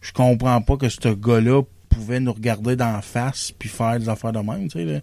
Je 0.00 0.12
comprends 0.12 0.60
pas 0.62 0.76
que 0.76 0.88
ce 0.88 1.08
gars-là 1.08 1.62
pouvait 1.88 2.20
nous 2.20 2.32
regarder 2.32 2.76
dans 2.76 2.92
la 2.92 3.02
face 3.02 3.52
puis 3.52 3.68
faire 3.68 3.98
des 3.98 4.08
affaires 4.08 4.32
de 4.32 4.38
même, 4.38 4.68
tu 4.68 4.78
sais, 4.78 4.84
là. 4.84 5.00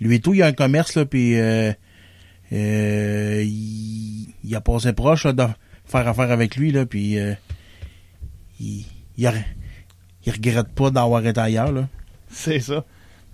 Lui 0.00 0.16
et 0.16 0.20
tout, 0.20 0.34
il 0.34 0.42
a 0.42 0.46
un 0.46 0.52
commerce, 0.52 0.96
là, 0.96 1.04
puis 1.06 1.38
euh, 1.38 1.72
euh, 2.52 3.42
il, 3.44 4.34
il 4.44 4.56
a 4.56 4.60
passé 4.60 4.92
proche, 4.92 5.24
là, 5.24 5.32
de 5.32 5.46
faire 5.84 6.08
affaire 6.08 6.30
avec 6.30 6.56
lui, 6.56 6.72
là, 6.72 6.84
puis 6.84 7.18
euh, 7.18 7.34
il, 8.60 8.84
il, 9.16 9.44
il 10.26 10.32
regrette 10.32 10.68
pas 10.68 10.90
d'avoir 10.90 11.24
été 11.26 11.40
ailleurs, 11.40 11.72
là. 11.72 11.88
C'est 12.28 12.60
ça. 12.60 12.84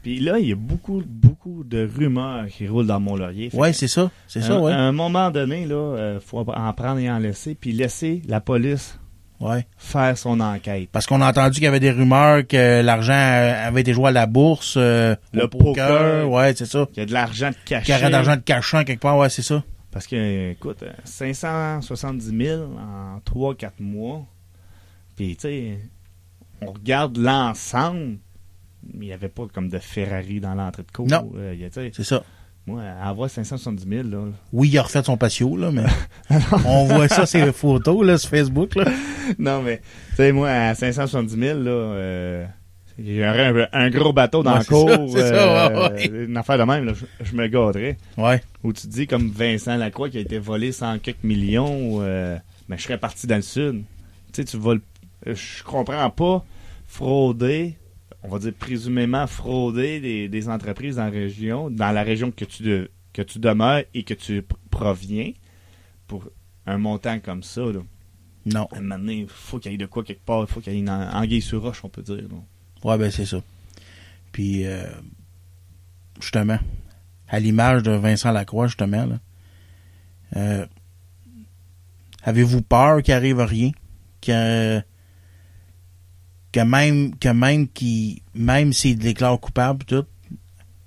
Puis 0.02 0.18
là, 0.20 0.38
il 0.38 0.48
y 0.48 0.52
a 0.52 0.56
beaucoup, 0.56 1.02
beaucoup 1.06 1.62
de 1.64 1.86
rumeurs 1.96 2.46
qui 2.46 2.66
roulent 2.66 2.86
dans 2.86 3.00
mon 3.00 3.16
laurier. 3.16 3.50
Que, 3.50 3.72
c'est 3.72 3.88
ça. 3.88 4.10
C'est 4.26 4.40
ça, 4.40 4.56
à- 4.56 4.60
ouais. 4.60 4.72
À 4.72 4.78
un 4.80 4.92
moment 4.92 5.30
donné, 5.30 5.66
là, 5.66 5.74
euh, 5.74 6.20
faut 6.20 6.38
en 6.38 6.72
prendre 6.72 6.98
et 7.00 7.10
en 7.10 7.18
laisser, 7.18 7.54
puis 7.54 7.72
laisser 7.72 8.22
la 8.26 8.40
police 8.40 8.98
Ouais. 9.40 9.66
faire 9.78 10.16
son 10.18 10.38
enquête. 10.40 10.88
Parce 10.92 11.06
qu'on 11.06 11.20
a 11.22 11.28
entendu 11.30 11.54
qu'il 11.54 11.64
y 11.64 11.66
avait 11.66 11.80
des 11.80 11.90
rumeurs 11.90 12.46
que 12.46 12.82
l'argent 12.82 13.12
euh, 13.14 13.68
avait 13.68 13.80
été 13.82 13.92
joué 13.94 14.08
à 14.08 14.10
la 14.12 14.26
bourse, 14.26 14.74
euh, 14.78 15.14
Le 15.32 15.44
au 15.44 15.48
poker. 15.48 15.88
poker. 15.88 16.30
Ouais, 16.30 16.54
c'est 16.54 16.66
ça. 16.66 16.86
Il 16.94 17.00
y 17.00 17.02
a 17.02 17.06
de 17.06 17.12
l'argent 17.12 17.50
de 17.50 17.56
caché. 17.66 17.84
Qu'il 17.86 17.94
y 17.94 17.98
aurait 17.98 18.10
d'argent 18.10 18.36
de 18.36 18.42
cachant 18.42 18.84
quelque 18.84 19.00
part, 19.00 19.16
ouais, 19.18 19.28
c'est 19.30 19.42
ça. 19.42 19.62
Parce 19.90 20.06
que, 20.06 20.50
écoute, 20.52 20.82
euh, 20.82 20.92
570 21.04 22.36
000 22.36 22.62
en 22.78 23.20
3-4 23.24 23.80
mois. 23.80 24.24
Puis, 25.16 25.36
tu 25.36 25.42
sais, 25.42 25.78
on 26.62 26.72
regarde 26.72 27.16
l'ensemble. 27.16 28.18
Il 28.94 29.00
n'y 29.00 29.12
avait 29.12 29.28
pas 29.28 29.46
comme 29.52 29.68
de 29.68 29.78
Ferrari 29.78 30.40
dans 30.40 30.54
l'entrée 30.54 30.82
de 30.82 30.90
cours. 30.90 31.06
Non. 31.06 31.30
Euh, 31.36 31.54
C'est 31.92 32.02
ça. 32.04 32.22
moi, 32.66 32.82
avoir 33.02 33.28
570 33.28 33.86
000, 33.88 34.08
là. 34.08 34.28
Oui, 34.52 34.68
il 34.70 34.78
a 34.78 34.82
refait 34.82 35.02
son 35.02 35.16
patio, 35.16 35.56
là, 35.56 35.70
mais 35.70 35.84
on 36.66 36.84
voit 36.84 37.08
ça, 37.08 37.26
ces 37.26 37.52
photos, 37.52 38.04
là, 38.06 38.16
sur 38.18 38.30
Facebook, 38.30 38.74
là. 38.76 38.84
non, 39.38 39.62
mais, 39.62 39.78
tu 40.10 40.16
sais, 40.16 40.32
moi, 40.32 40.48
à 40.50 40.74
570 40.74 41.36
000, 41.38 41.58
là, 41.60 41.70
euh, 41.70 42.46
j'aurais 42.98 43.68
un, 43.72 43.80
un 43.86 43.90
gros 43.90 44.12
bateau 44.12 44.42
dans 44.42 44.52
Ouais, 44.52 44.58
le 44.58 44.64
ça, 44.64 44.68
cours. 44.70 45.18
ça, 45.18 45.68
ouais, 45.72 45.90
ouais. 46.10 46.24
Une 46.26 46.36
affaire 46.36 46.58
de 46.58 46.64
même, 46.64 46.84
là, 46.86 46.92
je, 46.94 47.04
je 47.24 47.36
me 47.36 47.46
garderais. 47.48 47.98
Ouais. 48.16 48.42
Où 48.64 48.72
tu 48.72 48.82
te 48.82 48.92
dis, 48.92 49.06
comme 49.06 49.30
Vincent 49.30 49.76
Lacroix 49.76 50.08
qui 50.10 50.18
a 50.18 50.20
été 50.20 50.38
volé 50.38 50.72
100 50.72 50.98
quelques 51.00 51.22
millions, 51.24 51.98
euh, 52.00 52.36
ben, 52.68 52.76
je 52.76 52.82
serais 52.82 52.98
parti 52.98 53.26
dans 53.26 53.36
le 53.36 53.42
sud. 53.42 53.82
Tu 54.32 54.42
sais, 54.42 54.44
tu 54.44 54.56
voles 54.56 54.80
euh, 55.26 55.34
je 55.34 55.62
comprends 55.64 56.08
pas 56.08 56.44
frauder, 56.86 57.76
on 58.22 58.28
va 58.28 58.38
dire 58.38 58.52
présumément 58.54 59.26
frauder 59.26 60.00
des, 60.00 60.28
des 60.28 60.48
entreprises 60.48 60.96
dans 60.96 61.04
la 61.04 61.10
région, 61.10 61.70
dans 61.70 61.90
la 61.92 62.02
région 62.02 62.30
que 62.30 62.44
tu, 62.44 62.62
de- 62.62 62.90
que 63.12 63.22
tu 63.22 63.38
demeures 63.38 63.82
et 63.94 64.02
que 64.04 64.14
tu 64.14 64.42
proviens 64.70 65.32
pour 66.06 66.28
un 66.66 66.78
montant 66.78 67.18
comme 67.20 67.42
ça. 67.42 67.62
Là. 67.62 67.80
Non. 68.46 68.66
À 68.72 68.78
un 68.78 68.80
moment 68.80 68.98
donné, 68.98 69.18
il 69.20 69.28
faut 69.28 69.58
qu'il 69.58 69.72
y 69.72 69.74
ait 69.74 69.78
de 69.78 69.86
quoi 69.86 70.04
quelque 70.04 70.24
part, 70.24 70.40
il 70.42 70.46
faut 70.52 70.60
qu'il 70.60 70.72
y 70.72 70.76
ait 70.76 70.80
une 70.80 70.90
an- 70.90 71.10
anguille 71.12 71.42
sur 71.42 71.62
roche, 71.62 71.84
on 71.84 71.88
peut 71.88 72.02
dire. 72.02 72.16
là. 72.30 72.36
Ouais, 72.84 72.98
ben 72.98 73.10
c'est 73.10 73.26
ça. 73.26 73.42
Puis, 74.32 74.64
euh, 74.66 74.84
justement, 76.20 76.58
à 77.28 77.40
l'image 77.40 77.82
de 77.82 77.90
Vincent 77.92 78.30
Lacroix, 78.32 78.66
justement, 78.68 79.06
là, 79.06 79.18
euh, 80.36 80.66
avez-vous 82.22 82.62
peur 82.62 83.02
qu'il 83.02 83.14
arrive 83.14 83.40
rien? 83.40 83.70
Que, 84.20 84.80
que 86.52 86.60
même, 86.60 87.16
que 87.16 87.28
même 87.28 87.68
qui, 87.68 88.22
même 88.34 88.72
s'il 88.72 88.98
déclare 88.98 89.38
coupable, 89.38 89.84
tout, 89.84 90.04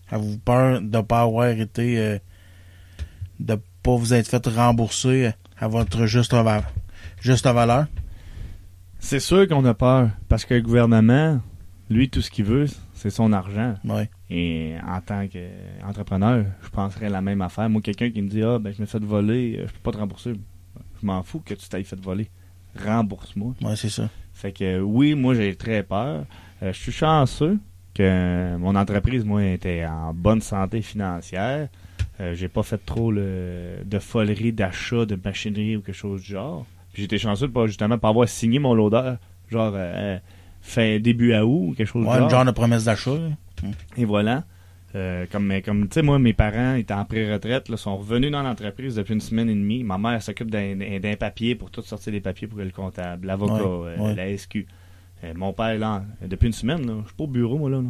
avez-vous 0.09 0.37
peur 0.39 0.81
de 0.81 1.01
pas 1.01 1.21
avoir 1.21 1.49
été, 1.49 1.97
euh, 1.99 2.19
de 3.39 3.55
pas 3.81 3.95
vous 3.95 4.13
être 4.13 4.27
fait 4.29 4.45
rembourser 4.47 5.31
à 5.57 5.67
votre 5.67 6.05
juste, 6.05 6.33
va- 6.33 6.63
juste 7.21 7.45
valeur? 7.47 7.87
C'est 8.99 9.19
sûr 9.19 9.47
qu'on 9.47 9.65
a 9.65 9.73
peur, 9.73 10.09
parce 10.29 10.45
que 10.45 10.53
le 10.53 10.61
gouvernement, 10.61 11.41
lui, 11.89 12.09
tout 12.09 12.21
ce 12.21 12.31
qu'il 12.31 12.45
veut, 12.45 12.67
c'est 12.93 13.09
son 13.09 13.33
argent. 13.33 13.75
Ouais. 13.83 14.09
Et 14.29 14.75
en 14.87 15.01
tant 15.01 15.27
qu'entrepreneur, 15.27 16.45
je 16.63 16.69
penserais 16.69 17.09
la 17.09 17.21
même 17.21 17.41
affaire. 17.41 17.69
Moi, 17.69 17.81
quelqu'un 17.81 18.09
qui 18.09 18.21
me 18.21 18.29
dit 18.29 18.41
Ah, 18.43 18.59
ben, 18.59 18.73
je 18.73 18.81
me 18.81 18.85
fais 18.87 18.99
voler, 18.99 19.57
euh, 19.59 19.67
je 19.67 19.73
peux 19.73 19.79
pas 19.83 19.91
te 19.91 19.97
rembourser. 19.97 20.33
Je 21.01 21.05
m'en 21.05 21.21
fous 21.21 21.39
que 21.45 21.53
tu 21.53 21.67
t'ailles 21.67 21.83
fait 21.83 21.99
voler. 21.99 22.29
Rembourse-moi. 22.81 23.53
Ouais, 23.61 23.75
c'est 23.75 23.89
ça. 23.89 24.09
Fait 24.43 24.51
que 24.51 24.81
oui, 24.81 25.15
moi, 25.15 25.35
j'ai 25.35 25.55
très 25.55 25.83
peur. 25.83 26.25
Euh, 26.61 26.73
je 26.73 26.77
suis 26.77 26.91
chanceux 26.91 27.59
que 27.93 28.57
mon 28.57 28.75
entreprise, 28.75 29.23
moi, 29.23 29.41
était 29.45 29.85
en 29.85 30.13
bonne 30.13 30.41
santé 30.41 30.81
financière. 30.81 31.69
Euh, 32.19 32.35
j'ai 32.35 32.49
pas 32.49 32.61
fait 32.61 32.85
trop 32.85 33.09
le, 33.09 33.77
de 33.85 33.99
folerie 33.99 34.51
d'achat 34.51 35.05
de 35.05 35.17
machinerie 35.23 35.77
ou 35.77 35.81
quelque 35.81 35.95
chose 35.95 36.23
du 36.23 36.31
genre. 36.33 36.65
J'étais 36.93 37.17
chanceux 37.17 37.47
de 37.47 37.53
pas 37.53 37.67
justement 37.67 37.97
pas 37.97 38.09
avoir 38.09 38.27
signé 38.27 38.59
mon 38.59 38.73
loader, 38.73 39.13
genre 39.49 39.71
euh, 39.75 40.17
fin 40.61 40.99
début 40.99 41.33
août 41.37 41.69
ou 41.69 41.73
quelque 41.77 41.87
chose 41.87 42.05
Ouais, 42.05 42.17
genre. 42.17 42.29
genre 42.29 42.43
de 42.45 42.51
promesse 42.51 42.83
d'achat. 42.83 43.11
Et 43.95 44.03
voilà. 44.03 44.43
Euh, 44.95 45.25
comme, 45.31 45.47
mais 45.47 45.61
comme 45.61 45.87
tu 45.87 45.95
sais, 45.95 46.01
moi, 46.03 46.19
mes 46.19 46.33
parents 46.33 46.75
étaient 46.75 46.93
en 46.93 47.05
pré-retraite, 47.05 47.67
là, 47.69 47.77
sont 47.77 47.97
revenus 47.97 48.31
dans 48.31 48.43
l'entreprise 48.43 48.95
depuis 48.95 49.13
une 49.13 49.21
semaine 49.21 49.49
et 49.49 49.55
demie. 49.55 49.83
Ma 49.83 49.97
mère 49.97 50.21
s'occupe 50.21 50.51
d'un, 50.51 51.15
papier 51.19 51.55
pour 51.55 51.71
tout 51.71 51.81
sortir 51.81 52.13
des 52.13 52.21
papiers 52.21 52.47
pour 52.47 52.59
le 52.59 52.69
comptable, 52.69 53.25
l'avocat, 53.25 53.53
Ouais, 53.53 53.95
euh, 53.97 53.97
ouais. 53.97 54.15
la 54.15 54.37
SQ. 54.37 54.67
Euh, 55.23 55.33
mon 55.35 55.51
père, 55.53 55.77
là, 55.79 56.03
depuis 56.23 56.47
une 56.47 56.53
semaine, 56.53 56.81
je 56.81 57.07
suis 57.07 57.15
pas 57.17 57.23
au 57.23 57.27
bureau, 57.27 57.57
moi, 57.57 57.69
là. 57.69 57.77
là. 57.77 57.89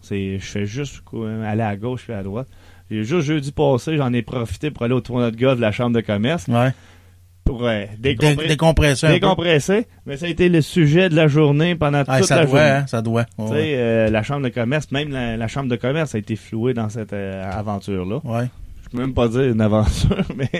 C'est, 0.00 0.38
je 0.38 0.44
fais 0.44 0.66
juste 0.66 1.00
quoi, 1.00 1.30
aller 1.44 1.62
à 1.62 1.76
gauche 1.76 2.04
puis 2.04 2.12
à 2.12 2.22
droite. 2.22 2.46
Et 2.90 3.02
juste 3.04 3.26
jeudi 3.26 3.50
passé, 3.50 3.96
j'en 3.96 4.12
ai 4.12 4.20
profité 4.22 4.70
pour 4.70 4.82
aller 4.82 4.92
au 4.92 5.00
tournoi 5.00 5.30
de 5.30 5.36
golf 5.36 5.56
de 5.56 5.62
la 5.62 5.72
Chambre 5.72 5.96
de 5.96 6.02
commerce 6.02 6.46
Ouais. 6.48 6.72
Pour 7.58 7.66
euh, 7.66 7.84
Dé- 7.98 8.14
décompresser, 8.48 9.08
décompresser. 9.08 9.86
Mais 10.06 10.16
ça 10.16 10.26
a 10.26 10.28
été 10.28 10.48
le 10.48 10.60
sujet 10.60 11.08
de 11.08 11.14
la 11.16 11.28
journée 11.28 11.74
pendant 11.76 12.02
Ah, 12.06 12.18
toute 12.18 12.26
ça 12.28 12.36
la 12.36 12.46
doit, 12.46 12.58
journée. 12.60 12.74
hein, 12.74 12.86
ça 12.86 13.02
doit. 13.02 13.26
Ouais, 13.38 13.46
Tu 13.46 13.52
sais, 13.52 13.74
euh, 13.76 14.10
la 14.10 14.22
chambre 14.22 14.42
de 14.42 14.48
commerce, 14.48 14.90
même 14.90 15.10
la, 15.10 15.36
la 15.36 15.48
chambre 15.48 15.68
de 15.68 15.76
commerce 15.76 16.14
a 16.14 16.18
été 16.18 16.36
flouée 16.36 16.74
dans 16.74 16.88
cette 16.88 17.12
euh, 17.12 17.42
aventure-là. 17.50 18.20
ouais. 18.24 18.46
Je 18.84 18.88
peux 18.90 18.98
même 18.98 19.14
pas 19.14 19.28
dire 19.28 19.42
une 19.42 19.60
aventure, 19.60 20.24
mais 20.36 20.50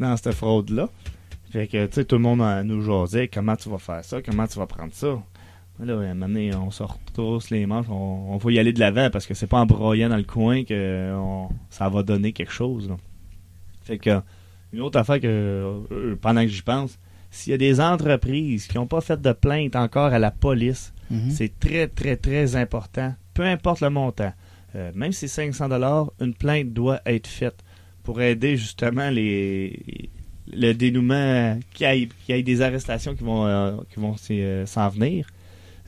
dans 0.00 0.16
cette 0.16 0.32
fraude-là. 0.34 0.88
Fait 1.52 1.66
que, 1.68 1.86
tu 1.86 1.92
sais, 1.94 2.04
tout 2.04 2.16
le 2.16 2.22
monde 2.22 2.40
euh, 2.42 2.62
nous 2.62 2.82
jasait 2.82 3.28
comment 3.28 3.54
tu 3.56 3.68
vas 3.68 3.78
faire 3.78 4.04
ça, 4.04 4.20
comment 4.22 4.46
tu 4.46 4.58
vas 4.58 4.66
prendre 4.66 4.92
ça. 4.92 5.16
Là, 5.80 5.94
à 5.94 5.96
un 5.96 6.14
moment 6.14 6.26
donné, 6.28 6.54
on 6.54 6.70
se 6.70 6.82
retrousse 6.82 7.50
les 7.50 7.66
manches, 7.66 7.86
on, 7.90 8.26
on 8.32 8.36
va 8.36 8.52
y 8.52 8.58
aller 8.58 8.72
de 8.72 8.80
l'avant 8.80 9.08
parce 9.10 9.26
que 9.26 9.34
c'est 9.34 9.46
pas 9.46 9.58
en 9.58 9.66
broyant 9.66 10.08
dans 10.08 10.16
le 10.16 10.22
coin 10.24 10.62
que 10.64 11.12
on- 11.16 11.48
ça 11.70 11.88
va 11.88 12.02
donner 12.02 12.32
quelque 12.32 12.52
chose. 12.52 12.88
là. 12.88 12.96
Fait 13.82 13.98
que, 13.98 14.20
une 14.74 14.80
autre 14.82 14.98
affaire 14.98 15.20
que, 15.20 15.26
euh, 15.92 16.16
pendant 16.20 16.42
que 16.42 16.48
j'y 16.48 16.62
pense, 16.62 16.98
s'il 17.30 17.50
y 17.50 17.54
a 17.54 17.58
des 17.58 17.80
entreprises 17.80 18.66
qui 18.66 18.76
n'ont 18.76 18.86
pas 18.86 19.00
fait 19.00 19.20
de 19.20 19.32
plainte 19.32 19.74
encore 19.76 20.12
à 20.12 20.18
la 20.18 20.30
police, 20.30 20.92
Mhm. 21.10 21.30
c'est 21.30 21.58
très, 21.60 21.86
très, 21.88 22.16
très 22.16 22.56
important. 22.56 23.14
Peu 23.34 23.42
importe 23.42 23.80
le 23.80 23.90
montant. 23.90 24.32
Euh, 24.76 24.90
même 24.94 25.12
si 25.12 25.28
c'est 25.28 25.42
500 25.52 25.68
dollars, 25.68 26.10
une 26.20 26.34
plainte 26.34 26.72
doit 26.72 27.00
être 27.06 27.26
faite 27.26 27.62
pour 28.02 28.20
aider 28.22 28.56
justement 28.56 29.10
les 29.10 29.78
le 30.52 30.72
dénouement, 30.74 31.58
qu'il 31.72 31.86
y 31.86 31.90
ait, 32.02 32.08
qu'il 32.26 32.36
y 32.36 32.38
ait 32.38 32.42
des 32.42 32.60
arrestations 32.60 33.14
qui 33.14 33.24
vont, 33.24 33.46
euh, 33.46 33.72
qui 33.92 33.98
vont 33.98 34.14
euh, 34.30 34.66
s'en 34.66 34.88
venir. 34.90 35.26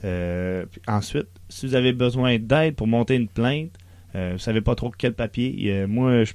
Euh, 0.03 0.65
puis 0.71 0.81
ensuite, 0.87 1.27
si 1.49 1.67
vous 1.67 1.75
avez 1.75 1.93
besoin 1.93 2.37
d'aide 2.39 2.75
pour 2.75 2.87
monter 2.87 3.15
une 3.15 3.27
plainte, 3.27 3.71
euh, 4.15 4.31
vous 4.33 4.39
savez 4.39 4.61
pas 4.61 4.73
trop 4.75 4.91
quel 4.97 5.13
papier, 5.13 5.55
euh, 5.71 5.87
moi, 5.87 6.23
je, 6.23 6.33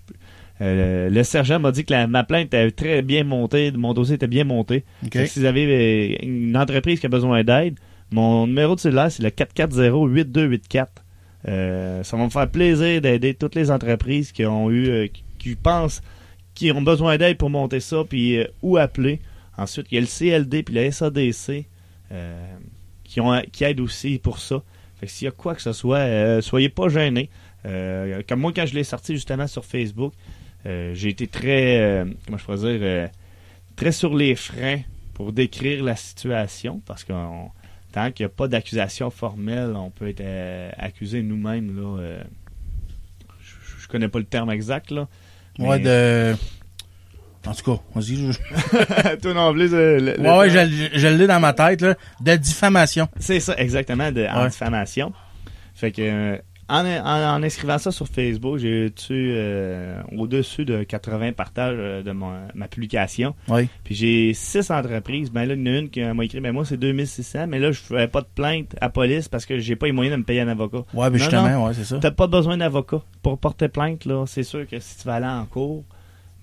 euh, 0.62 1.10
le 1.10 1.22
sergent 1.24 1.58
m'a 1.58 1.72
dit 1.72 1.84
que 1.84 1.92
la- 1.92 2.06
ma 2.06 2.24
plainte 2.24 2.46
était 2.46 2.70
très 2.70 3.02
bien 3.02 3.24
montée, 3.24 3.70
mon 3.72 3.92
dossier 3.94 4.14
était 4.14 4.26
bien 4.28 4.44
monté. 4.44 4.84
Si 5.26 5.40
vous 5.40 5.44
avez 5.46 6.16
euh, 6.22 6.24
une 6.26 6.56
entreprise 6.56 7.00
qui 7.00 7.06
a 7.06 7.08
besoin 7.08 7.42
d'aide, 7.44 7.78
mon 8.10 8.46
numéro 8.46 8.74
de 8.74 8.80
cellulaire, 8.80 9.10
c'est 9.10 9.22
le 9.22 9.30
440-8284. 9.30 10.86
Euh, 11.48 12.02
ça 12.02 12.16
va 12.16 12.24
me 12.24 12.30
faire 12.30 12.48
plaisir 12.50 13.00
d'aider 13.00 13.34
toutes 13.34 13.54
les 13.54 13.70
entreprises 13.70 14.30
qui 14.32 14.46
ont 14.46 14.70
eu, 14.70 14.88
euh, 14.88 15.06
qui, 15.08 15.24
qui 15.38 15.54
pensent, 15.56 16.00
qui 16.54 16.70
ont 16.70 16.82
besoin 16.82 17.16
d'aide 17.18 17.36
pour 17.38 17.50
monter 17.50 17.80
ça, 17.80 18.04
puis 18.08 18.38
où 18.62 18.76
appeler. 18.76 19.20
Ensuite, 19.58 19.86
il 19.90 19.96
y 19.96 19.98
a 19.98 20.00
le 20.00 20.06
CLD 20.06 20.62
puis 20.62 20.74
la 20.74 20.90
SADC 20.92 21.66
qui, 23.04 23.20
ont, 23.20 23.42
qui 23.52 23.64
aident 23.64 23.80
aussi 23.80 24.18
pour 24.22 24.38
ça. 24.38 24.62
Fait 25.00 25.06
que 25.06 25.12
s'il 25.12 25.24
y 25.24 25.28
a 25.28 25.32
quoi 25.32 25.54
que 25.54 25.62
ce 25.62 25.72
soit, 25.72 26.40
soyez 26.42 26.68
pas 26.68 26.88
gênés. 26.88 27.28
Euh, 27.66 28.22
comme 28.28 28.40
moi, 28.40 28.52
quand 28.54 28.66
je 28.66 28.74
l'ai 28.74 28.84
sorti 28.84 29.14
justement 29.14 29.46
sur 29.46 29.64
Facebook, 29.64 30.12
j'ai 30.64 31.08
été 31.08 31.26
très, 31.26 31.80
euh, 31.80 32.04
comment 32.26 32.38
je 32.38 32.44
pourrais 32.44 32.56
dire, 32.58 32.78
euh, 32.82 33.06
très 33.76 33.92
sur 33.92 34.14
les 34.14 34.34
freins 34.34 34.80
pour 35.14 35.32
décrire 35.32 35.82
la 35.84 35.96
situation, 35.96 36.80
parce 36.86 37.04
que 37.04 37.12
tant 37.92 38.10
qu'il 38.12 38.24
n'y 38.24 38.32
a 38.32 38.34
pas 38.34 38.48
d'accusation 38.48 39.10
formelle, 39.10 39.72
on 39.76 39.90
peut 39.90 40.08
être 40.08 40.20
euh, 40.22 40.70
accusé 40.78 41.22
nous-mêmes. 41.22 41.76
Là, 41.76 41.98
euh, 42.00 42.22
je, 43.40 43.82
je 43.82 43.88
connais 43.88 44.08
pas 44.08 44.18
le 44.18 44.24
terme 44.24 44.50
exact 44.50 44.90
là. 44.90 45.08
Ouais, 45.58 45.78
mais- 45.78 45.84
de. 45.84 46.34
En 47.44 47.54
tout 47.54 47.74
cas, 47.74 47.82
vas-y. 47.96 48.32
Je... 48.32 49.16
Toi 49.20 49.34
non 49.34 49.52
plus, 49.52 49.74
euh, 49.74 49.98
le- 49.98 50.14
le 50.16 50.20
Ouais, 50.20 50.38
ouais, 50.38 50.48
terme- 50.52 50.70
je, 50.92 50.96
je 50.98 51.08
l'ai 51.08 51.26
dans 51.26 51.40
ma 51.40 51.52
tête, 51.52 51.80
là. 51.82 51.96
De 52.20 52.36
diffamation. 52.36 53.08
C'est 53.18 53.40
ça, 53.40 53.56
exactement, 53.58 54.12
de, 54.12 54.24
en 54.26 54.46
diffamation. 54.46 55.12
Fait 55.74 55.90
que, 55.90 56.02
euh, 56.02 56.38
en, 56.72 56.86
en, 56.86 57.36
en 57.36 57.42
inscrivant 57.42 57.78
ça 57.78 57.90
sur 57.90 58.08
Facebook, 58.08 58.58
j'ai 58.58 58.86
eu 58.86 58.92
euh, 59.10 60.00
au-dessus 60.16 60.64
de 60.64 60.82
80 60.82 61.32
partages 61.32 61.76
euh, 61.78 62.02
de 62.02 62.12
mon- 62.12 62.32
ma 62.54 62.68
publication. 62.68 63.34
Oui. 63.48 63.68
Puis 63.84 63.94
j'ai 63.94 64.32
six 64.34 64.70
entreprises. 64.70 65.30
Ben 65.30 65.44
là, 65.44 65.54
il 65.54 65.60
y 65.60 65.70
en 65.70 65.74
a 65.74 65.78
une 65.78 65.90
qui 65.90 66.02
m'a 66.02 66.24
écrit, 66.24 66.40
ben 66.40 66.52
moi, 66.52 66.64
c'est 66.64 66.76
2600, 66.78 67.46
mais 67.48 67.58
là, 67.58 67.72
je 67.72 67.80
ferais 67.80 68.08
pas 68.08 68.20
de 68.22 68.26
plainte 68.34 68.74
à 68.80 68.88
police 68.88 69.28
parce 69.28 69.46
que 69.46 69.58
j'ai 69.58 69.76
pas 69.76 69.86
les 69.86 69.92
moyens 69.92 70.14
de 70.14 70.18
me 70.20 70.24
payer 70.24 70.40
un 70.40 70.48
avocat. 70.48 70.78
Ouais, 70.94 71.10
mais 71.10 71.10
Non, 71.10 71.16
justement, 71.18 71.66
ouais, 71.66 71.74
c'est 71.74 71.84
ça. 71.84 71.98
T'as 72.00 72.10
pas 72.10 72.26
besoin 72.26 72.56
d'avocat 72.56 73.00
pour 73.22 73.38
porter 73.38 73.68
plainte, 73.68 74.04
là. 74.04 74.24
C'est 74.26 74.42
sûr 74.42 74.66
que 74.66 74.78
si 74.80 74.98
tu 74.98 75.04
vas 75.06 75.14
aller 75.14 75.26
en 75.26 75.44
cours, 75.44 75.84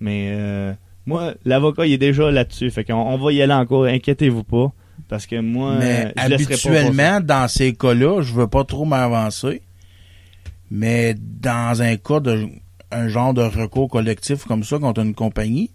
mais 0.00 0.30
euh, 0.32 0.72
moi, 1.06 1.34
l'avocat, 1.44 1.86
il 1.86 1.92
est 1.94 1.98
déjà 1.98 2.30
là-dessus. 2.30 2.70
Fait 2.70 2.84
qu'on 2.84 2.94
on 2.94 3.18
va 3.18 3.32
y 3.32 3.42
aller 3.42 3.52
en 3.52 3.66
cours, 3.66 3.84
inquiétez-vous 3.84 4.44
pas. 4.44 4.72
Parce 5.08 5.26
que 5.26 5.40
moi, 5.40 5.76
Mais 5.80 6.12
je 6.16 6.28
laisserai 6.28 6.54
pas 6.56 6.78
habituellement, 6.78 7.20
dans 7.20 7.48
ces 7.48 7.72
cas-là, 7.74 8.22
je 8.22 8.32
veux 8.32 8.46
pas 8.46 8.64
trop 8.64 8.84
m'avancer. 8.84 9.62
Mais 10.70 11.14
dans 11.18 11.82
un 11.82 11.96
cas 11.96 12.20
de 12.20 12.48
un 12.92 13.08
genre 13.08 13.34
de 13.34 13.42
recours 13.42 13.88
collectif 13.88 14.44
comme 14.44 14.64
ça 14.64 14.78
contre 14.78 15.00
une 15.00 15.14
compagnie, 15.14 15.70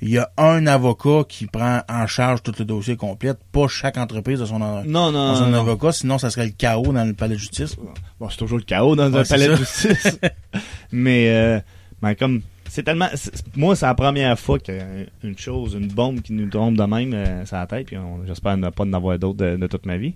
il 0.00 0.10
y 0.10 0.18
a 0.18 0.30
un 0.36 0.66
avocat 0.66 1.22
qui 1.28 1.46
prend 1.46 1.80
en 1.88 2.06
charge 2.08 2.42
tout 2.42 2.52
le 2.58 2.64
dossier 2.64 2.96
complet, 2.96 3.34
pas 3.52 3.68
chaque 3.68 3.96
entreprise 3.96 4.40
de 4.40 4.44
son, 4.44 4.60
a 4.60 4.82
Non, 4.84 5.12
non, 5.12 5.36
son 5.36 5.54
avocat, 5.54 5.92
sinon 5.92 6.18
ça 6.18 6.28
serait 6.30 6.46
le 6.46 6.52
chaos 6.52 6.92
dans 6.92 7.04
le 7.04 7.14
palais 7.14 7.34
de 7.34 7.38
justice. 7.38 7.76
Bon, 8.18 8.28
c'est 8.28 8.36
toujours 8.36 8.58
le 8.58 8.64
chaos 8.64 8.96
dans 8.96 9.04
un 9.04 9.12
Ouais, 9.12 9.24
c'est 9.24 9.34
palais 9.34 9.48
de 9.48 9.54
justice. 9.54 10.18
Mais, 10.92 11.28
euh, 11.30 11.60
ben, 12.00 12.16
comme, 12.16 12.42
c'est 12.68 12.82
tellement, 12.82 13.08
moi, 13.54 13.76
c'est 13.76 13.86
la 13.86 13.94
première 13.94 14.36
fois 14.36 14.58
qu'une 14.58 15.38
chose, 15.38 15.74
une 15.74 15.86
bombe 15.86 16.20
qui 16.20 16.32
nous 16.32 16.48
tombe 16.48 16.76
de 16.76 16.82
même 16.82 17.14
euh, 17.14 17.46
sur 17.46 17.56
la 17.56 17.68
tête, 17.68 17.86
puis 17.86 17.96
j'espère 18.26 18.56
ne 18.56 18.70
pas 18.70 18.82
en 18.82 18.92
avoir 18.92 19.16
d'autres 19.20 19.38
de, 19.38 19.56
de 19.56 19.66
toute 19.68 19.86
ma 19.86 19.98
vie. 19.98 20.14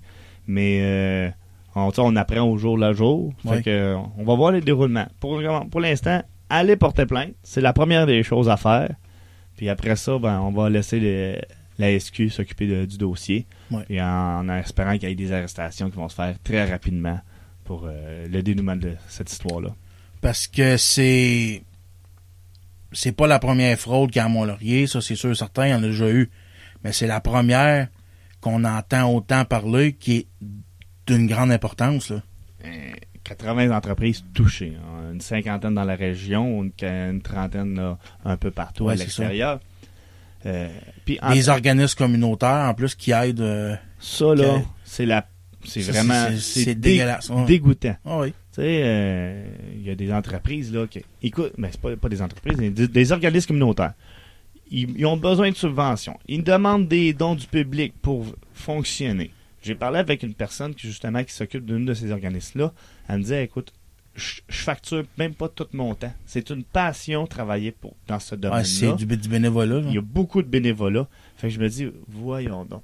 Mais, 0.48 0.80
euh, 0.82 1.30
on, 1.76 1.90
on 1.98 2.16
apprend 2.16 2.40
au 2.42 2.56
jour 2.58 2.76
le 2.78 2.92
jour. 2.92 3.32
Fait 3.46 3.62
que, 3.62 3.94
on 4.16 4.24
va 4.24 4.34
voir 4.34 4.50
les 4.52 4.60
déroulements. 4.60 5.06
Pour, 5.20 5.40
pour 5.70 5.80
l'instant, 5.80 6.22
allez 6.50 6.76
porter 6.76 7.06
plainte. 7.06 7.34
C'est 7.42 7.60
la 7.60 7.72
première 7.72 8.06
des 8.06 8.22
choses 8.22 8.48
à 8.48 8.56
faire. 8.56 8.90
Puis 9.56 9.68
après 9.68 9.94
ça, 9.96 10.18
ben, 10.18 10.40
on 10.40 10.50
va 10.50 10.68
laisser 10.68 10.98
les- 11.00 11.40
la 11.78 11.90
SQ 11.98 12.30
s'occuper 12.30 12.86
du 12.86 12.96
dossier. 12.98 13.46
Ouais. 13.70 13.84
Et 13.90 14.00
en, 14.00 14.06
en 14.06 14.48
espérant 14.48 14.96
qu'il 14.98 15.08
y 15.08 15.12
ait 15.12 15.14
des 15.14 15.32
arrestations 15.32 15.90
qui 15.90 15.96
vont 15.96 16.08
se 16.08 16.14
faire 16.14 16.34
très 16.42 16.64
rapidement 16.70 17.20
pour 17.64 17.84
euh, 17.86 18.26
le 18.28 18.42
dénouement 18.42 18.76
de 18.76 18.92
cette 19.08 19.30
histoire-là. 19.30 19.70
Parce 20.22 20.46
que 20.46 20.76
c'est 20.78 21.62
c'est 22.92 23.12
pas 23.12 23.26
la 23.26 23.38
première 23.38 23.76
fraude 23.78 24.10
qui 24.10 24.18
a 24.18 24.24
à 24.24 24.28
Mont-Laurier, 24.28 24.86
ça 24.86 25.00
c'est 25.02 25.16
sûr 25.16 25.36
certain, 25.36 25.66
il 25.66 25.70
y 25.70 25.74
en 25.74 25.82
a 25.82 25.86
déjà 25.88 26.08
eu. 26.08 26.30
Mais 26.82 26.92
c'est 26.92 27.06
la 27.06 27.20
première 27.20 27.88
qu'on 28.40 28.64
entend 28.64 29.12
autant 29.12 29.44
parler, 29.44 29.92
qui 29.92 30.16
est 30.18 30.26
d'une 31.06 31.26
grande 31.26 31.50
importance. 31.52 32.10
Là. 32.10 32.22
Euh, 32.64 32.68
80 33.24 33.70
entreprises 33.76 34.24
touchées. 34.34 34.74
hein. 34.76 35.12
Une 35.12 35.20
cinquantaine 35.20 35.74
dans 35.74 35.84
la 35.84 35.96
région, 35.96 36.62
une, 36.62 36.72
une 36.82 37.22
trentaine 37.22 37.74
là, 37.76 37.98
un 38.24 38.36
peu 38.36 38.50
partout 38.50 38.84
Ouais, 38.84 38.92
à 38.92 38.96
l'extérieur. 38.96 39.60
Euh, 40.46 40.68
puis 41.04 41.18
en- 41.22 41.32
Des 41.32 41.48
organismes 41.48 41.96
communautaires, 41.98 42.68
en 42.68 42.74
plus, 42.74 42.94
qui 42.94 43.10
aident. 43.10 43.40
euh, 43.40 43.74
ça, 43.98 44.34
là, 44.34 44.58
que- 44.60 44.64
c'est 44.84 45.06
la. 45.06 45.26
C'est 45.64 45.80
vraiment. 45.80 46.28
c'est- 46.38 46.76
dé- 46.76 47.04
dégoûtant. 47.46 47.96
ah 48.04 48.18
oui. 48.20 48.28
Tu 48.52 48.62
sais, 48.62 48.80
euh, 48.84 49.44
il 49.74 49.82
y 49.82 49.90
a 49.90 49.96
des 49.96 50.12
entreprises, 50.12 50.72
là, 50.72 50.86
qui. 50.86 51.02
Écoute, 51.22 51.52
mais 51.58 51.68
c'est 51.72 51.80
pas, 51.80 51.96
pas 51.96 52.08
des 52.08 52.22
entreprises, 52.22 52.56
des, 52.56 52.86
des 52.88 53.12
organismes 53.12 53.48
communautaires. 53.48 53.94
Ils, 54.70 54.90
ils 54.96 55.06
ont 55.06 55.16
besoin 55.16 55.50
de 55.50 55.56
subventions. 55.56 56.16
Ils 56.28 56.44
demandent 56.44 56.86
des 56.86 57.12
dons 57.12 57.34
du 57.34 57.46
public 57.46 57.94
pour 58.00 58.26
fonctionner. 58.52 59.30
J'ai 59.66 59.74
parlé 59.74 59.98
avec 59.98 60.22
une 60.22 60.34
personne 60.34 60.74
qui, 60.74 60.86
justement, 60.86 61.22
qui 61.24 61.32
s'occupe 61.32 61.64
d'une 61.66 61.84
de 61.84 61.92
ces 61.94 62.12
organismes-là. 62.12 62.72
Elle 63.08 63.16
me 63.18 63.22
disait, 63.22 63.44
écoute, 63.44 63.72
je, 64.14 64.40
facture 64.48 65.04
même 65.18 65.34
pas 65.34 65.48
tout 65.48 65.66
mon 65.72 65.94
temps. 65.94 66.12
C'est 66.24 66.48
une 66.50 66.64
passion 66.64 67.26
travailler 67.26 67.72
pour, 67.72 67.94
dans 68.06 68.18
ce 68.20 68.34
domaine-là. 68.34 68.64
c'est 68.64 68.86
du, 68.96 69.16
du 69.16 69.28
bénévolat. 69.28 69.80
là. 69.80 69.86
Il 69.88 69.94
y 69.94 69.98
a 69.98 70.02
beaucoup 70.02 70.40
de 70.42 70.48
bénévolat. 70.48 71.06
Fait 71.36 71.48
que 71.48 71.54
je 71.54 71.60
me 71.60 71.68
dis, 71.68 71.88
voyons 72.08 72.64
donc, 72.64 72.82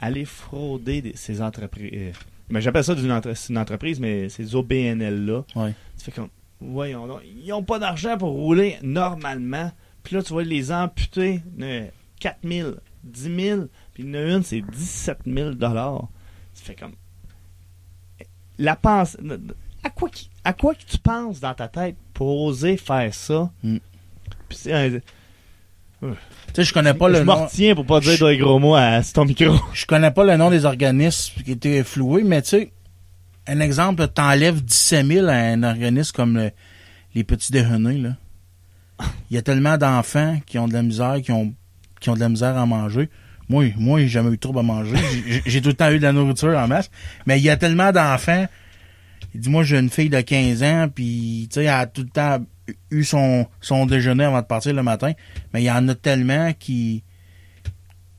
aller 0.00 0.24
frauder 0.24 1.02
des- 1.02 1.16
ces 1.16 1.42
entreprises. 1.42 1.90
euh, 1.92 2.12
mais 2.48 2.60
j'appelle 2.62 2.84
ça 2.84 2.94
d'une 2.94 3.12
entre- 3.12 3.34
une 3.50 3.58
entreprise, 3.58 4.00
mais 4.00 4.28
ces 4.28 4.54
OBNL-là. 4.54 5.44
Ouais. 5.56 5.74
Tu 5.98 6.04
fais 6.04 6.12
comme, 6.12 6.28
voyons 6.60 7.06
donc, 7.06 7.20
ils 7.24 7.48
n'ont 7.48 7.62
pas 7.62 7.78
d'argent 7.78 8.16
pour 8.16 8.30
rouler 8.30 8.76
normalement. 8.82 9.70
Puis 10.02 10.16
là, 10.16 10.22
tu 10.22 10.32
vas 10.32 10.42
les 10.42 10.72
amputer 10.72 11.42
de 11.56 11.82
4 12.20 12.38
000, 12.42 12.70
10 13.04 13.22
000, 13.36 13.60
puis 13.92 14.02
il 14.02 14.06
y 14.08 14.10
en 14.10 14.14
a 14.14 14.22
une, 14.36 14.42
c'est 14.42 14.62
17 14.62 15.18
000 15.26 15.50
Tu 16.60 16.66
fais 16.66 16.74
comme. 16.74 16.92
La 18.58 18.76
pense. 18.76 19.16
À 19.82 19.88
quoi, 19.90 20.10
qui- 20.10 20.28
à 20.44 20.52
quoi 20.52 20.74
que 20.74 20.82
tu 20.86 20.98
penses 20.98 21.40
dans 21.40 21.54
ta 21.54 21.68
tête 21.68 21.96
pour 22.12 22.42
oser 22.42 22.76
faire 22.76 23.14
ça? 23.14 23.50
Mm. 23.62 23.78
Puis 24.48 24.72
un- 24.72 25.00
Tu 26.00 26.06
sais, 26.54 26.64
je 26.64 26.72
connais 26.74 26.94
pas 26.94 27.08
je 27.12 27.18
le 27.18 27.24
m'en 27.24 27.36
nom. 27.36 27.44
retiens 27.46 27.74
pour 27.74 27.86
pas 27.86 28.00
dire 28.00 28.18
des 28.26 28.36
gros 28.38 28.58
mots 28.58 28.74
à 28.74 29.00
ton 29.02 29.24
micro. 29.24 29.54
Je 29.74 29.86
connais 29.86 30.10
pas 30.10 30.24
le 30.24 30.36
nom 30.36 30.50
des 30.50 30.64
organismes 30.64 31.42
qui 31.42 31.52
étaient 31.52 31.84
floués, 31.84 32.24
mais 32.24 32.42
tu 32.42 32.48
sais, 32.48 32.72
un 33.46 33.60
exemple, 33.60 34.06
t'enlèves 34.08 34.62
17 34.62 35.06
000 35.06 35.28
à 35.28 35.32
un 35.32 35.62
organisme 35.62 36.12
comme 36.14 36.36
le- 36.36 36.50
les 37.14 37.24
petits 37.24 37.52
déjeuners, 37.52 37.98
là. 37.98 38.16
Il 39.30 39.34
y 39.34 39.38
a 39.38 39.42
tellement 39.42 39.78
d'enfants 39.78 40.40
qui 40.46 40.58
ont 40.58 40.68
de 40.68 40.72
la 40.74 40.82
misère, 40.82 41.20
qui 41.22 41.32
ont, 41.32 41.54
qui 42.00 42.10
ont 42.10 42.14
de 42.14 42.20
la 42.20 42.28
misère 42.28 42.56
à 42.58 42.66
manger. 42.66 43.08
Moi, 43.50 43.72
moi, 43.76 43.98
j'ai 44.00 44.08
jamais 44.08 44.30
eu 44.30 44.38
trouble 44.38 44.60
à 44.60 44.62
manger. 44.62 44.94
J'ai- 45.44 45.60
tout 45.60 45.68
le 45.68 45.74
temps 45.74 45.90
eu 45.90 45.98
de 45.98 46.02
la 46.04 46.12
nourriture 46.12 46.56
en 46.56 46.66
masse. 46.68 46.90
Mais 47.26 47.38
il 47.38 47.42
y 47.44 47.50
a 47.50 47.56
tellement 47.58 47.92
d'enfants. 47.92 48.46
Il 49.34 49.40
dit, 49.40 49.50
moi, 49.50 49.62
j'ai 49.64 49.78
une 49.78 49.90
fille 49.90 50.08
de 50.08 50.20
15 50.20 50.62
ans, 50.62 50.88
puis, 50.92 51.48
tu 51.50 51.56
sais, 51.56 51.64
elle 51.64 51.68
a 51.70 51.86
tout 51.86 52.02
le 52.02 52.08
temps 52.08 52.38
eu 52.90 53.04
son, 53.04 53.46
son 53.60 53.84
déjeuner 53.86 54.24
avant 54.24 54.40
de 54.40 54.46
partir 54.46 54.72
le 54.72 54.82
matin. 54.82 55.12
Mais 55.52 55.60
il 55.62 55.66
y 55.66 55.70
en 55.70 55.86
a 55.88 55.94
tellement 55.94 56.52
qui, 56.58 57.02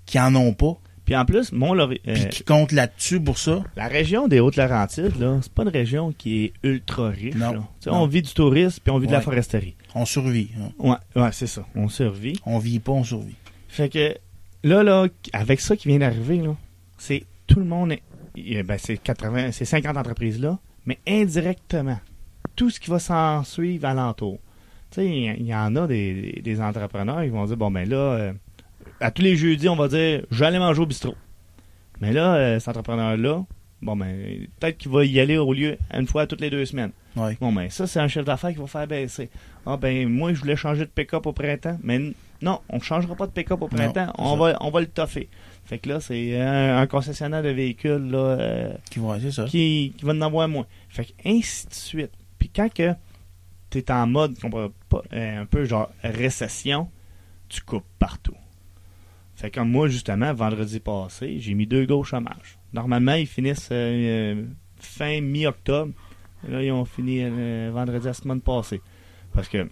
qui 0.06 0.20
en 0.20 0.36
ont 0.36 0.54
pas. 0.54 0.78
Puis 1.06 1.16
en 1.16 1.26
plus, 1.26 1.52
mon 1.52 1.78
euh, 1.78 1.88
Puis 2.06 2.26
qui 2.30 2.44
comptent 2.44 2.72
là-dessus 2.72 3.20
pour 3.20 3.38
ça. 3.38 3.64
la 3.76 3.88
région 3.88 4.28
des 4.28 4.40
Hautes-Laurentides, 4.40 5.18
là, 5.20 5.40
c'est 5.42 5.52
pas 5.52 5.64
une 5.64 5.70
région 5.70 6.14
qui 6.18 6.44
est 6.46 6.54
ultra 6.64 7.10
riche. 7.10 7.36
Non. 7.36 7.54
là. 7.54 7.60
Tu 7.80 7.86
sais, 7.86 7.90
Non. 7.90 8.04
On 8.04 8.08
vit 8.08 8.22
du 8.22 8.34
tourisme 8.34 8.80
puis 8.84 8.92
on 8.94 9.00
vit 9.00 9.08
de 9.08 9.12
la 9.12 9.22
foresterie. 9.22 9.76
On 9.96 10.06
survit. 10.06 10.50
hein. 10.62 10.70
Ouais, 10.80 11.22
ouais, 11.22 11.30
c'est 11.34 11.48
ça. 11.48 11.66
On 11.76 11.90
survit. 11.90 12.40
On 12.46 12.60
vit 12.60 12.80
pas, 12.80 12.92
on 12.94 13.04
survit. 13.04 13.36
Fait 13.68 13.90
que 13.90 14.16
là, 14.64 14.84
là, 14.84 15.08
avec 15.34 15.60
ça 15.60 15.76
qui 15.76 15.88
vient 15.88 16.00
d'arriver, 16.00 16.42
c'est 16.98 17.24
tout 17.48 17.60
le 17.60 17.66
monde. 17.66 17.94
est- 17.94 18.64
ben, 18.64 18.78
c'est 18.78 18.98
80, 18.98 19.52
c'est 19.52 19.66
50 19.66 19.98
entreprises 19.98 20.40
là, 20.40 20.58
mais 20.86 21.00
indirectement, 21.08 22.00
tout 22.56 22.70
ce 22.70 22.80
qui 22.80 22.90
va 22.90 23.00
s'en 23.00 23.44
suivre 23.44 23.86
alentour. 23.86 24.40
Tu 24.92 25.02
sais, 25.02 25.08
il 25.08 25.46
y- 25.46 25.56
en 25.56 25.76
a 25.76 25.88
des, 25.88 26.42
entrepreneurs 26.62 27.24
qui 27.24 27.30
vont 27.30 27.46
dire 27.46 27.58
bon 27.58 27.72
ben 27.72 27.88
là, 27.88 27.96
euh, 27.96 28.34
à 29.00 29.12
tous 29.12 29.22
les 29.22 29.36
jeudis, 29.36 29.70
on 29.70 29.76
va 29.76 29.88
dire 29.88 30.26
aller 30.46 30.60
manger 30.60 30.82
au 30.82 30.86
bistrot. 30.86 31.16
Mais 32.00 32.14
là, 32.14 32.36
euh, 32.36 32.60
cet 32.60 32.70
entrepreneur-là, 32.70 33.44
bon 33.82 33.96
ben, 33.96 34.48
peut-être 34.60 34.78
qu'il 34.78 34.92
va 34.92 35.06
y 35.06 35.20
aller 35.20 35.38
au 35.38 35.54
lieu 35.54 35.78
une 35.94 36.08
fois 36.08 36.28
toutes 36.28 36.42
les 36.42 36.50
deux 36.50 36.66
semaines. 36.66 36.92
Ouais. 37.16 37.38
Bon, 37.42 37.52
ben, 37.52 37.70
ça, 37.70 37.88
c'est 37.88 38.00
un 38.00 38.08
chef 38.08 38.24
d'affaires 38.26 38.52
qui 38.52 38.58
va 38.60 38.68
faire 38.68 38.88
baisser. 38.88 39.30
Ah, 39.66 39.78
ben, 39.78 40.08
moi, 40.08 40.34
je 40.34 40.40
voulais 40.40 40.56
changer 40.56 40.82
de 40.82 40.90
pick-up 40.90 41.26
au 41.26 41.34
printemps, 41.34 41.78
mais 41.84 42.00
non, 42.42 42.60
on 42.70 42.78
ne 42.78 42.82
changera 42.82 43.16
pas 43.16 43.28
de 43.28 43.32
pick-up 43.32 43.62
au 43.62 43.68
printemps, 43.68 44.14
on 44.18 44.38
va, 44.38 44.58
on 44.62 44.72
va 44.72 44.80
le 44.82 44.88
toffer. 44.88 45.30
Fait 45.66 45.78
que 45.78 45.90
là, 45.90 46.00
c'est 46.00 46.40
un, 46.42 46.78
un 46.80 46.88
concessionnaire 46.88 47.44
de 47.44 47.50
véhicules, 47.50 48.10
là, 48.10 48.18
euh, 48.18 48.74
Qui 48.90 49.00
vont, 49.00 49.18
ça. 49.32 49.46
qui, 49.46 49.94
qui 49.98 50.06
va 50.06 50.14
en 50.14 50.22
avoir 50.22 50.48
moins. 50.48 50.66
Fait 50.90 51.06
que, 51.06 51.12
ainsi 51.26 51.68
de 51.68 51.74
suite. 51.74 52.12
Puis 52.40 52.50
quand 52.50 52.74
que 52.74 52.94
t'es 53.70 53.92
en 53.92 54.08
mode, 54.08 54.36
pas, 54.90 55.02
euh, 55.14 55.42
un 55.42 55.46
peu 55.46 55.64
genre 55.66 55.90
récession, 56.04 56.90
tu 57.48 57.62
coupes 57.62 57.86
partout. 58.00 58.36
Fait 59.42 59.50
que 59.50 59.56
comme 59.60 59.72
moi, 59.72 59.88
justement, 59.88 60.32
vendredi 60.36 60.80
passé, 60.80 61.40
j'ai 61.40 61.56
mis 61.56 61.66
deux 61.66 61.86
gars 61.86 61.96
au 61.96 62.04
chômage. 62.04 62.60
Normalement, 62.74 63.16
ils 63.16 63.26
finissent 63.26 63.70
euh, 63.72 64.36
euh, 64.36 64.46
fin 64.78 65.20
mi-octobre. 65.20 65.94
Là, 66.48 66.62
ils 66.62 66.72
ont 66.72 66.86
fini 66.86 67.22
euh, 67.24 67.72
vendredi 67.74 68.06
la 68.06 68.14
semaine 68.14 68.42
passée. 68.42 68.82
Parce 69.34 69.48
que 69.48 69.68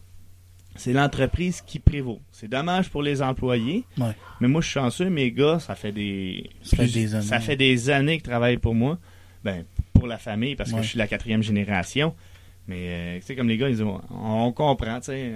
c'est 0.76 0.92
l'entreprise 0.92 1.62
qui 1.62 1.78
prévaut. 1.78 2.20
C'est 2.32 2.48
dommage 2.48 2.90
pour 2.90 3.04
les 3.04 3.22
employés. 3.22 3.86
Ouais. 4.00 4.16
Mais 4.42 4.48
moi, 4.48 4.62
je 4.62 4.66
suis 4.70 4.74
chanceux. 4.74 5.12
Mes 5.12 5.32
gars, 5.32 5.60
ça 5.60 5.76
fait 5.76 5.92
des, 5.92 6.50
Ça 6.64 6.78
fait 6.78 6.88
des 6.88 7.14
années. 7.14 7.26
ça 7.28 7.40
fait 7.40 7.56
des 7.56 7.92
années 7.92 8.18
qu'ils 8.18 8.28
travaillent 8.28 8.58
pour 8.58 8.74
moi. 8.74 8.98
Ben, 9.44 9.66
pour 9.94 10.08
la 10.08 10.18
famille, 10.18 10.56
parce 10.56 10.72
que 10.72 10.82
je 10.82 10.88
suis 10.88 10.98
la 10.98 11.08
quatrième 11.08 11.44
génération. 11.44 12.16
Mais, 12.68 12.88
euh, 12.88 13.20
tu 13.20 13.26
sais, 13.28 13.36
comme 13.36 13.48
les 13.48 13.58
gars, 13.58 13.70
ils 13.70 13.76
disent, 13.76 13.86
on, 13.86 14.02
on 14.10 14.52
comprend, 14.52 15.00
tu 15.00 15.12
sais. 15.12 15.32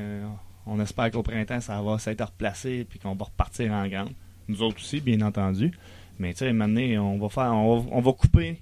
on 0.65 0.79
espère 0.79 1.11
qu'au 1.11 1.21
printemps, 1.21 1.61
ça 1.61 1.79
va 1.83 1.99
s'être 1.99 2.25
replacé 2.25 2.83
puis 2.89 2.97
qu'on 2.97 3.13
va 3.13 3.25
repartir 3.25 3.71
en 3.71 3.87
grande. 3.87 4.13
Nous 4.47 4.61
autres 4.61 4.77
aussi, 4.77 4.99
bien 4.99 5.21
entendu. 5.21 5.71
Mais, 6.19 6.33
tu 6.33 6.39
sais, 6.39 6.53
maintenant, 6.53 6.81
on 7.13 7.17
va 7.19 7.29
faire, 7.29 7.53
on 7.53 7.79
va, 7.79 7.89
on 7.91 8.01
va 8.01 8.11
couper 8.13 8.59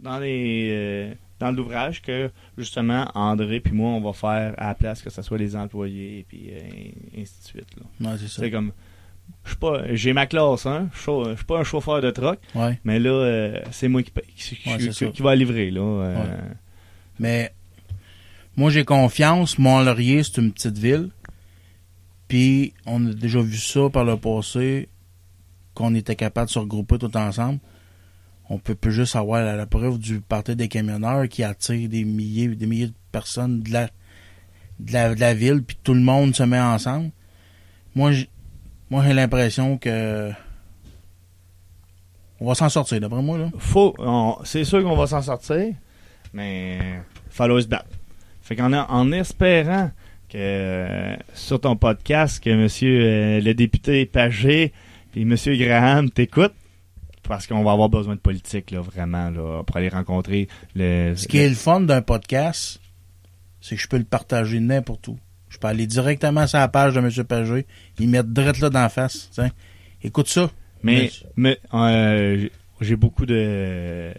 dans 0.00 0.18
les, 0.18 0.68
euh, 0.72 1.14
dans 1.38 1.50
l'ouvrage 1.50 2.00
que, 2.02 2.30
justement, 2.56 3.06
André 3.14 3.60
puis 3.60 3.72
moi, 3.72 3.90
on 3.90 4.00
va 4.00 4.12
faire 4.12 4.54
à 4.58 4.68
la 4.68 4.74
place 4.74 5.02
que 5.02 5.10
ce 5.10 5.20
soit 5.22 5.38
les 5.38 5.54
employés 5.56 6.20
et 6.20 6.22
puis 6.26 6.48
euh, 6.50 7.20
ainsi 7.20 7.40
de 7.40 7.46
suite, 7.46 7.66
là. 7.76 8.10
Ouais, 8.12 8.16
c'est 8.18 8.28
ça. 8.28 8.48
Comme, 8.50 8.72
je 9.44 9.50
suis 9.50 9.58
pas, 9.58 9.94
j'ai 9.94 10.12
ma 10.12 10.26
classe, 10.26 10.66
hein. 10.66 10.88
Je 10.94 10.98
suis 10.98 11.06
pas- 11.06 11.30
je 11.30 11.36
suis 11.36 11.44
pas 11.44 11.58
un 11.58 11.64
chauffeur 11.64 12.00
de 12.00 12.10
truck, 12.10 12.38
Ouais. 12.54 12.78
mais 12.84 12.98
là, 12.98 13.10
euh, 13.10 13.60
c'est 13.70 13.88
moi 13.88 14.02
qui, 14.02 14.12
qui, 14.36 14.56
qui- 14.56 14.68
Ouais, 14.68 14.78
qui- 14.78 15.12
qui 15.12 15.22
va 15.22 15.34
livrer, 15.34 15.70
là. 15.70 16.14
Mais 17.18 17.52
moi, 18.56 18.70
j'ai 18.70 18.84
confiance. 18.84 19.58
Mont-Laurier, 19.58 20.22
c'est 20.22 20.40
une 20.40 20.52
petite 20.52 20.78
ville. 20.78 21.10
Puis, 22.28 22.72
on 22.86 23.06
a 23.06 23.12
déjà 23.12 23.40
vu 23.40 23.56
ça 23.58 23.88
par 23.90 24.04
le 24.04 24.16
passé, 24.16 24.88
qu'on 25.74 25.94
était 25.94 26.16
capable 26.16 26.46
de 26.46 26.52
se 26.52 26.58
regrouper 26.58 26.98
tout 26.98 27.16
ensemble. 27.16 27.58
On 28.50 28.58
peut 28.58 28.76
juste 28.90 29.16
avoir 29.16 29.42
la, 29.42 29.66
preuve 29.66 29.98
du 29.98 30.20
parti 30.20 30.54
des 30.54 30.68
camionneurs 30.68 31.28
qui 31.28 31.42
attire 31.42 31.88
des 31.88 32.04
milliers, 32.04 32.48
des 32.48 32.66
milliers 32.66 32.88
de 32.88 32.94
personnes 33.10 33.62
de 33.62 33.72
la, 33.72 33.88
de 34.78 35.20
la, 35.20 35.34
ville, 35.34 35.62
puis 35.62 35.78
tout 35.82 35.94
le 35.94 36.00
monde 36.00 36.34
se 36.34 36.42
met 36.42 36.60
ensemble. 36.60 37.10
Moi, 37.94 38.12
j'ai, 38.12 38.28
moi, 38.90 39.02
j'ai 39.04 39.14
l'impression 39.14 39.78
que 39.78 40.30
on 42.40 42.46
va 42.46 42.54
s'en 42.54 42.68
sortir, 42.68 43.00
d'après 43.00 43.22
moi, 43.22 43.38
là. 43.38 43.50
faut, 43.58 43.96
c'est 44.44 44.64
sûr 44.64 44.82
qu'on 44.82 44.96
va 44.96 45.06
s'en 45.06 45.22
sortir, 45.22 45.72
mais 46.34 47.00
falloir 47.30 47.62
se 47.62 47.68
battre. 47.68 47.88
Fait 48.42 48.56
qu'en 48.56 48.72
en 48.74 49.12
espérant 49.12 49.90
que 50.28 50.36
euh, 50.36 51.16
sur 51.32 51.60
ton 51.60 51.76
podcast 51.76 52.42
que 52.42 52.50
monsieur 52.50 53.00
euh, 53.02 53.40
le 53.40 53.54
député 53.54 54.04
Pagé 54.04 54.72
puis 55.14 55.24
monsieur 55.24 55.54
Graham 55.56 56.10
t'écoutent 56.10 56.54
parce 57.22 57.46
qu'on 57.46 57.62
va 57.62 57.70
avoir 57.70 57.88
besoin 57.88 58.16
de 58.16 58.20
politique 58.20 58.72
là 58.72 58.80
vraiment 58.80 59.30
là 59.30 59.62
pour 59.62 59.76
aller 59.76 59.88
rencontrer 59.88 60.48
le 60.74 61.14
Ce 61.14 61.28
qui 61.28 61.38
est 61.38 61.48
le 61.48 61.54
fun 61.54 61.80
d'un 61.82 62.02
podcast, 62.02 62.80
c'est 63.60 63.76
que 63.76 63.80
je 63.80 63.86
peux 63.86 63.96
le 63.96 64.02
partager 64.04 64.58
n'importe 64.58 65.06
où. 65.06 65.16
Je 65.48 65.58
peux 65.58 65.68
aller 65.68 65.86
directement 65.86 66.48
sur 66.48 66.58
la 66.58 66.66
page 66.66 66.94
de 66.94 66.98
M. 66.98 67.08
Pagé, 67.24 67.64
il 68.00 68.08
met 68.08 68.24
direct 68.24 68.58
là 68.58 68.70
d'en 68.70 68.88
face. 68.88 69.28
tiens. 69.32 69.50
Écoute 70.02 70.26
ça. 70.28 70.50
Mais, 70.82 71.12
mais 71.36 71.58
euh, 71.72 72.48
j'ai- 72.80 72.96
beaucoup 72.96 73.24
de 73.24 74.12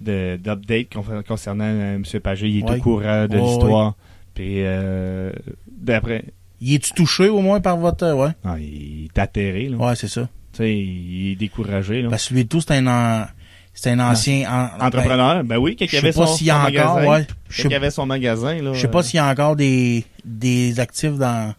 de- 0.00 0.36
d'updates 0.36 0.92
con- 0.92 1.22
concernant 1.26 1.64
euh, 1.64 1.96
M. 1.96 2.20
Pagé. 2.20 2.48
Il 2.48 2.58
est 2.60 2.70
Ouais. 2.70 2.78
au 2.78 2.82
courant 2.82 3.26
de 3.26 3.36
Ouais, 3.36 3.42
l'histoire. 3.42 3.96
Puis 4.32 4.60
euh, 4.64 5.32
d'après, 5.66 6.24
Y 6.60 6.74
es-tu 6.76 6.92
touché 6.92 7.28
au 7.28 7.40
moins 7.40 7.60
par 7.60 7.76
votre. 7.76 8.10
Ouais? 8.12 8.30
ah, 8.44 8.56
il 8.58 9.04
est 9.06 9.18
atterré. 9.18 9.68
Là. 9.68 9.76
Ouais, 9.76 9.96
c'est 9.96 10.08
ça. 10.08 10.22
Tu 10.52 10.58
sais, 10.58 10.74
il 10.74 11.32
est 11.32 11.36
découragé. 11.36 12.02
Là. 12.02 12.08
Parce 12.10 12.28
que 12.28 12.34
lui 12.34 12.40
et 12.40 12.46
tout, 12.46 12.60
c'est 12.62 12.72
un, 12.72 12.86
an- 12.86 13.26
c'est 13.74 13.90
un 13.90 14.00
ancien. 14.00 14.48
en- 14.50 14.86
Entrepreneur, 14.86 15.44
ben 15.44 15.58
oui, 15.58 15.76
ben, 15.78 15.84
il 15.86 15.90
sais 15.90 15.98
avait 15.98 16.12
pas 16.12 16.26
son, 16.26 16.32
a 16.32 16.36
son 16.36 16.50
encore. 16.50 16.62
magasin. 16.64 16.94
Ouais. 17.10 17.26
Quand 17.26 17.34
Je 17.50 17.62
il 17.62 17.68
sais, 17.68 17.74
avait 17.74 17.90
son 17.90 18.06
magasin. 18.06 18.62
Là, 18.62 18.72
je 18.72 18.80
sais 18.80 18.88
pas 18.88 19.00
euh, 19.00 19.02
s'il 19.02 19.16
y 19.16 19.20
a 19.20 19.28
encore 19.28 19.54
des, 19.56 20.04
des 20.24 20.80
actifs 20.80 21.16
dans, 21.18 21.54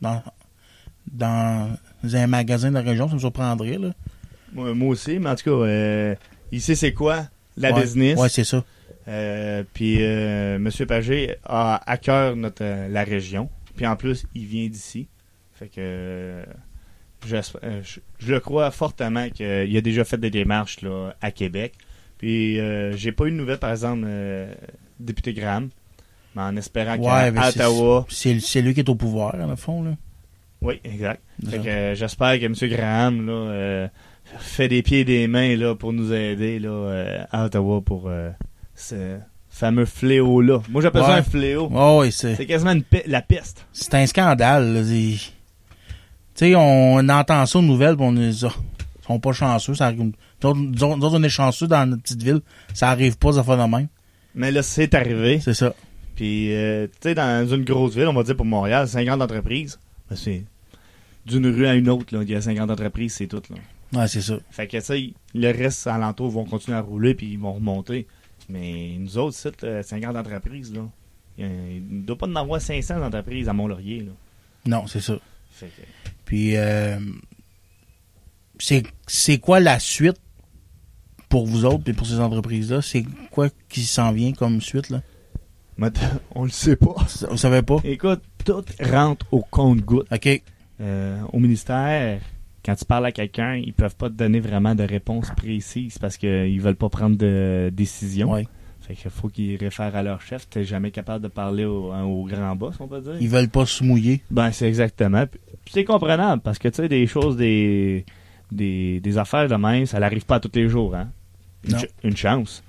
dans, 0.00 0.22
dans 1.12 1.68
un 2.14 2.26
magasin 2.26 2.70
de 2.70 2.74
la 2.74 2.80
région, 2.82 3.08
ça 3.08 3.14
me 3.14 3.20
surprendrait, 3.20 3.78
là. 3.78 3.88
Moi, 4.54 4.72
moi 4.74 4.88
aussi, 4.88 5.18
mais 5.18 5.28
en 5.28 5.34
tout 5.34 5.44
cas, 5.44 5.50
euh, 5.66 6.14
il 6.52 6.62
sait 6.62 6.74
c'est 6.74 6.94
quoi 6.94 7.24
la 7.58 7.72
Ouais. 7.72 7.82
business. 7.82 8.18
Ouais, 8.18 8.28
c'est 8.30 8.44
ça. 8.44 8.64
Euh, 9.08 9.62
puis 9.74 9.96
euh, 10.00 10.56
M. 10.56 10.70
Pagé 10.86 11.36
a 11.44 11.80
à 11.86 11.96
cœur 11.98 12.34
notre, 12.36 12.62
euh, 12.62 12.88
la 12.88 13.04
région. 13.04 13.50
Puis 13.78 13.86
en 13.86 13.94
plus, 13.94 14.26
il 14.34 14.44
vient 14.44 14.66
d'ici. 14.66 15.06
Fait 15.52 15.68
que 15.68 15.74
euh, 15.78 16.44
je, 17.24 17.36
je 18.18 18.32
le 18.32 18.40
crois 18.40 18.72
fortement 18.72 19.30
qu'il 19.30 19.76
a 19.76 19.80
déjà 19.80 20.04
fait 20.04 20.18
des 20.18 20.30
démarches 20.30 20.80
là, 20.82 21.14
à 21.22 21.30
Québec. 21.30 21.74
Puis 22.18 22.58
euh, 22.58 22.96
j'ai 22.96 23.12
pas 23.12 23.26
eu 23.26 23.30
de 23.30 23.36
nouvelles, 23.36 23.60
par 23.60 23.70
exemple, 23.70 24.02
euh, 24.04 24.52
député 24.98 25.32
Graham. 25.32 25.68
Mais 26.34 26.42
en 26.42 26.56
espérant 26.56 26.96
Ouais, 26.96 27.32
qu'à 27.32 27.48
Ottawa. 27.50 28.04
C'est 28.08 28.62
lui 28.62 28.74
qui 28.74 28.80
est 28.80 28.88
au 28.88 28.96
pouvoir, 28.96 29.36
dans 29.38 29.46
le 29.46 29.54
fond, 29.54 29.84
là. 29.84 29.92
Oui, 30.60 30.80
exact. 30.82 31.22
Fait 31.48 31.58
que 31.60 31.68
euh, 31.68 31.94
j'espère 31.94 32.36
que 32.40 32.46
M. 32.46 32.54
Graham 32.68 33.26
là, 33.28 33.90
fait 34.40 34.66
des 34.66 34.82
pieds 34.82 35.00
et 35.00 35.04
des 35.04 35.28
mains 35.28 35.54
là, 35.54 35.76
pour 35.76 35.92
nous 35.92 36.12
aider 36.12 36.58
là, 36.58 37.24
à 37.30 37.44
Ottawa 37.44 37.80
pour 37.80 38.10
ce 38.74 39.18
fameux 39.58 39.84
fléau-là. 39.84 40.60
Moi, 40.70 40.82
j'appelle 40.82 41.02
ça 41.02 41.14
un 41.16 41.22
fléau. 41.22 41.70
C'est 42.10 42.36
C'est 42.36 42.46
quasiment 42.46 42.72
une 42.72 42.82
pe- 42.82 43.02
la 43.06 43.22
peste. 43.22 43.66
c'est 43.72 43.94
un 43.94 44.06
scandale. 44.06 44.72
là. 44.74 44.82
Tu 44.82 45.18
sais, 46.34 46.54
on 46.56 47.08
entend 47.08 47.44
ça 47.46 47.58
aux 47.58 47.62
nouvelles, 47.62 47.96
pis 47.96 48.02
on 48.04 48.16
est 48.16 48.44
ah, 48.44 48.52
ils 49.02 49.06
sont 49.06 49.18
pas 49.20 49.32
chanceux. 49.32 49.74
Ça 49.74 49.86
arrive. 49.86 49.98
Nous 50.42 50.48
autres, 50.48 50.60
nous 50.96 51.14
on 51.14 51.22
est 51.22 51.28
chanceux 51.28 51.66
dans 51.66 51.88
notre 51.88 52.02
petite 52.02 52.22
ville. 52.22 52.40
Ça 52.74 52.90
arrive 52.90 53.18
pas, 53.18 53.32
ça 53.32 53.42
fait 53.42 53.56
de 53.56 53.62
même. 53.62 53.88
Mais 54.34 54.52
là, 54.52 54.62
c'est 54.62 54.94
arrivé. 54.94 55.40
C'est 55.40 55.54
ça. 55.54 55.74
Puis, 56.14 56.54
euh, 56.54 56.86
tu 56.86 56.92
sais, 57.08 57.14
dans 57.14 57.46
une 57.48 57.64
grosse 57.64 57.94
ville, 57.94 58.06
on 58.08 58.12
va 58.12 58.22
dire 58.22 58.36
pour 58.36 58.46
Montréal, 58.46 58.86
50 58.88 59.20
entreprises. 59.22 59.78
Ben, 60.10 60.16
c'est 60.16 60.44
d'une 61.26 61.46
rue 61.46 61.66
à 61.66 61.74
une 61.74 61.88
autre, 61.88 62.14
là. 62.16 62.22
Il 62.22 62.30
y 62.30 62.34
a 62.34 62.40
50 62.40 62.70
entreprises, 62.70 63.14
c'est 63.14 63.26
tout, 63.26 63.42
là. 63.50 64.00
Ouais, 64.00 64.06
c'est 64.08 64.20
ça. 64.20 64.34
Fait 64.50 64.66
que, 64.66 64.76
tu 64.76 64.82
sais, 64.84 65.12
le 65.34 65.50
reste 65.50 65.86
alentour 65.86 66.28
vont 66.30 66.44
continuer 66.44 66.76
à 66.76 66.80
rouler 66.80 67.14
puis 67.14 67.26
ils 67.32 67.38
vont 67.38 67.54
remonter. 67.54 68.06
Mais 68.48 68.96
nous 68.98 69.18
autres, 69.18 69.36
c'est 69.36 69.64
euh, 69.64 69.82
50 69.82 70.16
entreprises, 70.16 70.72
là. 70.72 70.82
Il 71.36 71.46
ne 71.88 72.02
doit 72.02 72.16
pas 72.18 72.26
en 72.26 72.34
avoir 72.36 72.60
500 72.60 73.00
entreprises 73.02 73.48
à 73.48 73.52
Mont-Laurier, 73.52 74.00
là. 74.00 74.12
Non, 74.66 74.86
c'est 74.86 75.00
ça. 75.00 75.18
Que, 75.60 75.66
Puis, 76.24 76.56
euh, 76.56 76.98
c'est 78.58 78.82
c'est 79.06 79.38
quoi 79.38 79.60
la 79.60 79.78
suite 79.78 80.16
pour 81.28 81.46
vous 81.46 81.64
autres 81.64 81.88
et 81.88 81.92
pour 81.92 82.06
ces 82.06 82.18
entreprises-là? 82.20 82.82
C'est 82.82 83.04
quoi 83.30 83.48
qui 83.68 83.82
s'en 83.84 84.12
vient 84.12 84.32
comme 84.32 84.60
suite, 84.60 84.90
là? 84.90 85.02
mais 85.76 85.90
t- 85.90 86.00
on 86.34 86.44
le 86.44 86.50
sait 86.50 86.76
pas. 86.76 86.94
Vous 87.30 87.36
savez 87.36 87.62
pas? 87.62 87.76
Écoute, 87.84 88.22
tout 88.44 88.64
rentre 88.80 89.26
au 89.32 89.42
compte-goutte. 89.42 90.06
OK. 90.12 90.42
Euh, 90.80 91.20
au 91.32 91.38
ministère, 91.38 92.20
quand 92.68 92.74
tu 92.74 92.84
parles 92.84 93.06
à 93.06 93.12
quelqu'un, 93.12 93.54
ils 93.54 93.72
peuvent 93.72 93.96
pas 93.96 94.10
te 94.10 94.14
donner 94.14 94.40
vraiment 94.40 94.74
de 94.74 94.82
réponse 94.82 95.30
précise 95.34 95.96
parce 95.96 96.18
qu'ils 96.18 96.60
veulent 96.60 96.76
pas 96.76 96.90
prendre 96.90 97.16
de 97.16 97.70
décision. 97.72 98.30
Ouais. 98.32 98.46
Fait 98.82 98.92
qu'il 98.92 99.10
faut 99.10 99.28
qu'ils 99.28 99.56
réfèrent 99.56 99.96
à 99.96 100.02
leur 100.02 100.20
chef. 100.20 100.46
T'es 100.50 100.64
jamais 100.64 100.90
capable 100.90 101.24
de 101.24 101.28
parler 101.28 101.64
au, 101.64 101.92
hein, 101.92 102.04
au 102.04 102.24
grand 102.24 102.54
boss, 102.56 102.74
on 102.78 102.86
peut 102.86 103.00
dire. 103.00 103.16
Ils 103.22 103.28
veulent 103.30 103.48
pas 103.48 103.64
se 103.64 103.82
mouiller. 103.82 104.20
Ben, 104.30 104.52
c'est 104.52 104.68
exactement. 104.68 105.24
Puis, 105.64 105.72
c'est 105.72 105.84
comprenable 105.84 106.42
parce 106.42 106.58
que, 106.58 106.68
tu 106.68 106.74
sais, 106.74 106.88
des 106.90 107.06
choses, 107.06 107.38
des, 107.38 108.04
des, 108.52 109.00
des 109.00 109.16
affaires 109.16 109.48
de 109.48 109.54
même, 109.54 109.86
ça 109.86 109.98
n'arrive 109.98 110.26
pas 110.26 110.38
tous 110.38 110.52
les 110.54 110.68
jours, 110.68 110.94
hein. 110.94 111.08
Une, 111.64 111.70
ch- 111.70 111.90
une 112.04 112.16
chance. 112.18 112.62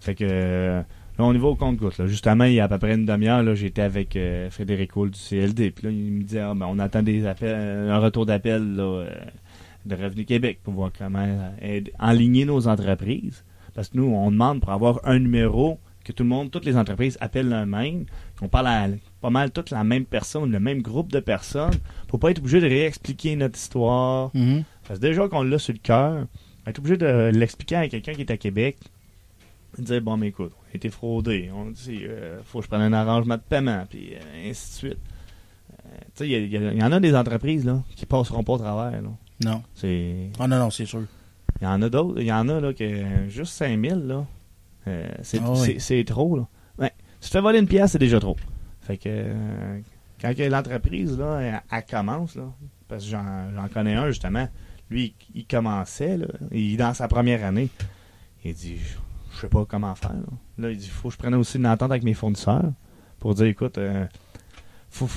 Fait 0.00 0.14
que, 0.14 0.24
là, 0.24 0.84
on 1.18 1.32
y 1.32 1.38
va 1.38 1.46
au 1.48 1.56
compte-goutte. 1.56 2.06
Justement, 2.06 2.44
il 2.44 2.52
y 2.52 2.60
a 2.60 2.64
à 2.64 2.68
peu 2.68 2.76
près 2.78 2.94
une 2.94 3.06
demi-heure, 3.06 3.42
là, 3.42 3.54
j'étais 3.54 3.80
avec 3.82 4.16
euh, 4.16 4.50
Frédéric 4.50 4.94
Houle 4.96 5.12
du 5.12 5.18
CLD. 5.18 5.70
Puis 5.70 5.86
là, 5.86 5.90
il 5.90 6.12
me 6.12 6.22
disait, 6.24 6.40
ah, 6.40 6.52
ben, 6.54 6.66
on 6.68 6.78
attend 6.78 7.02
des 7.02 7.26
appels, 7.26 7.54
un 7.54 7.98
retour 7.98 8.26
d'appel, 8.26 8.76
là, 8.76 8.82
euh, 8.82 9.10
de 9.86 9.94
Revenu 9.94 10.24
Québec 10.24 10.58
pour 10.62 10.74
voir 10.74 10.90
comment 10.96 11.24
euh, 11.26 11.50
aider- 11.60 11.92
enligner 11.98 12.44
nos 12.44 12.68
entreprises. 12.68 13.44
Parce 13.74 13.88
que 13.88 13.96
nous, 13.98 14.04
on 14.06 14.30
demande 14.30 14.60
pour 14.60 14.70
avoir 14.72 15.00
un 15.04 15.18
numéro 15.18 15.78
que 16.04 16.12
tout 16.12 16.22
le 16.22 16.28
monde, 16.28 16.50
toutes 16.50 16.64
les 16.64 16.76
entreprises 16.76 17.18
appellent 17.20 17.48
le 17.48 17.66
même, 17.66 18.06
qu'on 18.38 18.48
parle 18.48 18.68
à 18.68 18.86
pas 19.20 19.30
mal 19.30 19.50
toute 19.50 19.70
la 19.70 19.82
même 19.82 20.04
personne, 20.04 20.52
le 20.52 20.60
même 20.60 20.80
groupe 20.80 21.10
de 21.10 21.18
personnes, 21.20 21.74
pour 22.06 22.20
pas 22.20 22.30
être 22.30 22.38
obligé 22.38 22.60
de 22.60 22.66
réexpliquer 22.66 23.34
notre 23.36 23.58
histoire. 23.58 24.30
Mhm. 24.34 24.62
Parce 24.86 25.00
que 25.00 25.06
déjà 25.06 25.28
qu'on 25.28 25.42
l'a 25.42 25.58
sur 25.58 25.72
le 25.72 25.80
cœur, 25.80 26.26
être 26.66 26.78
obligé 26.78 26.96
de 26.96 27.30
l'expliquer 27.34 27.76
à 27.76 27.88
quelqu'un 27.88 28.12
qui 28.14 28.20
est 28.20 28.30
à 28.30 28.36
Québec, 28.36 28.78
dire 29.78 30.00
bon 30.00 30.16
mais 30.16 30.28
écoute, 30.28 30.52
on 30.58 30.72
a 30.72 30.76
été 30.76 30.88
fraudé, 30.90 31.50
on 31.54 31.66
dit 31.70 32.00
euh, 32.04 32.40
faut 32.44 32.58
que 32.60 32.64
je 32.64 32.68
prenne 32.68 32.82
un 32.82 32.92
arrangement 32.92 33.36
de 33.36 33.42
paiement, 33.42 33.84
puis 33.90 34.14
euh, 34.14 34.50
ainsi 34.50 34.70
de 34.70 34.74
suite. 34.88 34.98
Euh, 35.72 35.98
tu 36.14 36.24
sais, 36.24 36.28
il 36.28 36.78
y, 36.78 36.82
en 36.82 36.92
a 36.92 37.00
des 37.00 37.14
entreprises 37.14 37.64
là 37.64 37.82
qui 37.94 38.06
passeront 38.06 38.42
pas 38.42 38.54
au 38.54 38.58
travers. 38.58 39.02
Là. 39.02 39.08
Non. 39.44 39.62
C'est 39.74 40.30
Ah 40.38 40.46
non, 40.48 40.58
non, 40.58 40.70
c'est 40.70 40.86
sûr. 40.86 41.02
il 41.60 41.64
y 41.64 41.66
en 41.66 41.80
a 41.82 41.88
d'autres, 41.88 42.20
il 42.20 42.26
y 42.26 42.32
en 42.32 42.48
a 42.48 42.60
là 42.60 42.72
que 42.72 43.28
juste 43.28 43.52
5000 43.52 43.94
là, 44.06 44.24
euh, 44.88 45.08
c'est 45.22 45.40
Ah 45.44 45.50
oui. 45.52 45.58
c'est- 45.58 45.78
c'est 45.78 46.04
trop 46.04 46.36
là. 46.36 46.46
Ouais, 46.78 46.92
si 47.20 47.30
tu 47.30 47.32
fais 47.36 47.40
voler 47.40 47.58
une 47.58 47.66
pièce, 47.68 47.92
c'est 47.92 47.98
déjà 47.98 48.18
trop. 48.20 48.36
Fait 48.80 48.96
que 48.96 49.08
euh, 49.08 49.80
quand 50.20 50.32
l'entreprise 50.38 51.18
là, 51.18 51.40
elle, 51.40 51.62
elle 51.70 51.84
commence 51.84 52.34
là, 52.36 52.44
parce 52.88 53.04
que 53.04 53.10
j'en 53.10 53.50
j'en 53.54 53.68
connais 53.68 53.94
un 53.94 54.06
justement, 54.08 54.48
lui 54.90 55.14
il, 55.34 55.40
il 55.40 55.46
commençait 55.46 56.16
là, 56.16 56.26
il 56.52 56.76
dans 56.76 56.94
sa 56.94 57.08
première 57.08 57.44
année. 57.44 57.68
Il 58.44 58.54
dit 58.54 58.76
je 58.78 58.96
je 59.34 59.40
sais 59.42 59.48
pas 59.48 59.66
comment 59.66 59.94
faire. 59.94 60.12
Là, 60.14 60.22
Là, 60.58 60.70
il 60.70 60.78
dit 60.78 60.88
faut 60.88 61.08
que 61.08 61.14
je 61.14 61.18
prenne 61.18 61.34
aussi 61.34 61.58
une 61.58 61.66
entente 61.66 61.90
avec 61.90 62.04
mes 62.04 62.14
fournisseurs 62.14 62.72
pour 63.18 63.34
dire 63.34 63.46
écoute 63.46 63.76
euh, 63.76 64.06
faut, 64.88 65.08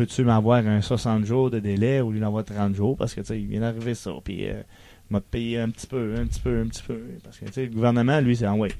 peux-tu 0.00 0.24
m'avoir 0.24 0.66
un 0.66 0.80
60 0.80 1.26
jours 1.26 1.50
de 1.50 1.58
délai 1.58 2.00
au 2.00 2.10
lieu 2.10 2.20
d'avoir 2.20 2.42
30 2.42 2.74
jours? 2.74 2.96
Parce 2.96 3.12
que 3.12 3.20
tu 3.20 3.26
sais 3.26 3.38
il 3.38 3.46
vient 3.46 3.60
d'arriver 3.60 3.94
ça 3.94 4.10
puis 4.24 4.48
euh, 4.48 4.62
m'a 5.10 5.20
payé 5.20 5.58
un 5.58 5.68
petit 5.68 5.86
peu, 5.86 6.14
un 6.16 6.26
petit 6.26 6.40
peu, 6.40 6.58
un 6.58 6.68
petit 6.68 6.82
peu. 6.82 6.98
Parce 7.22 7.38
que, 7.38 7.44
tu 7.44 7.52
sais, 7.52 7.66
le 7.66 7.70
gouvernement, 7.70 8.18
lui, 8.20 8.34
c'est 8.34 8.46
en 8.46 8.56
ouais. 8.56 8.72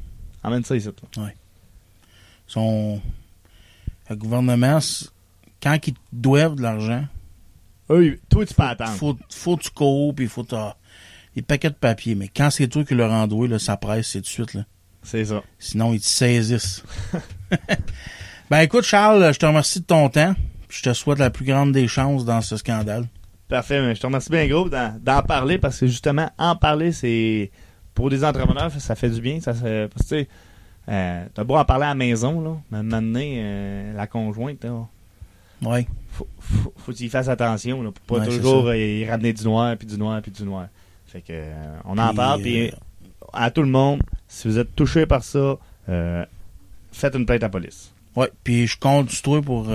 Emmène 0.43 0.65
ça 0.65 0.77
ici, 0.77 0.89
toi. 1.13 1.29
Son... 2.47 3.03
Le 4.09 4.17
gouvernement, 4.17 4.79
quand 5.63 5.87
ils 5.87 5.93
te 5.93 5.99
doivent 6.11 6.55
de 6.55 6.63
l'argent, 6.63 7.05
Eux, 7.91 8.19
toi, 8.31 8.47
tu 8.47 8.55
peux 8.55 8.63
attendre. 8.63 8.93
faut, 8.93 9.19
faut 9.29 9.59
que 9.59 9.65
tu 9.65 9.71
cours, 9.73 10.15
puis 10.15 10.27
faut 10.27 10.45
t'as 10.45 10.77
des 11.37 11.43
paquets 11.43 11.69
de 11.69 11.75
papier. 11.75 12.15
Mais 12.15 12.29
quand 12.29 12.49
c'est 12.49 12.67
toi 12.67 12.83
qui 12.83 12.95
leur 12.95 13.11
là, 13.11 13.59
ça 13.59 13.77
presse, 13.77 14.09
c'est 14.09 14.21
tout 14.21 14.25
de 14.25 14.29
suite, 14.29 14.55
là. 14.55 14.65
C'est 15.03 15.27
ça. 15.27 15.43
Sinon, 15.59 15.93
ils 15.93 16.01
te 16.01 16.07
saisissent. 16.07 16.83
ben 18.51 18.61
écoute, 18.61 18.85
Charles, 18.85 19.35
je 19.35 19.39
te 19.39 19.45
remercie 19.45 19.81
de 19.81 19.85
ton 19.85 20.09
temps. 20.09 20.35
Je 20.71 20.83
te 20.83 20.93
souhaite 20.93 21.19
la 21.19 21.31
plus 21.31 21.45
grande 21.45 21.73
des 21.73 21.89
chances 21.89 22.25
dans 22.25 22.41
ce 22.41 22.57
scandale. 22.57 23.07
Parfait. 23.49 23.81
mais 23.83 23.95
Je 23.95 24.01
te 24.01 24.07
remercie 24.07 24.31
bien 24.31 24.47
gros 24.47 24.69
d'en 24.69 25.23
parler 25.23 25.59
parce 25.59 25.81
que 25.81 25.87
justement, 25.87 26.31
en 26.39 26.55
parler, 26.57 26.93
c'est 26.93 27.51
pour 27.95 28.09
des 28.09 28.25
entrepreneurs, 28.25 28.71
ça 28.79 28.95
fait 28.95 29.11
du 29.11 29.21
bien. 29.21 29.41
Ça, 29.41 29.53
parce 29.53 30.09
que 30.09 30.25
euh, 30.89 31.25
t'as 31.35 31.45
beau 31.45 31.57
en 31.57 31.65
parler 31.65 31.85
à 31.87 31.89
la 31.89 31.95
maison, 31.95 32.41
là, 32.41 32.57
mais 32.71 32.83
maintenant, 32.83 33.21
euh, 33.23 33.93
la 33.95 34.07
conjointe, 34.07 34.65
là, 34.65 34.87
Ouais. 35.63 35.87
faut, 36.13 36.27
faut, 36.39 36.73
faut 36.79 36.93
qu'il 36.93 37.11
fasse 37.11 37.29
attention, 37.29 37.83
là, 37.83 37.91
pour 37.91 38.19
pas 38.19 38.25
Ouais, 38.25 38.35
toujours 38.37 38.69
euh, 38.69 38.77
y 38.79 39.05
ramener 39.09 39.33
du 39.35 39.45
noir, 39.45 39.77
puis 39.77 39.87
du 39.87 39.99
noir, 39.99 40.23
puis 40.23 40.31
du 40.31 40.43
noir. 40.45 40.69
Fait 41.07 41.21
que, 41.21 41.27
euh, 41.33 41.77
on 41.85 41.99
en 41.99 42.09
Puis, 42.09 42.17
parle, 42.17 42.41
puis 42.43 42.73
à 43.33 43.51
tout 43.51 43.63
le 43.63 43.69
monde, 43.69 44.01
si 44.27 44.49
vous 44.49 44.59
êtes 44.59 44.75
touché 44.75 45.05
par 45.07 45.23
ça, 45.23 45.57
faites 46.93 47.15
une 47.15 47.27
plainte 47.27 47.43
à 47.43 47.47
la 47.47 47.51
police. 47.51 47.93
Ouais. 48.17 48.31
Puis 48.43 48.67
je 48.67 48.79
compte 48.79 49.11
sur 49.11 49.23
toi 49.23 49.43
pour 49.43 49.69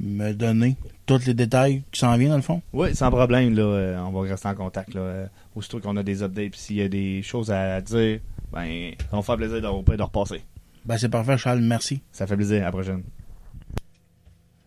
me 0.00 0.32
donner 0.32 0.76
tous 1.06 1.26
les 1.26 1.34
détails 1.34 1.82
qui 1.92 2.00
s'en 2.00 2.16
viennent, 2.16 2.30
dans 2.30 2.36
le 2.36 2.42
fond. 2.42 2.62
Oui, 2.72 2.94
sans 2.94 3.10
problème, 3.10 3.54
là, 3.54 3.62
euh, 3.62 3.98
on 3.98 4.10
va 4.10 4.28
rester 4.28 4.48
en 4.48 4.54
contact, 4.54 4.94
là, 4.94 5.00
euh, 5.00 5.26
aussitôt 5.54 5.80
qu'on 5.80 5.96
a 5.96 6.02
des 6.02 6.22
updates, 6.22 6.50
puis 6.50 6.60
s'il 6.60 6.76
y 6.76 6.82
a 6.82 6.88
des 6.88 7.22
choses 7.22 7.50
à 7.50 7.80
dire, 7.80 8.20
ben, 8.52 8.92
ça 8.98 9.06
va 9.12 9.18
me 9.18 9.22
faire 9.22 9.36
plaisir 9.36 9.56
de, 9.56 9.96
de 9.96 10.02
repasser. 10.02 10.42
Ben 10.84 10.96
c'est 10.96 11.08
parfait, 11.08 11.36
Charles. 11.36 11.60
Merci. 11.60 12.00
Ça 12.10 12.26
fait 12.26 12.36
plaisir, 12.36 12.62
à 12.62 12.66
la 12.66 12.72
prochaine. 12.72 13.02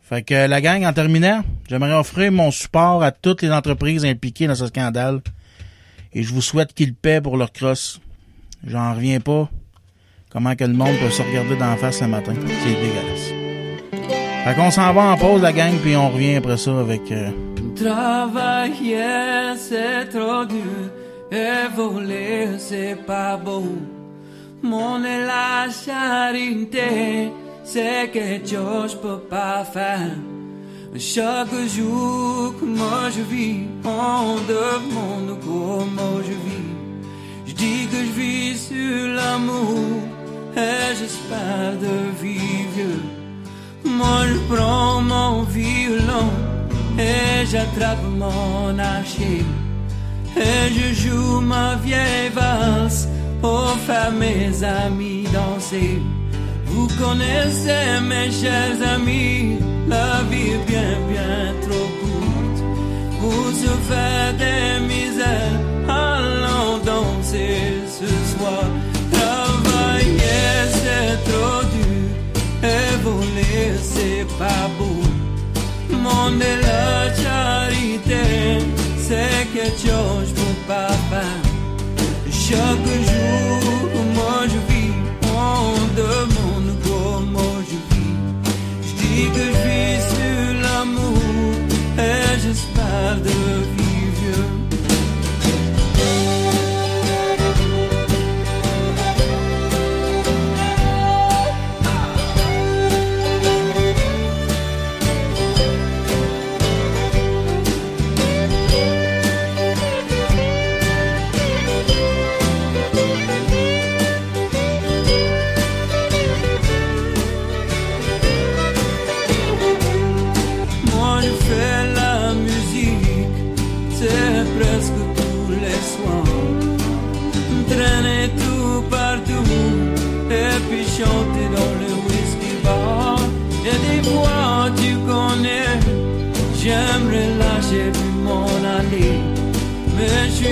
Fait 0.01 0.21
que 0.21 0.47
la 0.47 0.61
gang, 0.61 0.83
en 0.85 0.93
terminant, 0.93 1.43
j'aimerais 1.67 1.93
offrir 1.93 2.31
mon 2.31 2.51
support 2.51 3.01
à 3.01 3.11
toutes 3.11 3.41
les 3.41 3.51
entreprises 3.51 4.05
impliquées 4.05 4.47
dans 4.47 4.55
ce 4.55 4.67
scandale. 4.67 5.21
Et 6.13 6.23
je 6.23 6.33
vous 6.33 6.41
souhaite 6.41 6.73
qu'ils 6.73 6.93
paient 6.93 7.21
pour 7.21 7.37
leur 7.37 7.51
crosse. 7.51 7.99
J'en 8.65 8.93
reviens 8.93 9.19
pas. 9.19 9.49
Comment 10.29 10.55
que 10.55 10.65
le 10.65 10.73
monde 10.73 10.95
peut 10.99 11.09
se 11.09 11.21
regarder 11.21 11.55
d'en 11.55 11.75
face 11.77 12.01
le 12.01 12.07
matin. 12.07 12.33
C'est 12.35 12.73
dégueulasse. 12.73 13.42
Fait 14.43 14.55
qu'on 14.55 14.71
s'en 14.71 14.93
va 14.93 15.13
en 15.13 15.17
pause, 15.17 15.41
la 15.41 15.53
gang, 15.53 15.73
puis 15.81 15.95
on 15.95 16.09
revient 16.09 16.35
après 16.35 16.57
ça 16.57 16.77
avec... 16.79 17.11
euh, 17.11 17.29
Travailler 17.75 19.55
c'est 19.57 20.05
trop 20.09 20.45
dur 20.45 20.83
et 21.31 21.67
voler 21.75 22.49
c'est 22.59 22.95
pas 23.07 23.35
beau. 23.37 23.63
Mon 24.61 25.03
et 25.03 25.21
la 25.25 25.67
charité 25.83 27.31
c'est 27.63 28.09
quelque 28.11 28.47
chose 28.47 28.91
je 28.91 28.97
peux 28.97 29.17
pas 29.17 29.63
faire. 29.65 30.11
Chaque 30.97 31.47
jour 31.75 32.53
que 32.59 32.65
moi 32.65 33.09
je 33.15 33.21
vis, 33.21 33.61
on 33.83 34.35
demande 34.47 35.39
comment 35.43 36.17
je 36.27 36.35
vis. 36.47 36.71
Je 37.47 37.53
dis 37.53 37.87
que 37.91 37.97
je 37.97 38.11
vis 38.21 38.57
sur 38.67 39.07
l'amour 39.15 39.97
et 40.55 40.95
j'espère 40.99 41.73
de 41.81 41.95
vivre. 42.23 42.99
Moi 43.85 44.27
je 44.27 44.55
prends 44.55 45.01
mon 45.01 45.43
violon 45.43 46.29
et 46.97 47.45
j'attrape 47.45 48.03
mon 48.17 48.77
archer 48.79 49.43
Et 50.37 50.73
je 50.73 50.93
joue 50.93 51.41
ma 51.41 51.75
vieille 51.75 52.29
valse 52.33 53.07
pour 53.41 53.75
faire 53.85 54.11
mes 54.11 54.63
amis 54.63 55.25
danser. 55.33 56.01
Vous 56.65 56.87
connaissez 56.97 57.99
mes 58.01 58.31
chers 58.31 58.79
amis, 58.95 59.57
la 59.87 60.21
vie 60.29 60.51
est 60.51 60.65
bien 60.65 60.97
bien 61.11 61.53
trop 61.61 61.89
courte 62.01 62.63
pour 63.19 63.45
se 63.61 63.73
faire 63.89 64.33
des 64.43 64.79
misères. 64.87 65.59
Allons 65.87 66.77
danser 66.85 67.83
ce 67.87 68.07
soir. 68.37 68.63
C'est 74.33 74.39
pas 74.39 74.67
beau. 74.77 75.01
Monde 75.97 76.39
de 76.39 76.53
la 76.61 77.13
charité, 77.23 78.65
c'est 78.97 79.47
quelque 79.53 79.87
chose 79.87 80.33
pas 80.67 80.91
faire. 81.09 81.41
Chaque 82.31 82.87
jour, 83.09 83.91
moi 84.13 84.39
je 84.43 84.73
vis, 84.73 84.93
on 85.23 85.75
demande 85.95 86.71
comment 86.83 87.57
je 87.69 87.95
vis. 87.95 88.15
Je 88.81 88.93
dis 89.01 89.25
que 89.35 89.45
je 89.53 89.61
vis 89.67 90.01
sur 90.13 90.61
l'amour 90.61 91.21
et 91.97 92.39
j'espère 92.41 93.15
de 93.23 93.42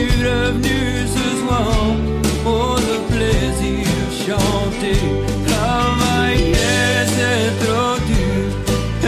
suis 0.02 0.24
revenu 0.24 1.08
ce 1.16 1.26
soir 1.41 1.95
pour 2.43 2.76
le 2.89 2.97
plaisir 3.12 3.88
chanter. 4.26 4.99
Travailler 5.47 6.80
c'est 7.16 7.49
trop 7.64 7.95
dur 8.10 8.43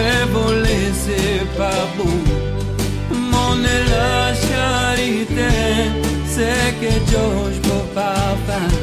et 0.06 0.26
voler 0.34 0.88
c'est 1.04 1.46
pas 1.58 1.86
beau. 1.98 2.18
Mon 3.32 3.56
est 3.76 3.86
la 3.96 4.34
charité, 4.48 5.54
c'est 6.28 6.70
que 6.82 6.92
je 7.54 7.60
peux 7.68 7.88
pas 7.94 8.28
faire. 8.48 8.80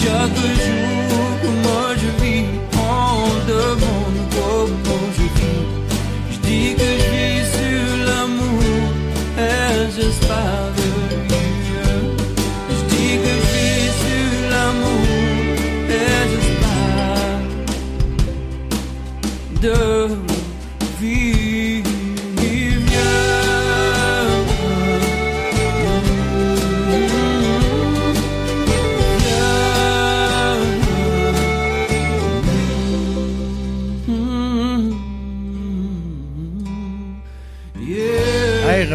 Chaque 0.00 0.40
jour, 0.64 1.52
moi 1.64 1.86
je 2.00 2.24
vis, 2.24 2.44
on 2.72 3.28
demande 3.52 3.85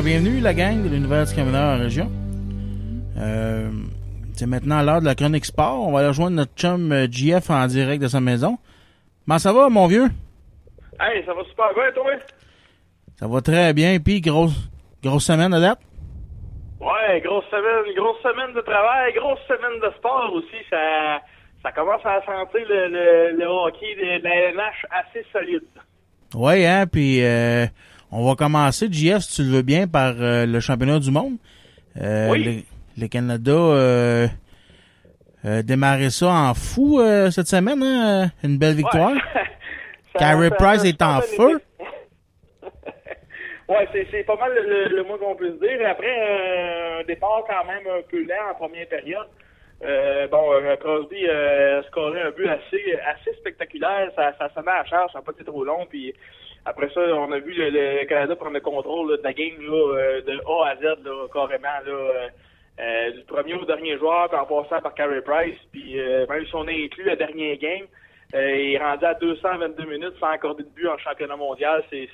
bienvenue 0.04 0.39
la 0.39 0.56
gang 0.56 0.82
de 0.82 0.89
l'univers 0.89 1.26
du 1.26 1.36
camionneur 1.36 1.76
en 1.76 1.80
région. 1.80 2.10
Euh, 3.20 3.70
c'est 4.34 4.47
maintenant 4.47 4.82
l'heure 4.82 4.99
de 4.99 5.06
la 5.06 5.14
chronique 5.14 5.45
sport. 5.45 5.88
On 5.88 5.91
va 5.91 5.99
aller 5.99 6.08
rejoindre 6.08 6.38
notre 6.38 6.56
chum 6.56 6.91
euh, 6.91 7.06
JF 7.06 7.52
en 7.52 7.68
direct 7.68 8.02
de 8.02 8.08
sa 8.08 8.20
maison. 8.20 8.58
Comment 9.26 9.38
ça 9.38 9.54
va, 9.54 9.70
mon 9.70 9.86
vieux? 9.86 10.08
Hey, 10.99 11.24
ça 11.24 11.36
va 11.36 11.43
super 11.43 11.72
bien, 11.76 11.91
toi? 11.93 12.14
Ça 13.20 13.28
va 13.28 13.41
très 13.41 13.74
bien. 13.74 13.99
Puis, 13.99 14.22
grosse, 14.22 14.70
grosse 15.04 15.26
semaine 15.26 15.54
à 15.54 15.60
date? 15.60 15.80
Ouais, 16.80 17.22
grosse 17.22 17.45
semaine, 17.52 17.93
grosse 17.95 18.22
semaine 18.24 18.56
de 18.56 18.62
travail, 18.62 19.14
grosse 19.14 19.39
semaine 19.47 19.80
de 19.84 19.95
sport 19.97 20.32
aussi. 20.34 20.66
Ça, 20.72 21.20
ça 21.62 21.72
commence 21.74 22.04
à 22.06 22.22
sentir 22.26 22.66
le, 22.68 22.88
le, 22.88 23.38
le 23.38 23.45
hockey 23.45 23.95
de, 23.95 24.24
la 24.24 24.36
LNH 24.49 24.86
assez 24.89 25.24
solide. 25.32 25.62
Oui, 26.34 26.66
hein, 26.66 26.88
puis 26.88 27.24
euh, 27.24 27.68
on 28.12 28.26
va 28.28 28.36
commencer, 28.36 28.88
JF, 28.91 29.20
si 29.20 29.36
tu 29.38 29.43
le 29.43 29.55
veux 29.57 29.62
bien, 29.62 29.88
par 29.88 30.14
euh, 30.20 30.45
le 30.45 30.59
championnat 30.59 30.99
du 30.99 31.12
monde. 31.12 31.36
Euh, 32.01 32.30
Oui. 32.32 32.43
le, 32.43 33.01
le 33.03 33.07
Canada 33.07 33.51
euh, 33.51 34.28
euh, 35.45 35.62
démarrait 35.62 36.09
ça 36.09 36.28
en 36.30 36.53
fou 36.53 36.99
euh, 36.99 37.32
cette 37.32 37.47
semaine, 37.47 37.82
hein? 37.84 38.30
Une 38.43 38.57
belle 38.57 38.76
victoire. 38.76 39.14
Carey 40.18 40.49
ça- 40.49 40.55
Price 40.55 40.84
est 40.86 41.01
en 41.01 41.22
feu. 41.22 41.62
ouais, 43.70 43.88
c'est, 44.12 44.24
pas 44.26 44.36
mal 44.36 44.51
le, 44.53 44.95
le, 44.95 45.03
moins 45.03 45.18
qu'on 45.18 45.36
puisse 45.36 45.59
dire. 45.59 45.88
Après, 45.89 46.07
euh, 46.20 47.01
un 47.01 47.03
départ 47.05 47.43
quand 47.47 47.66
même 47.66 47.84
un 47.88 48.01
peu 48.09 48.22
lent 48.24 48.51
en 48.51 48.55
première 48.55 48.88
période. 48.88 49.28
Euh, 49.84 50.28
bon, 50.28 50.51
euh, 50.53 50.76
Crosby 50.76 51.26
euh, 51.28 51.80
a 51.80 51.84
scoré 51.88 52.22
un 52.22 52.32
but 52.32 52.47
assez, 52.47 52.84
assez 53.05 53.34
spectaculaire. 53.39 54.12
Ça, 54.16 54.34
ça 54.38 54.49
sonnait 54.53 54.70
à 54.72 54.84
la 54.84 54.86
charge, 54.86 55.12
ça 55.12 55.20
n'a 55.20 55.24
pas 55.26 55.32
été 55.32 55.43
trop 55.43 55.64
long. 55.64 55.88
Puis 55.89 56.14
après 56.66 56.89
ça, 56.93 57.01
on 57.01 57.32
a 57.32 57.39
vu 57.39 57.53
le, 57.53 57.70
le 57.70 58.05
Canada 58.05 58.36
prendre 58.36 58.53
le 58.53 58.59
contrôle 58.62 59.12
là, 59.12 59.18
de 59.18 59.24
la 59.24 59.34
game 59.34 59.59
là, 59.59 59.97
euh, 59.97 60.22
de 60.22 60.39
A 60.47 60.70
à 60.70 60.76
Z, 60.76 61.03
là, 61.03 61.28
carrément. 61.34 61.68
Là, 61.86 61.91
euh, 61.91 62.28
euh, 62.80 63.12
du 63.12 63.24
premier 63.26 63.53
au 63.53 63.66
dernier 63.66 63.97
joueur, 63.97 64.30
en 64.34 64.45
passant 64.45 64.82
par 64.82 64.93
Carey 64.93 65.22
Price. 65.22 65.57
Puis 65.72 65.99
euh, 65.99 66.26
même 66.28 66.45
si 66.45 66.55
on 66.55 66.68
est 66.68 66.86
inclus 66.86 67.03
la 67.03 67.16
dernière 67.16 67.57
game, 67.57 67.86
il 68.34 68.74
est 68.74 68.78
rendu 68.78 69.05
à 69.05 69.14
222 69.16 69.86
minutes 69.86 70.14
sans 70.20 70.28
accorder 70.28 70.64
de 70.64 70.70
but 70.70 70.88
en 70.88 70.97
championnat 70.97 71.36
mondial. 71.36 71.84
C'est 71.91 72.07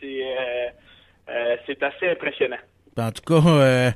assez 1.83 2.09
impressionnant. 2.09 2.57
En 2.97 3.11
tout 3.11 3.21
cas, 3.21 3.93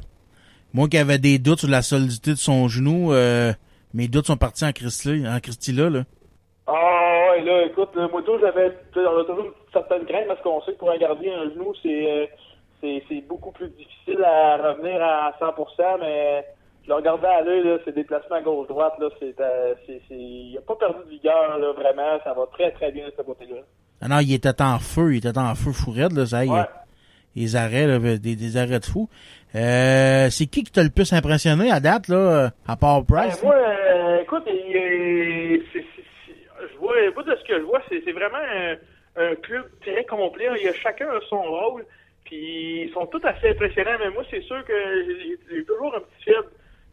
moi 0.74 0.88
qui 0.88 0.98
avais 0.98 1.18
des 1.18 1.38
doutes 1.38 1.60
sur 1.60 1.70
la 1.70 1.82
solidité 1.82 2.32
de 2.32 2.38
son 2.38 2.68
genou, 2.68 3.12
euh, 3.12 3.52
mes 3.94 4.08
doutes 4.08 4.28
sont 4.28 4.38
partis 4.38 4.64
en 4.64 4.72
Christy, 4.72 5.24
en 5.28 5.40
Christy 5.40 5.74
là, 5.74 5.90
là. 5.90 6.04
Ah 6.68 7.01
ouais, 7.32 7.42
là, 7.44 7.66
écoute, 7.66 7.90
moi, 8.12 8.22
tout, 8.26 8.38
j'avais, 8.40 8.72
on 8.96 9.20
a 9.20 9.24
toujours 9.26 9.46
une 9.46 9.52
certaine 9.74 10.06
crainte 10.06 10.28
parce 10.28 10.42
qu'on 10.42 10.62
sait 10.62 10.74
que 10.74 10.78
pour 10.80 10.92
un 10.92 10.98
gardien, 10.98 11.34
un 11.42 11.50
genou, 11.52 11.74
c'est, 11.82 12.12
euh, 12.12 12.26
c'est, 12.82 13.04
c'est 13.10 13.22
beaucoup 13.28 13.52
plus 13.52 13.70
difficile 13.70 14.24
à 14.24 14.58
revenir 14.58 15.02
à 15.02 15.34
100%, 15.40 16.00
mais 16.00 16.46
je 16.84 16.90
le 16.90 16.96
regardais 16.96 17.28
à 17.28 17.42
l'œil, 17.42 17.64
là, 17.64 17.78
ses 17.86 17.92
déplacements 17.92 18.42
gauche-droite, 18.42 18.94
là, 19.00 19.10
c'est, 19.20 19.36
euh, 19.40 19.74
c'est, 19.86 20.02
c'est, 20.08 20.16
il 20.16 20.58
a 20.58 20.62
pas 20.62 20.76
perdu 20.76 21.04
de 21.06 21.10
vigueur, 21.10 21.58
là, 21.60 21.72
vraiment, 21.74 22.20
ça 22.24 22.34
va 22.34 22.46
très, 22.54 22.72
très 22.72 22.92
bien 22.92 23.06
de 23.08 23.14
ce 23.18 23.22
côté-là. 23.22 23.62
Ah 24.02 24.08
non, 24.08 24.20
il 24.20 24.34
était 24.34 24.62
en 24.62 24.80
feu, 24.80 25.14
il 25.14 25.18
était 25.26 25.38
en 25.38 25.54
feu 25.56 25.72
fourette, 25.72 26.14
là, 26.14 26.26
ça 26.26 26.44
y 26.44 26.48
est. 26.50 26.52
Ouais. 26.52 26.66
Les 27.36 27.56
arrêts, 27.56 27.88
là, 27.88 27.98
des, 28.00 28.36
des 28.36 28.58
arrêts 28.58 28.80
de 28.80 28.86
fou. 28.86 29.08
Euh, 29.56 30.28
c'est 30.30 30.48
qui 30.48 30.64
qui 30.64 30.72
t'a 30.72 30.84
le 30.84 30.90
plus 30.90 31.14
impressionné 31.14 31.72
à 31.72 31.80
date, 31.80 32.08
là, 32.08 32.50
à 32.68 32.76
part 32.76 33.06
Price? 33.06 33.40
Ben, 33.42 33.48
moi, 33.48 33.56
euh, 33.56 34.22
écoute, 34.22 34.44
il, 34.48 34.54
il- 34.54 35.64
c'est- 35.72 35.86
vois, 36.82 37.12
moi, 37.12 37.24
de 37.24 37.36
ce 37.36 37.44
que 37.44 37.58
je 37.58 37.64
vois, 37.64 37.82
c'est 37.90 38.12
vraiment 38.12 38.38
un, 39.16 39.36
club 39.36 39.66
très 39.82 40.06
complet. 40.06 40.50
Il 40.58 40.64
y 40.64 40.68
a 40.68 40.74
chacun 40.74 41.08
son 41.30 41.42
rôle, 41.42 41.86
puis 42.26 42.84
ils 42.84 42.92
sont 42.94 43.06
tous 43.08 43.24
assez 43.26 43.50
impressionnants. 43.50 43.98
Mais 44.00 44.10
moi, 44.10 44.24
c'est 44.30 44.42
sûr 44.42 44.64
que 44.66 44.74
j'ai 45.50 45.66
toujours 45.66 45.96
un 45.96 46.00
petit 46.00 46.32
faible 46.32 46.48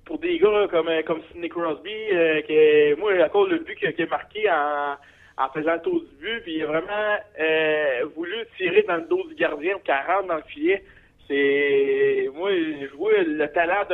pour 0.05 0.19
des 0.19 0.39
gars 0.39 0.67
comme 0.71 0.91
comme 1.07 1.21
Sidney 1.31 1.49
Crosby, 1.49 1.93
euh, 2.13 2.97
moi, 2.97 3.13
à 3.23 3.29
cause 3.29 3.51
du 3.51 3.59
but 3.61 3.77
qu'il 3.77 4.03
a- 4.03 4.07
marqué 4.07 4.51
en, 4.51 5.49
faisant 5.53 5.75
le 5.75 6.01
du 6.01 6.17
but, 6.17 6.43
il 6.47 6.63
a 6.63 6.67
vraiment 6.67 7.17
euh, 7.39 8.07
voulu 8.17 8.37
tirer 8.57 8.83
dans 8.89 8.97
le 8.97 9.03
dos 9.03 9.23
du 9.29 9.35
gardien 9.35 9.75
pour 9.75 9.83
qu'elle 9.83 10.07
rentre 10.07 10.29
dans 10.29 10.37
le 10.37 10.43
filet. 10.49 10.83
C'est 11.29 12.29
moi, 12.35 12.51
je 12.53 12.97
vois 12.97 13.23
le 13.23 13.47
talent 13.53 13.85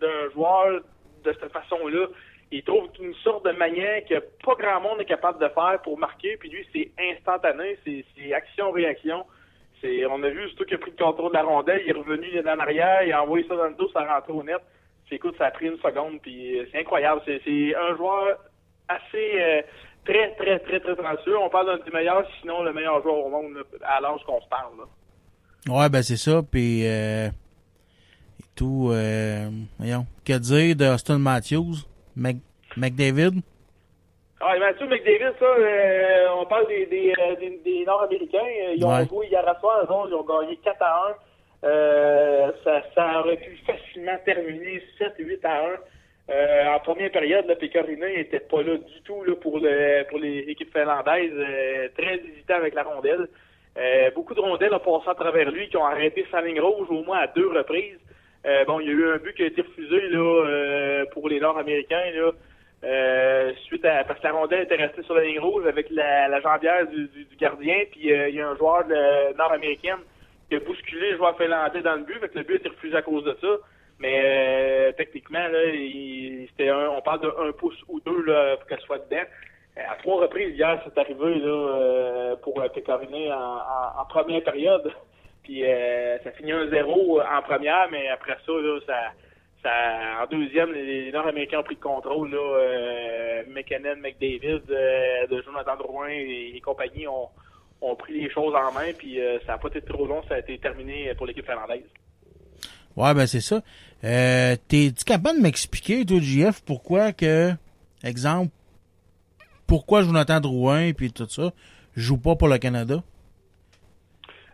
d'un 0.00 0.30
joueur 0.30 0.80
de 1.24 1.32
cette 1.38 1.52
façon-là. 1.52 2.06
Il 2.50 2.62
trouve 2.62 2.88
une 3.00 3.14
sorte 3.16 3.44
de 3.44 3.52
manière 3.52 4.04
que 4.06 4.18
pas 4.44 4.54
grand 4.58 4.80
monde 4.80 5.00
est 5.00 5.04
capable 5.04 5.38
de 5.38 5.48
faire 5.48 5.80
pour 5.82 5.98
marquer. 5.98 6.36
Puis 6.38 6.48
lui, 6.48 6.66
c'est 6.72 6.90
instantané, 6.98 7.78
c'est 7.84 8.32
action-réaction. 8.32 9.24
on 9.84 10.22
a 10.22 10.30
vu 10.30 10.48
surtout 10.48 10.64
qu'il 10.64 10.74
a 10.74 10.78
pris 10.78 10.92
le 10.96 11.04
contrôle 11.04 11.30
de 11.30 11.36
la 11.36 11.42
rondelle, 11.42 11.82
il 11.84 11.90
est 11.90 11.98
revenu 11.98 12.40
en 12.40 12.58
arrière, 12.58 13.02
il 13.02 13.12
a 13.12 13.22
envoyé 13.22 13.46
ça 13.46 13.56
dans 13.56 13.66
le 13.66 13.74
dos, 13.74 13.90
ça 13.92 14.00
a 14.00 14.14
rentré 14.14 14.32
au 14.32 14.42
net. 14.42 14.60
Puis, 15.06 15.16
écoute, 15.16 15.36
ça 15.38 15.46
a 15.46 15.50
pris 15.50 15.66
une 15.66 15.78
seconde, 15.78 16.20
puis 16.20 16.58
euh, 16.58 16.66
c'est 16.70 16.80
incroyable. 16.80 17.22
C'est, 17.24 17.74
un 17.74 17.96
joueur 17.96 18.38
assez 18.88 19.40
euh, 19.40 19.62
très, 20.04 20.34
très, 20.34 20.58
très, 20.58 20.80
très 20.80 20.96
talentueux. 20.96 21.38
On 21.38 21.48
parle 21.48 21.78
d'un 21.78 21.84
des 21.84 21.90
meilleurs, 21.90 22.26
sinon 22.40 22.62
le 22.62 22.72
meilleur 22.72 23.02
joueur 23.02 23.16
au 23.24 23.30
monde 23.30 23.64
à 23.82 24.00
l'âge 24.00 24.20
qu'on 24.26 24.40
se 24.40 24.48
parle. 24.48 24.72
Là. 24.78 24.84
Ouais, 25.66 25.88
ben 25.88 26.02
c'est 26.02 26.16
ça. 26.16 26.42
Puis, 26.42 26.86
euh, 26.86 27.28
et 27.28 28.44
tout, 28.54 28.88
euh, 28.90 29.50
voyons, 29.78 30.06
que 30.24 30.38
dire 30.38 30.76
de 30.76 30.86
Austin 30.86 31.18
Matthews, 31.18 31.76
Mc, 32.18 32.36
McDavid? 32.76 33.40
Ah, 34.40 34.56
et 34.56 34.60
Mathieu 34.60 34.86
McDavid, 34.86 35.32
ça, 35.38 35.44
euh, 35.46 36.26
on 36.36 36.46
parle 36.46 36.68
des, 36.68 36.86
des, 36.86 37.12
euh, 37.18 37.34
des, 37.36 37.58
des 37.64 37.84
Nord-Américains. 37.84 38.38
Euh, 38.38 38.74
Ils 38.76 38.84
ont 38.84 38.94
Ouais. 38.96 39.06
joué 39.08 39.26
hier 39.28 39.46
à 39.48 39.58
soir, 39.58 39.80
eux 39.84 39.92
autres, 39.92 40.08
ils 40.10 40.14
ont 40.14 40.24
gagné 40.40 40.56
4 40.62 40.76
à 40.82 41.16
1. 41.64 41.68
Euh, 41.68 42.52
ça, 42.62 42.82
ça 42.94 43.20
aurait 43.20 43.36
pu 43.36 43.56
facilement 43.66 44.16
terminer 44.24 44.80
7-8 44.98 45.44
à 45.44 45.64
1. 45.64 45.68
Euh, 46.30 46.66
en 46.74 46.78
première 46.80 47.10
période, 47.10 47.46
le 47.48 47.54
Pécoriné 47.56 48.16
n'était 48.18 48.38
pas 48.40 48.62
là 48.62 48.76
du 48.76 49.02
tout 49.02 49.24
là, 49.24 49.34
pour, 49.34 49.58
le, 49.58 50.04
pour 50.08 50.18
les 50.18 50.40
équipes 50.40 50.72
finlandaises. 50.72 51.32
Très 51.96 52.16
hésitant 52.18 52.54
avec 52.56 52.74
la 52.74 52.82
rondelle. 52.84 53.26
Beaucoup 54.14 54.34
de 54.34 54.40
rondelles 54.40 54.74
ont 54.74 54.78
passé 54.78 55.08
à 55.10 55.14
travers 55.14 55.50
lui 55.50 55.68
qui 55.68 55.76
ont 55.76 55.84
arrêté 55.86 56.26
sa 56.30 56.40
ligne 56.42 56.60
rouge 56.60 56.88
au 56.90 57.02
moins 57.02 57.18
à 57.20 57.26
deux 57.28 57.48
reprises. 57.48 57.98
Euh, 58.48 58.64
bon, 58.64 58.80
il 58.80 58.86
y 58.86 58.90
a 58.90 58.92
eu 58.92 59.12
un 59.12 59.18
but 59.18 59.34
qui 59.34 59.42
a 59.42 59.46
été 59.46 59.60
refusé 59.60 60.08
là, 60.08 60.18
euh, 60.18 61.04
pour 61.12 61.28
les 61.28 61.38
Nord-Américains. 61.38 62.10
Là. 62.14 62.32
Euh, 62.84 63.52
suite 63.64 63.84
à 63.84 64.04
parce 64.04 64.20
que 64.20 64.24
la 64.24 64.32
rondelle 64.32 64.62
était 64.62 64.76
restée 64.76 65.02
sur 65.02 65.14
la 65.14 65.24
ligne 65.24 65.40
rouge 65.40 65.66
avec 65.66 65.90
la, 65.90 66.28
la 66.28 66.40
jambière 66.40 66.86
du, 66.86 67.10
gardien, 67.38 67.76
puis 67.90 68.02
il 68.04 68.34
y 68.34 68.40
a 68.40 68.48
un 68.48 68.56
joueur 68.56 68.86
de 68.86 69.36
nord-américaine 69.36 69.98
qui 70.48 70.56
a 70.56 70.60
bousculé 70.60 71.10
le 71.10 71.16
joueur 71.16 71.36
finlandais 71.36 71.82
dans 71.82 71.96
le 71.96 72.04
but, 72.04 72.20
fait 72.20 72.34
le 72.34 72.42
but 72.44 72.54
a 72.54 72.56
été 72.56 72.68
refusé 72.68 72.96
à 72.96 73.02
cause 73.02 73.24
de 73.24 73.36
ça. 73.40 73.48
Mais 73.98 74.94
techniquement, 74.96 75.46
là, 75.48 75.58
c'était 76.50 76.68
un, 76.68 76.88
on 76.90 77.02
parle 77.02 77.20
de 77.20 77.48
un 77.48 77.52
pouce 77.52 77.76
ou 77.88 78.00
deux 78.00 78.22
là, 78.24 78.56
pour 78.56 78.66
qu'elle 78.68 78.80
soit 78.80 78.98
dedans. 78.98 79.24
À 79.76 79.96
trois 79.96 80.22
reprises 80.22 80.56
hier, 80.56 80.80
c'est 80.84 81.00
arrivé 81.00 81.34
là, 81.40 82.36
pour 82.42 82.58
en, 82.58 84.00
en 84.00 84.04
première 84.08 84.42
période. 84.44 84.92
Puis 85.48 85.64
euh, 85.64 86.18
ça 86.22 86.30
finit 86.32 86.52
1-0 86.52 87.22
en 87.26 87.42
première, 87.42 87.88
mais 87.90 88.06
après 88.08 88.36
ça, 88.44 88.52
en 89.64 90.26
deuxième, 90.30 90.72
les, 90.72 91.10
Nord-Américains 91.10 91.60
ont 91.60 91.62
pris 91.62 91.76
le 91.76 91.80
contrôle. 91.80 92.30
Là, 92.30 92.36
euh, 92.36 93.42
McKinnon, 93.48 93.96
McDavid, 93.96 94.60
euh, 94.68 95.26
de 95.26 95.42
Jonathan 95.42 95.74
Drouin 95.76 96.10
et, 96.10 96.52
et 96.54 96.60
compagnie 96.60 97.06
ont, 97.08 97.96
pris 97.96 98.20
les 98.20 98.30
choses 98.30 98.54
en 98.54 98.72
main. 98.72 98.92
Puis 98.98 99.18
euh, 99.18 99.38
ça 99.46 99.52
n'a 99.52 99.58
pas 99.58 99.68
été 99.68 99.80
trop 99.80 100.06
long, 100.06 100.22
ça 100.28 100.34
a 100.34 100.38
été 100.40 100.58
terminé 100.58 101.14
pour 101.16 101.24
l'équipe 101.24 101.46
finlandaise. 101.46 101.88
Ouais, 102.94 103.14
ben 103.14 103.26
c'est 103.26 103.40
ça. 103.40 103.62
T'es-tu 104.02 105.04
capable 105.06 105.38
de 105.38 105.42
m'expliquer, 105.42 106.04
toi, 106.04 106.18
JF, 106.20 106.60
pourquoi 106.60 107.12
que, 107.12 107.52
exemple, 108.04 108.52
pourquoi 109.66 110.02
Jonathan 110.02 110.40
Drouin 110.40 110.92
puis 110.92 111.10
tout 111.10 111.26
ça 111.26 111.52
joue 111.96 112.18
pas 112.18 112.36
pour 112.36 112.48
le 112.48 112.58
Canada? 112.58 113.02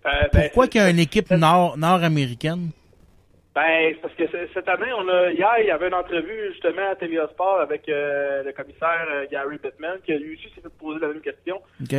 Euh, 0.06 0.10
ben, 0.32 0.42
Pourquoi 0.44 0.68
qu'il 0.68 0.80
y 0.80 0.84
a 0.84 0.90
une 0.90 0.98
équipe 0.98 1.30
nord- 1.30 1.76
nord-américaine? 1.78 2.70
Ben, 3.54 3.92
c'est 3.94 4.00
parce 4.02 4.14
que 4.14 4.24
cette 4.52 4.68
année, 4.68 4.92
on 4.98 5.08
a 5.08 5.30
hier, 5.30 5.54
il 5.60 5.66
y 5.66 5.70
avait 5.70 5.86
une 5.86 5.94
entrevue 5.94 6.50
justement 6.52 6.90
à 6.90 6.96
TVA 6.96 7.28
Sport 7.28 7.60
avec 7.60 7.88
euh, 7.88 8.42
le 8.42 8.52
commissaire 8.52 9.06
euh, 9.12 9.26
Gary 9.30 9.58
Bettman, 9.58 9.98
qui 10.04 10.12
lui 10.12 10.34
aussi 10.34 10.52
s'est 10.54 10.60
fait 10.60 10.68
poser 10.78 10.98
la 11.00 11.08
même 11.08 11.20
question. 11.20 11.60
Puis 11.88 11.96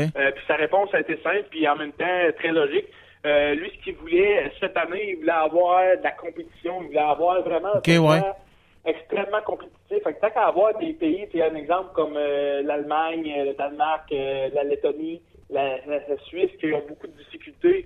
sa 0.47 0.56
réponse 0.56 0.93
a 0.93 0.99
été 0.99 1.18
simple, 1.24 1.45
puis 1.49 1.68
en 1.68 1.78
même 1.78 1.93
temps 1.93 2.06
très 2.38 2.51
logique. 2.51 2.86
Lui, 3.24 3.72
ce 3.76 3.84
qu'il 3.84 3.95
voulait 3.95 4.51
cette 4.60 4.78
année, 4.78 5.12
il 5.12 5.16
voulait 5.16 5.32
avoir 5.32 5.82
de 5.97 6.03
la 6.03 6.12
compétition, 6.12 6.82
il 6.82 6.88
voulait 6.89 6.99
avoir 6.99 7.41
vraiment 7.41 7.74
un 7.74 7.78
Ok, 7.80 7.84
tournoi 7.86 8.16
ouais. 8.18 8.22
extrêmement 8.91 9.41
compétitif. 9.43 10.03
Fait 10.03 10.14
que 10.14 10.20
tant 10.22 10.30
qu'à 10.30 10.45
avoir 10.47 10.78
des 10.78 10.93
pays, 10.93 11.26
tu 11.32 11.41
un 11.41 11.56
exemple 11.56 11.89
comme 11.95 12.14
l'Allemagne, 12.14 13.24
le 13.47 13.53
Danemark, 13.56 14.12
la 14.12 14.64
Lettonie, 14.66 15.22
la, 15.49 15.77
la- 15.85 15.99
Suisse, 16.27 16.51
qui 16.59 16.71
ont 16.73 16.83
beaucoup 16.87 17.07
de 17.07 17.17
difficultés, 17.17 17.85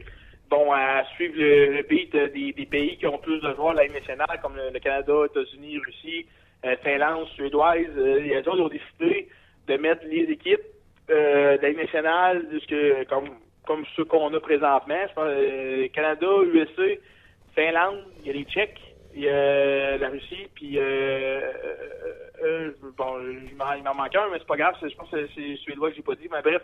bon, 0.50 0.72
à 0.72 1.04
suivre 1.16 1.36
le, 1.38 1.74
le 1.78 1.84
beat 1.84 2.16
des, 2.16 2.54
pays 2.66 2.98
qui 2.98 3.06
ont 3.08 3.18
plus 3.18 3.40
de 3.42 3.54
joueurs 3.56 3.74
de 3.74 3.80
la 3.80 3.88
nationale, 3.88 4.40
comme 4.42 4.56
le, 4.56 4.78
Canada, 4.80 5.14
États-Unis, 5.26 5.78
Russie, 5.86 6.26
euh, 6.66 6.76
Finlande, 6.84 7.28
Suédoise. 7.36 7.86
Euh, 7.98 8.20
les 8.20 8.38
autres 8.40 8.62
ont 8.62 8.70
décidé 8.70 9.28
de 9.68 9.78
mettre 9.78 10.06
les 10.06 10.24
équipes 10.32 10.60
euh, 11.10 11.58
de 11.58 11.68
nationale 11.68 12.46
jusque, 12.52 12.76
comme, 13.10 13.30
comme 13.66 13.86
ceux 13.96 14.06
qu'on 14.06 14.34
a 14.34 14.40
présentement. 14.40 15.02
Je 15.10 15.14
pense, 15.14 15.26
euh, 15.28 15.88
Canada, 15.90 16.28
USA, 16.54 16.96
Finlande, 17.56 18.04
il 18.22 18.28
y 18.28 18.30
a 18.30 18.34
les 18.34 18.44
Tchèques, 18.46 18.80
il 19.16 19.24
y 19.24 19.30
a 19.30 19.98
la 19.98 20.10
Russie, 20.10 20.48
puis 20.54 20.78
euh, 20.78 21.42
bon, 22.98 23.20
il 23.50 23.56
m'en- 23.56 23.94
manque 23.96 24.16
un, 24.16 24.30
mais 24.32 24.38
c'est 24.40 24.48
pas 24.48 24.56
grave, 24.58 24.76
je 24.82 24.96
pense 24.96 25.10
que 25.10 25.28
c'est 25.36 25.56
suédois 25.58 25.90
que 25.90 25.96
j'ai 25.98 26.02
pas 26.04 26.16
dit, 26.16 26.28
mais 26.32 26.42
bref. 26.42 26.62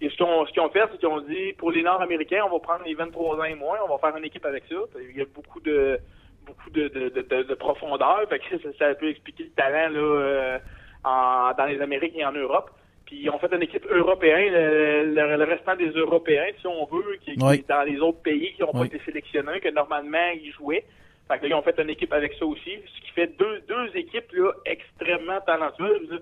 Et 0.00 0.08
ce 0.10 0.16
qu'ils 0.16 0.26
ont, 0.26 0.44
ce 0.46 0.52
qu'ils 0.52 0.60
ont 0.62 0.68
fait, 0.70 0.82
c'est 0.90 0.98
qu'ils 0.98 1.08
ont 1.08 1.20
dit, 1.20 1.52
pour 1.54 1.70
les 1.70 1.82
Nord-Américains, 1.82 2.42
on 2.46 2.50
va 2.52 2.58
prendre 2.58 2.84
les 2.84 2.94
23 2.94 3.38
ans 3.38 3.44
et 3.44 3.54
moins, 3.54 3.78
on 3.88 3.88
va 3.88 3.98
faire 3.98 4.16
une 4.16 4.24
équipe 4.24 4.44
avec 4.44 4.64
ça. 4.68 4.76
Il 5.10 5.16
y 5.16 5.22
a 5.22 5.24
beaucoup 5.34 5.60
de 5.60 6.00
beaucoup 6.46 6.68
de, 6.70 6.88
de, 6.88 7.08
de, 7.08 7.22
de- 7.22 7.42
de 7.44 7.54
profondeur, 7.54 8.20
fait 8.28 8.38
que 8.38 8.58
ça, 8.58 8.68
ça 8.78 8.94
peut 8.96 9.08
expliquer 9.08 9.44
le 9.44 9.50
talent 9.50 9.88
là, 9.94 9.98
euh, 9.98 10.58
en, 11.02 11.52
dans 11.56 11.64
les 11.64 11.80
Amériques 11.80 12.12
et 12.16 12.24
en 12.26 12.32
Europe. 12.32 12.70
Puis 13.06 13.16
ils 13.22 13.30
ont 13.30 13.38
fait 13.38 13.50
une 13.54 13.62
équipe 13.62 13.86
européenne, 13.90 14.52
le, 14.52 15.14
le- 15.14 15.36
le 15.38 15.44
restant 15.44 15.74
des 15.76 15.88
Européens, 15.88 16.44
si 16.60 16.66
on 16.66 16.84
veut, 16.84 17.16
qui, 17.24 17.34
qui 17.36 17.42
Oui. 17.42 17.54
est 17.60 17.68
dans 17.68 17.82
les 17.84 17.98
autres 18.00 18.20
pays 18.20 18.52
qui 18.54 18.60
n'ont 18.62 18.70
Oui. 18.74 18.80
pas 18.90 18.94
été 18.94 19.00
sélectionnés, 19.06 19.60
que 19.60 19.70
normalement 19.70 20.28
ils 20.34 20.52
jouaient. 20.52 20.84
Fait 21.28 21.38
que 21.38 21.44
là, 21.44 21.48
ils 21.48 21.54
ont 21.54 21.62
fait 21.62 21.78
une 21.80 21.88
équipe 21.88 22.12
avec 22.12 22.34
ça 22.34 22.44
aussi, 22.44 22.78
ce 22.94 23.00
qui 23.06 23.10
fait 23.12 23.28
deux, 23.38 23.60
deux 23.66 23.96
équipes 23.96 24.30
là, 24.32 24.52
extrêmement 24.66 25.40
talentueuses. 25.46 26.20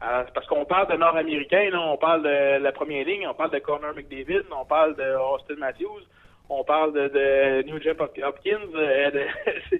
C'est 0.00 0.34
parce 0.34 0.46
qu'on 0.46 0.64
parle 0.64 0.90
de 0.92 0.96
Nord-Américains, 0.96 1.70
on 1.74 1.96
parle 1.96 2.22
de 2.22 2.62
la 2.62 2.72
première 2.72 3.06
ligne, 3.06 3.26
on 3.26 3.34
parle 3.34 3.50
de 3.52 3.58
Connor 3.58 3.94
McDavid, 3.94 4.42
on 4.58 4.64
parle 4.64 4.96
de 4.96 5.16
Austin 5.16 5.56
Matthews, 5.58 6.02
on 6.50 6.62
parle 6.64 6.92
de, 6.92 7.62
New 7.66 7.80
Jeff 7.80 7.98
Hop- 8.00 8.18
Hopkins, 8.22 8.58
euh, 8.74 9.10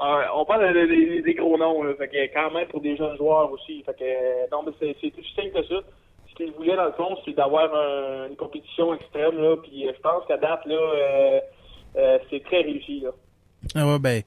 euh, 0.00 0.22
on 0.34 0.44
parle 0.44 0.72
de- 0.74 0.80
de- 0.80 1.16
de- 1.16 1.20
des 1.22 1.34
gros 1.34 1.56
noms, 1.56 1.82
là, 1.84 1.92
quand 2.34 2.50
même 2.52 2.66
pour 2.68 2.80
des 2.80 2.96
jeunes 2.96 3.16
joueurs 3.16 3.50
aussi. 3.52 3.84
Euh, 3.88 4.46
non, 4.50 4.62
mais 4.66 4.72
c'est 4.80 4.90
aussi 5.16 5.34
simple 5.36 5.52
que 5.52 5.62
ça. 5.68 5.80
Ce 6.30 6.34
qu'ils 6.34 6.52
voulaient 6.52 6.76
dans 6.76 6.86
le 6.86 6.92
fond, 6.92 7.16
c'est 7.24 7.32
d'avoir 7.34 7.72
un- 7.74 8.28
une 8.28 8.36
compétition 8.36 8.94
extrême 8.94 9.36
puis 9.62 9.86
je 9.86 10.00
pense 10.00 10.24
qu'à 10.26 10.36
date 10.38 10.60
c'est 12.30 12.44
très 12.44 12.62
réussi 12.62 13.00
là. 13.00 13.10
Ah 13.74 13.86
ouais, 13.86 13.98
ben, 13.98 14.22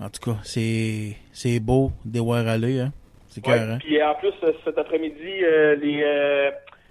en 0.00 0.08
tout 0.10 0.30
cas, 0.30 0.36
c'est 0.44 1.60
beau 1.60 1.90
de 2.04 2.20
voir 2.20 2.46
aller, 2.46 2.80
hein? 2.80 2.92
C'est 3.28 3.46
Ouais? 3.46 3.78
Puis 3.80 4.02
en 4.02 4.14
plus, 4.14 4.32
euh, 4.42 4.52
cet 4.64 4.78
après-midi, 4.78 5.42
euh, 5.42 5.76
les, 5.76 6.02
euh, 6.02 6.50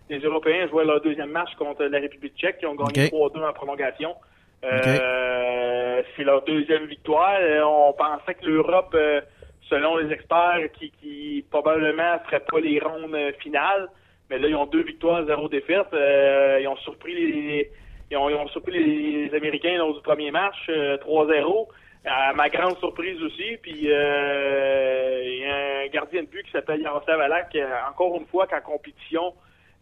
les 0.10 0.20
Européens 0.20 0.68
jouaient 0.68 0.86
leur 0.86 1.02
deuxième 1.02 1.32
match 1.32 1.54
contre 1.58 1.84
la 1.86 2.00
République 2.00 2.36
tchèque. 2.38 2.58
Ils 2.62 2.68
ont 2.68 2.76
gagné 2.76 3.08
Ok. 3.08 3.34
3-2 3.34 3.50
en 3.50 3.54
prolongation. 3.54 4.16
Euh, 4.64 6.02
C'est 6.16 6.24
leur 6.24 6.44
deuxième 6.44 6.86
victoire. 6.86 7.38
Euh, 7.40 7.62
on 7.64 7.94
pensait 7.94 8.36
que 8.36 8.46
l'Europe, 8.46 8.94
euh, 8.96 9.22
selon 9.70 9.98
les 9.98 10.12
experts, 10.12 10.72
qui, 10.78 10.92
qui 11.02 11.46
probablement 11.50 12.20
ferait 12.26 12.42
pas 12.42 12.60
les 12.60 12.80
rondes 12.80 13.14
euh, 13.14 13.32
finales, 13.40 13.88
mais 14.30 14.40
là, 14.40 14.48
ils 14.48 14.56
ont 14.56 14.66
deux 14.66 14.84
victoires, 14.84 15.26
zéro 15.26 15.48
défaite. 15.50 15.88
Euh, 15.94 16.60
ils 16.62 16.68
ont 16.68 16.78
surpris 16.78 17.14
les, 17.14 17.72
ils 18.12 18.18
ont, 18.18 18.30
ils 18.30 18.36
ont 18.36 18.48
surpris 18.48 18.84
les, 18.84 19.36
Américains 19.36 19.78
lors 19.78 19.94
du 19.94 20.02
premier 20.02 20.32
match, 20.32 20.56
euh, 20.70 20.98
3-0. 20.98 21.68
À 22.06 22.34
ma 22.34 22.50
grande 22.50 22.78
surprise 22.78 23.20
aussi, 23.22 23.58
puis 23.62 23.92
euh, 23.92 25.22
il 25.24 25.40
y 25.40 25.46
a 25.46 25.86
un 25.86 25.88
gardien 25.88 26.22
de 26.22 26.28
but 26.28 26.44
qui 26.44 26.52
s'appelle 26.52 26.82
Yaroslav 26.82 27.20
Alak, 27.20 27.56
euh, 27.56 27.66
encore 27.90 28.16
une 28.20 28.28
fois 28.28 28.46
qu'en 28.46 28.62
compétition, 28.62 29.34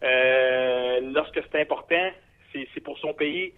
euh, 0.03 0.99
lorsque 1.13 1.39
c'est 1.51 1.61
important, 1.61 2.09
c'est 2.53 2.83
pour 2.83 2.97
son 2.99 3.13
pays. 3.13 3.51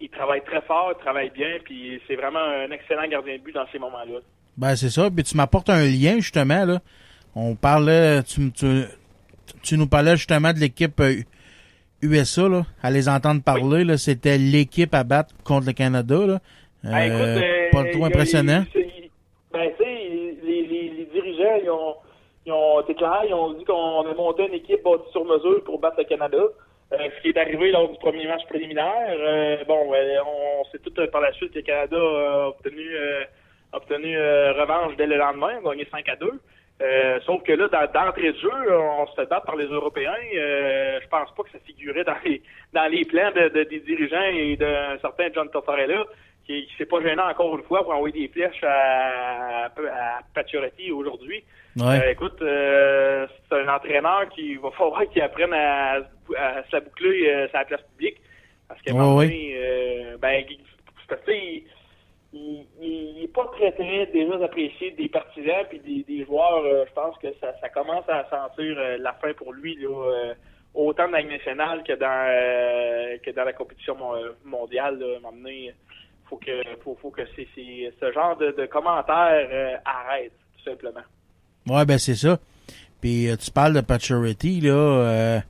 Il 0.00 0.08
travaille 0.08 0.42
très 0.42 0.62
fort, 0.62 0.92
il 0.96 1.00
travaille 1.02 1.30
bien, 1.30 1.58
puis 1.64 2.00
c'est 2.06 2.16
vraiment 2.16 2.40
un 2.40 2.70
excellent 2.70 3.06
gardien 3.08 3.36
de 3.36 3.42
but 3.42 3.52
dans 3.52 3.66
ces 3.70 3.78
moments-là. 3.78 4.20
Ben, 4.56 4.74
c'est 4.74 4.90
ça. 4.90 5.10
Puis 5.10 5.24
tu 5.24 5.36
m'apportes 5.36 5.70
un 5.70 5.84
lien, 5.84 6.16
justement, 6.16 6.64
là. 6.64 6.80
On 7.36 7.54
parlait, 7.54 8.22
tu, 8.24 8.50
tu, 8.52 8.84
tu 9.62 9.76
nous 9.78 9.86
parlais 9.86 10.16
justement 10.16 10.52
de 10.52 10.58
l'équipe 10.58 10.98
euh, 11.00 11.20
USA, 12.02 12.48
là. 12.48 12.64
À 12.82 12.90
les 12.90 13.08
entendre 13.08 13.42
parler, 13.42 13.84
là. 13.84 13.96
C'était 13.96 14.38
l'équipe 14.38 14.94
à 14.94 15.04
battre 15.04 15.34
contre 15.44 15.66
le 15.66 15.72
Canada, 15.72 16.26
là. 16.26 16.40
Euh, 16.84 16.90
Ben, 16.90 17.02
écoute, 17.02 17.42
euh, 17.44 17.57
pas 17.84 17.90
trop 17.90 18.04
impressionnant? 18.06 18.62
Ben, 19.52 19.70
tu 19.78 19.84
sais, 19.84 19.84
les, 20.44 20.62
les, 20.62 20.88
les 20.90 21.04
dirigeants, 21.12 21.58
ils 21.62 21.70
ont, 21.70 21.94
ils 22.46 22.52
ont 22.52 22.80
été 22.82 22.94
clairs, 22.94 23.24
ils 23.26 23.34
ont 23.34 23.52
dit 23.54 23.64
qu'on 23.64 24.06
a 24.06 24.14
monté 24.14 24.46
une 24.46 24.54
équipe 24.54 24.82
bâtie 24.84 25.10
sur 25.10 25.24
mesure 25.24 25.62
pour 25.64 25.78
battre 25.80 25.96
le 25.98 26.04
Canada. 26.04 26.38
Euh, 26.90 26.96
ce 27.16 27.22
qui 27.22 27.28
est 27.28 27.36
arrivé 27.38 27.70
lors 27.70 27.88
du 27.90 27.98
premier 27.98 28.26
match 28.26 28.44
préliminaire. 28.48 29.08
Euh, 29.10 29.62
bon, 29.66 29.92
euh, 29.92 30.16
on 30.26 30.64
sait 30.70 30.78
tout 30.78 30.92
euh, 30.98 31.06
par 31.08 31.20
la 31.20 31.32
suite 31.32 31.52
que 31.52 31.58
le 31.58 31.62
Canada 31.62 31.96
a 31.98 32.48
obtenu, 32.48 32.86
obtenu 33.72 34.16
revanche 34.18 34.96
dès 34.96 35.06
le 35.06 35.16
lendemain, 35.16 35.58
a 35.58 35.68
gagné 35.70 35.86
5 35.90 36.08
à 36.08 36.16
2. 36.16 36.30
Euh, 36.80 37.18
sauf 37.26 37.42
que 37.42 37.52
là, 37.52 37.68
dans- 37.68 37.90
d'entrée 37.92 38.32
de 38.32 38.38
jeu, 38.38 38.50
on 38.72 39.06
se 39.08 39.14
fait 39.16 39.28
battre 39.28 39.46
par 39.46 39.56
les 39.56 39.66
Européens. 39.66 40.14
Je 40.32 41.08
pense 41.08 41.30
pas 41.36 41.42
que 41.42 41.50
ça 41.50 41.58
figurait 41.66 42.04
dans 42.04 42.14
les 42.24 42.40
dans 42.72 42.86
les 42.90 43.04
plans 43.04 43.32
de, 43.32 43.48
de- 43.48 43.64
des 43.64 43.80
dirigeants 43.80 44.30
et 44.32 44.56
d'un 44.56 44.96
certain 45.00 45.28
John 45.34 45.50
Tortorella, 45.50 46.04
qui, 46.48 46.68
s'est 46.78 46.86
pas 46.86 47.00
gêné 47.02 47.20
encore 47.20 47.56
une 47.56 47.64
fois 47.64 47.82
pour 47.84 47.92
envoyer 47.92 48.26
des 48.26 48.32
flèches 48.32 48.64
à, 48.64 49.66
à 49.66 50.20
Pacioretty 50.34 50.90
aujourd'hui. 50.90 51.44
Ouais. 51.76 52.00
Euh, 52.02 52.10
écoute, 52.10 52.40
euh, 52.42 53.26
c'est 53.48 53.56
un 53.56 53.68
entraîneur 53.68 54.28
qui 54.30 54.56
va 54.56 54.70
falloir 54.70 55.06
qu'il 55.10 55.22
apprenne 55.22 55.52
à, 55.52 55.96
à 56.36 56.62
se 56.64 56.72
la 56.72 56.80
boucler 56.80 57.28
euh, 57.28 57.48
sur 57.48 57.58
la 57.58 57.64
place 57.66 57.82
publique. 57.82 58.16
Parce 58.66 58.80
qu'à 58.82 58.92
un 58.92 58.94
Ouais, 58.94 59.00
moment 59.00 59.16
ouais. 59.16 59.26
donné, 59.26 59.52
euh, 59.56 60.16
ben, 60.18 60.44
parce 61.08 61.20
que, 61.20 61.26
tu 61.26 61.32
sais, 61.32 61.62
il, 62.32 62.66
il, 62.80 63.18
il 63.18 63.24
est 63.24 63.32
pas 63.32 63.46
très, 63.56 63.72
très 63.72 64.06
déjà 64.06 64.44
apprécié 64.44 64.90
des 64.92 65.08
partisans 65.08 65.64
puis 65.68 65.80
des, 65.80 66.02
des 66.04 66.24
joueurs. 66.24 66.62
je 66.86 66.92
pense 66.92 67.16
que 67.18 67.28
ça, 67.40 67.54
ça 67.60 67.68
commence 67.68 68.08
à 68.08 68.26
sentir 68.30 68.76
la 68.98 69.12
fin 69.14 69.32
pour 69.34 69.52
lui, 69.52 69.76
là, 69.76 70.34
autant 70.74 71.06
dans 71.06 71.12
la 71.16 71.22
nationale 71.22 71.82
que 71.84 71.94
dans, 71.94 73.20
que 73.22 73.30
dans 73.30 73.44
la 73.44 73.52
compétition 73.54 73.94
mon- 73.96 74.34
mondiale. 74.44 74.98
Là, 74.98 75.18
faut 76.28 76.36
que, 76.36 76.50
faut, 76.84 76.96
faut 77.00 77.10
que 77.10 77.22
ce 77.26 78.12
genre 78.12 78.36
de, 78.36 78.54
de 78.58 78.66
commentaires 78.66 79.48
euh, 79.52 79.74
arrête, 79.84 80.32
tout 80.58 80.70
simplement. 80.70 81.00
Ouais, 81.68 81.84
ben 81.84 81.98
c'est 81.98 82.14
ça. 82.14 82.38
Puis 83.00 83.28
euh, 83.28 83.36
tu 83.36 83.50
parles 83.50 83.74
de 83.74 83.80
Paturity, 83.80 84.60
là. 84.60 84.70
euh, 84.72 85.40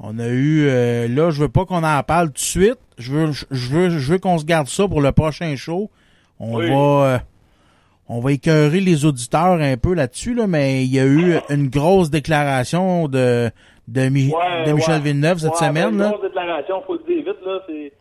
on 0.00 0.18
a 0.18 0.26
eu 0.28 0.66
euh, 0.68 1.08
là, 1.08 1.30
je 1.30 1.40
veux 1.42 1.48
pas 1.48 1.64
qu'on 1.64 1.82
en 1.82 2.02
parle 2.02 2.28
tout 2.28 2.34
de 2.34 2.38
suite. 2.38 2.78
Je 2.98 3.12
veux 3.12 3.32
je 3.50 3.68
veux 3.70 3.88
je 3.90 4.12
veux 4.12 4.18
qu'on 4.18 4.38
se 4.38 4.44
garde 4.44 4.66
ça 4.68 4.86
pour 4.86 5.00
le 5.00 5.12
prochain 5.12 5.54
show. 5.56 5.90
On 6.40 6.56
Oui. 6.56 6.68
va 6.70 7.22
on 8.08 8.20
va 8.20 8.32
écœurer 8.32 8.80
les 8.80 9.04
auditeurs 9.04 9.60
un 9.60 9.76
peu 9.76 9.94
là-dessus, 9.94 10.34
là, 10.34 10.46
mais 10.46 10.84
il 10.84 10.94
y 10.94 10.98
a 11.00 11.04
eu 11.04 11.36
une 11.50 11.68
grosse 11.68 12.10
déclaration 12.10 13.06
de 13.08 13.50
de, 13.88 14.08
Mi- 14.10 14.32
Ouais, 14.32 14.64
de 14.66 14.72
Michel 14.72 14.94
ouais. 14.96 15.00
Villeneuve 15.00 15.38
cette 15.38 15.52
Ouais, 15.52 15.56
semaine. 15.66 15.92
une 15.94 15.98
Là. 15.98 16.08
grosse 16.10 16.22
déclaration, 16.22 16.82
faut 16.86 16.94
le 16.94 17.04
dire 17.04 17.24
vite, 17.24 17.42
là, 17.44 17.58
c'est... 17.66 17.92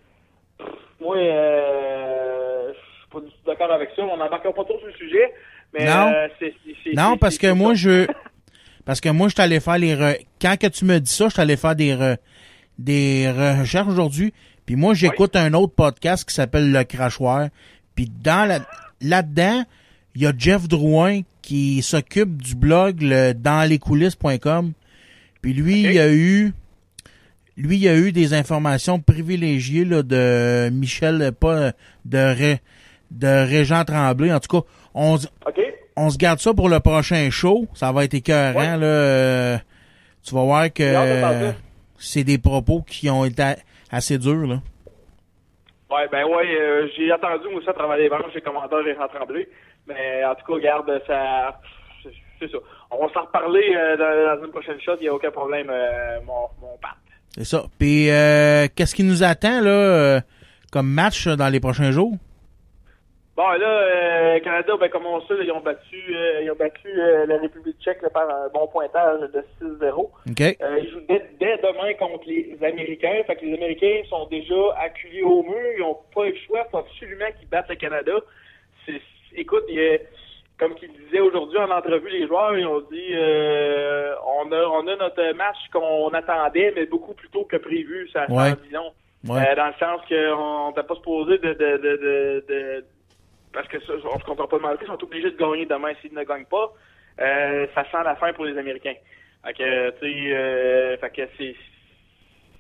Moi, 1.02 1.18
euh, 1.18 2.74
je 2.74 2.78
suis 2.78 3.10
pas 3.12 3.20
du 3.20 3.28
tout 3.28 3.46
d'accord 3.46 3.72
avec 3.72 3.90
ça. 3.96 4.02
On 4.04 4.18
n'embarquera 4.18 4.54
pas 4.54 4.64
trop 4.64 4.78
sur 4.80 4.88
le 4.88 4.94
sujet, 4.94 5.34
mais... 5.74 5.86
Non. 5.86 6.12
euh, 6.14 6.28
Non, 6.94 7.18
parce 7.18 7.38
que 7.38 7.52
moi, 7.52 7.74
je. 7.74 8.08
Parce 8.86 9.02
que 9.02 9.10
moi, 9.10 9.28
je 9.28 9.36
t'allais 9.36 9.60
faire 9.60 9.78
les. 9.78 9.96
re- 9.96 10.26
Quand 10.42 10.58
que 10.58 10.68
tu 10.68 10.86
me 10.86 11.00
dis 11.00 11.12
ça, 11.12 11.28
je 11.30 11.36
t'allais 11.36 11.58
faire 11.58 11.76
des 11.76 11.94
re- 11.94 12.18
des 12.80 13.30
recherches 13.30 13.88
aujourd'hui. 13.90 14.34
Puis 14.66 14.76
moi, 14.76 14.94
j'écoute 14.94 15.36
un 15.36 15.54
autre 15.54 15.74
podcast 15.76 16.28
qui 16.28 16.34
s'appelle 16.34 16.72
Le 16.72 16.84
Crachoir. 16.84 17.50
Puis 17.96 18.10
dans 18.24 18.48
la 18.48 18.60
là-dedans, 19.02 19.64
il 20.16 20.22
y 20.24 20.26
a 20.28 20.32
Jeff 20.38 20.68
Drouin 20.68 21.22
qui 21.42 21.82
s'occupe 21.82 22.42
du 22.42 22.56
blog 22.56 23.02
le 23.02 23.34
danslescoulisses.com. 23.34 24.74
Puis 25.42 25.54
lui, 25.54 25.86
Ok. 25.86 25.94
il 25.94 26.00
a 26.00 26.10
eu. 26.14 26.54
Lui, 27.58 27.78
il 27.78 27.88
a 27.88 27.96
eu 27.96 28.12
des 28.12 28.34
informations 28.36 29.00
privilégiées 29.00 29.84
là, 29.84 30.04
de 30.04 30.70
Michel, 30.72 31.32
pas 31.40 31.72
de 32.06 32.18
Ré, 32.18 32.60
de 33.12 33.28
Régent 33.50 33.84
Tremblay. 33.84 34.32
En 34.32 34.40
tout 34.40 34.62
cas, 34.62 34.68
on, 34.94 35.18
on 35.96 36.10
se 36.12 36.18
garde 36.18 36.40
ça 36.40 36.54
pour 36.54 36.70
le 36.70 36.80
prochain 36.80 37.30
show. 37.32 37.66
Ça 37.74 37.92
va 37.92 38.04
être 38.04 38.14
écœurant, 38.14 38.60
Ouais. 38.60 38.78
là. 38.78 39.60
Tu 40.24 40.36
vas 40.36 40.44
voir 40.44 40.72
que 40.72 41.54
c'est 41.98 42.24
des 42.24 42.38
propos 42.38 42.82
qui 42.84 43.10
ont 43.10 43.26
été 43.26 43.44
assez 43.90 44.18
durs, 44.20 44.46
là. 44.48 44.60
Ouais, 45.90 46.06
ben 46.12 46.26
ouais, 46.26 46.46
euh, 46.60 46.88
j'ai 46.98 47.10
attendu, 47.12 47.48
moi, 47.50 47.62
ça, 47.64 47.72
à 47.72 47.74
travers 47.74 47.96
les 47.98 48.10
branches, 48.10 48.34
les 48.36 48.42
commentaires 48.42 48.86
et 48.86 48.96
tremblé. 49.18 49.48
Mais 49.88 50.24
en 50.26 50.36
tout 50.36 50.46
cas, 50.46 50.54
regarde, 50.54 51.02
ça... 51.08 51.60
c'est- 52.04 52.52
ça. 52.52 52.58
On 52.92 53.08
va 53.08 53.14
s'en 53.14 53.22
reparler 53.22 53.74
euh, 53.76 53.96
dans, 53.98 54.38
dans 54.38 54.46
une 54.46 54.52
prochaine 54.52 54.80
shot, 54.82 54.96
il 55.00 55.04
n'y 55.04 55.08
a 55.08 55.14
aucun 55.14 55.32
problème, 55.32 55.68
euh, 55.72 56.20
mon, 56.26 56.50
mon. 56.62 56.76
C'est 57.38 57.46
ça. 57.46 57.66
Puis, 57.78 58.10
euh, 58.10 58.68
qu'est-ce 58.76 58.96
qui 58.96 59.04
nous 59.04 59.24
attend, 59.24 59.62
là, 59.62 59.70
euh, 59.70 60.20
comme 60.72 60.88
match 60.90 61.28
euh, 61.28 61.36
dans 61.36 61.50
les 61.50 61.60
prochains 61.60 61.92
jours? 61.92 62.14
Bon, 63.36 63.48
là, 63.52 63.68
euh, 63.68 64.40
Canada, 64.40 64.74
ben, 64.80 64.90
comme 64.90 65.06
on 65.06 65.22
sait, 65.28 65.36
là, 65.36 65.44
ils 65.44 65.52
ont 65.52 65.60
battu, 65.62 65.96
euh, 66.16 66.42
ils 66.42 66.50
ont 66.50 66.56
battu 66.56 66.88
la 67.28 67.38
République 67.38 67.78
tchèque 67.80 68.02
là, 68.02 68.10
par 68.10 68.28
un 68.28 68.48
bon 68.52 68.68
pointage 68.68 69.20
de 69.32 69.44
6-0. 69.62 70.10
OK? 70.28 70.42
Euh, 70.42 70.80
ils 70.82 70.90
jouent 70.90 71.06
dès, 71.08 71.24
dès 71.40 71.58
demain 71.58 71.94
contre 72.00 72.24
les 72.26 72.58
Américains. 72.64 73.22
Fait 73.28 73.36
que 73.36 73.46
les 73.46 73.54
Américains 73.54 74.02
sont 74.10 74.26
déjà 74.26 74.56
acculés 74.84 75.22
au 75.22 75.44
mur. 75.44 75.56
Ils 75.78 75.82
n'ont 75.82 75.98
pas 76.16 76.26
le 76.26 76.36
choix. 76.48 76.64
Il 76.68 76.72
faut 76.72 76.78
absolument 76.80 77.26
qu'ils 77.40 77.48
battent 77.50 77.70
le 77.70 77.76
Canada. 77.76 78.14
C'est, 78.88 79.00
écoute, 79.36 79.66
il 79.70 79.76
y 79.76 79.88
a- 79.88 80.00
comme 80.60 80.76
qu'ils 80.76 80.92
disaient 80.94 81.20
aujourd'hui 81.20 81.58
en 81.60 81.70
entrevue, 81.70 82.10
les 82.10 82.26
joueurs, 82.28 82.58
ils 82.58 82.66
ont 82.66 82.82
dit 82.92 83.10
euh, 83.14 84.16
on, 84.26 84.52
a, 84.52 84.64
on 84.66 84.88
a 84.88 84.96
notre 84.96 85.32
match 85.34 85.58
qu'on 85.72 86.10
attendait, 86.10 86.74
mais 86.76 86.86
beaucoup 86.86 87.14
plus 87.14 87.30
tôt 87.30 87.46
que 87.46 87.58
prévu. 87.58 88.08
Ça 88.10 88.26
Ouais. 88.30 88.54
long. 88.72 88.92
Ouais. 89.28 89.42
Euh, 89.52 89.56
dans 89.56 89.68
le 89.68 89.74
sens 89.80 90.02
qu'on 90.08 90.70
n'était 90.70 90.84
pas 90.88 90.96
supposé 90.96 91.38
de, 91.40 91.54
de, 91.54 91.78
de, 91.78 91.98
de, 91.98 92.46
de- 92.48 92.86
parce 93.54 93.68
que 93.68 93.80
ça, 93.82 93.94
on 94.14 94.20
se 94.20 94.26
comprend 94.26 94.48
pas 94.48 94.58
de 94.58 94.62
mal, 94.62 94.78
ils 94.82 94.88
sont 94.88 95.04
obligés 95.04 95.32
de 95.32 95.38
gagner 95.38 95.66
demain 95.66 95.94
s'ils 96.02 96.14
ne 96.14 96.24
gagnent 96.24 96.46
pas. 96.46 96.72
Euh, 97.20 97.66
ça 97.74 97.84
sent 97.86 98.04
la 98.04 98.16
fin 98.16 98.32
pour 98.34 98.46
les 98.46 98.58
Américains. 98.58 98.94
Fait 99.46 99.54
que, 99.54 99.90
tu 99.92 100.00
sais, 100.00 100.34
euh, 100.36 100.98
fait 100.98 101.10
que 101.10 101.22
c'est 101.38 101.56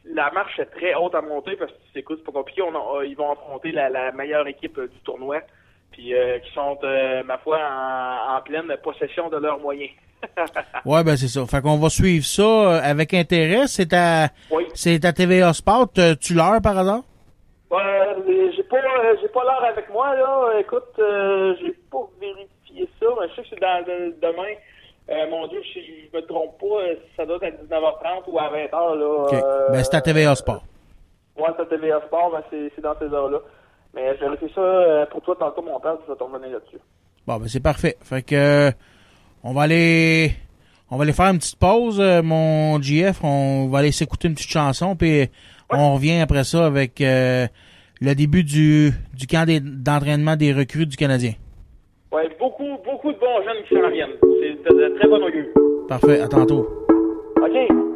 la 0.06 0.32
marche 0.32 0.58
est 0.60 0.66
très 0.68 0.95
haute 0.95 1.16
à 1.16 1.22
monter 1.22 1.56
parce 1.58 1.72
que 1.72 1.78
c'est 1.93 2.02
pas 2.02 2.32
compliqué. 2.32 2.62
On 2.62 2.74
a- 2.76 3.04
ils 3.06 3.16
vont 3.16 3.32
affronter 3.32 3.72
la, 3.72 3.89
la 3.89 4.12
meilleure 4.12 4.48
équipe 4.48 4.78
euh, 4.78 4.88
du 4.88 5.00
tournoi, 5.02 5.41
puis 5.91 6.13
euh, 6.13 6.39
qui 6.39 6.51
sont, 6.53 6.77
euh, 6.83 7.23
ma 7.23 7.38
foi, 7.39 7.57
en, 7.59 8.38
en 8.38 8.41
pleine 8.41 8.75
possession 8.83 9.29
de 9.29 9.38
leurs 9.38 9.59
moyens. 9.59 9.91
Ouais, 10.85 11.03
ben 11.03 11.15
c'est 11.15 11.27
ça. 11.27 11.45
Fait 11.45 11.61
qu'on 11.61 11.77
va 11.77 11.89
suivre 11.89 12.25
ça 12.25 12.41
euh, 12.41 12.79
avec 12.83 13.13
intérêt. 13.13 13.67
C'est 13.67 13.93
à, 13.93 14.29
oui. 14.51 14.65
c'est 14.73 15.03
à 15.05 15.13
TVA 15.13 15.53
Sport. 15.53 15.88
Euh, 15.99 16.15
tu 16.19 16.33
l'heure 16.33 16.59
par 16.61 16.77
hasard? 16.77 17.01
Ouais, 17.69 18.15
j'ai 18.55 18.63
pas, 18.63 18.77
euh, 18.77 19.15
j'ai 19.21 19.27
pas 19.27 19.43
l'heure 19.43 19.63
avec 19.65 19.89
moi 19.91 20.15
là. 20.15 20.59
Écoute, 20.59 20.85
euh, 20.99 21.53
j'ai 21.61 21.71
pas 21.91 21.99
vérifié 22.19 22.89
ça, 22.99 23.05
mais 23.19 23.27
je 23.29 23.35
sais 23.35 23.41
que 23.43 23.47
c'est 23.51 23.59
dans 23.59 23.83
de- 23.85 24.15
demain. 24.21 24.53
Euh, 25.09 25.29
mon 25.29 25.47
Dieu, 25.47 25.61
si 25.73 25.81
je 26.11 26.17
me 26.17 26.21
trompe 26.25 26.57
pas, 26.59 26.81
euh, 26.81 26.95
ça 27.15 27.25
doit 27.25 27.38
être 27.41 27.43
à 27.43 27.49
19h30 27.63 28.23
ou 28.27 28.39
à 28.39 28.49
20h 28.49 28.95
là. 28.95 29.23
OK. 29.25 29.33
euh, 29.33 29.69
ben, 29.71 29.83
c'est 29.83 29.95
à 29.97 30.01
TVA 30.01 30.35
Sport. 30.35 30.63
Ouais, 31.38 31.49
c'est 31.55 31.61
à 31.61 31.65
TVA 31.65 32.01
Sport, 32.07 32.31
mais 32.33 32.41
c'est, 32.49 32.71
c'est 32.75 32.81
dans 32.81 32.97
ces 32.97 33.13
heures-là. 33.13 33.39
Mais 33.93 34.15
je 34.15 34.21
vérifie 34.21 34.53
ça 34.53 34.61
euh, 34.61 35.05
pour 35.07 35.21
toi 35.21 35.35
tantôt, 35.39 35.61
mon 35.61 35.79
père, 35.79 35.97
tu 36.03 36.09
vas 36.09 36.15
t'en 36.15 36.27
revenir 36.27 36.51
là-dessus. 36.51 36.79
Bon, 37.25 37.38
ben 37.38 37.47
c'est 37.47 37.61
parfait. 37.63 37.97
Fait 38.01 38.21
que 38.21 38.35
euh, 38.35 38.71
on 39.43 39.53
va 39.53 39.63
aller 39.63 40.31
on 40.89 40.95
va 40.95 41.03
aller 41.03 41.13
faire 41.13 41.27
une 41.27 41.38
petite 41.39 41.59
pause, 41.59 41.99
euh, 41.99 42.21
mon 42.23 42.81
GF. 42.81 43.21
On 43.23 43.67
va 43.67 43.79
aller 43.79 43.91
s'écouter 43.91 44.29
une 44.29 44.35
petite 44.35 44.49
chanson, 44.49 44.95
puis 44.95 45.27
on 45.69 45.95
revient 45.95 46.19
après 46.21 46.45
ça 46.45 46.65
avec 46.65 47.01
euh, 47.01 47.45
le 47.99 48.15
début 48.15 48.43
du, 48.43 48.91
du 49.13 49.27
camp 49.27 49.45
d'entraînement 49.47 50.38
des 50.38 50.53
recrues 50.53 50.85
du 50.85 50.95
Canadien. 50.95 51.33
Ouais, 52.13 52.29
beaucoup, 52.39 52.77
beaucoup 52.85 53.11
de 53.11 53.17
bons 53.19 53.43
jeunes 53.43 53.63
qui 53.67 53.75
s'en 53.75 53.89
viennent. 53.89 54.15
C'est 54.21 54.73
de, 54.73 54.89
de 54.89 54.97
très 54.97 55.09
bon 55.09 55.21
augure. 55.21 55.47
Parfait, 55.89 56.21
à 56.21 56.27
tantôt. 56.29 56.65
OK. 57.41 57.86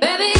Baby 0.00 0.35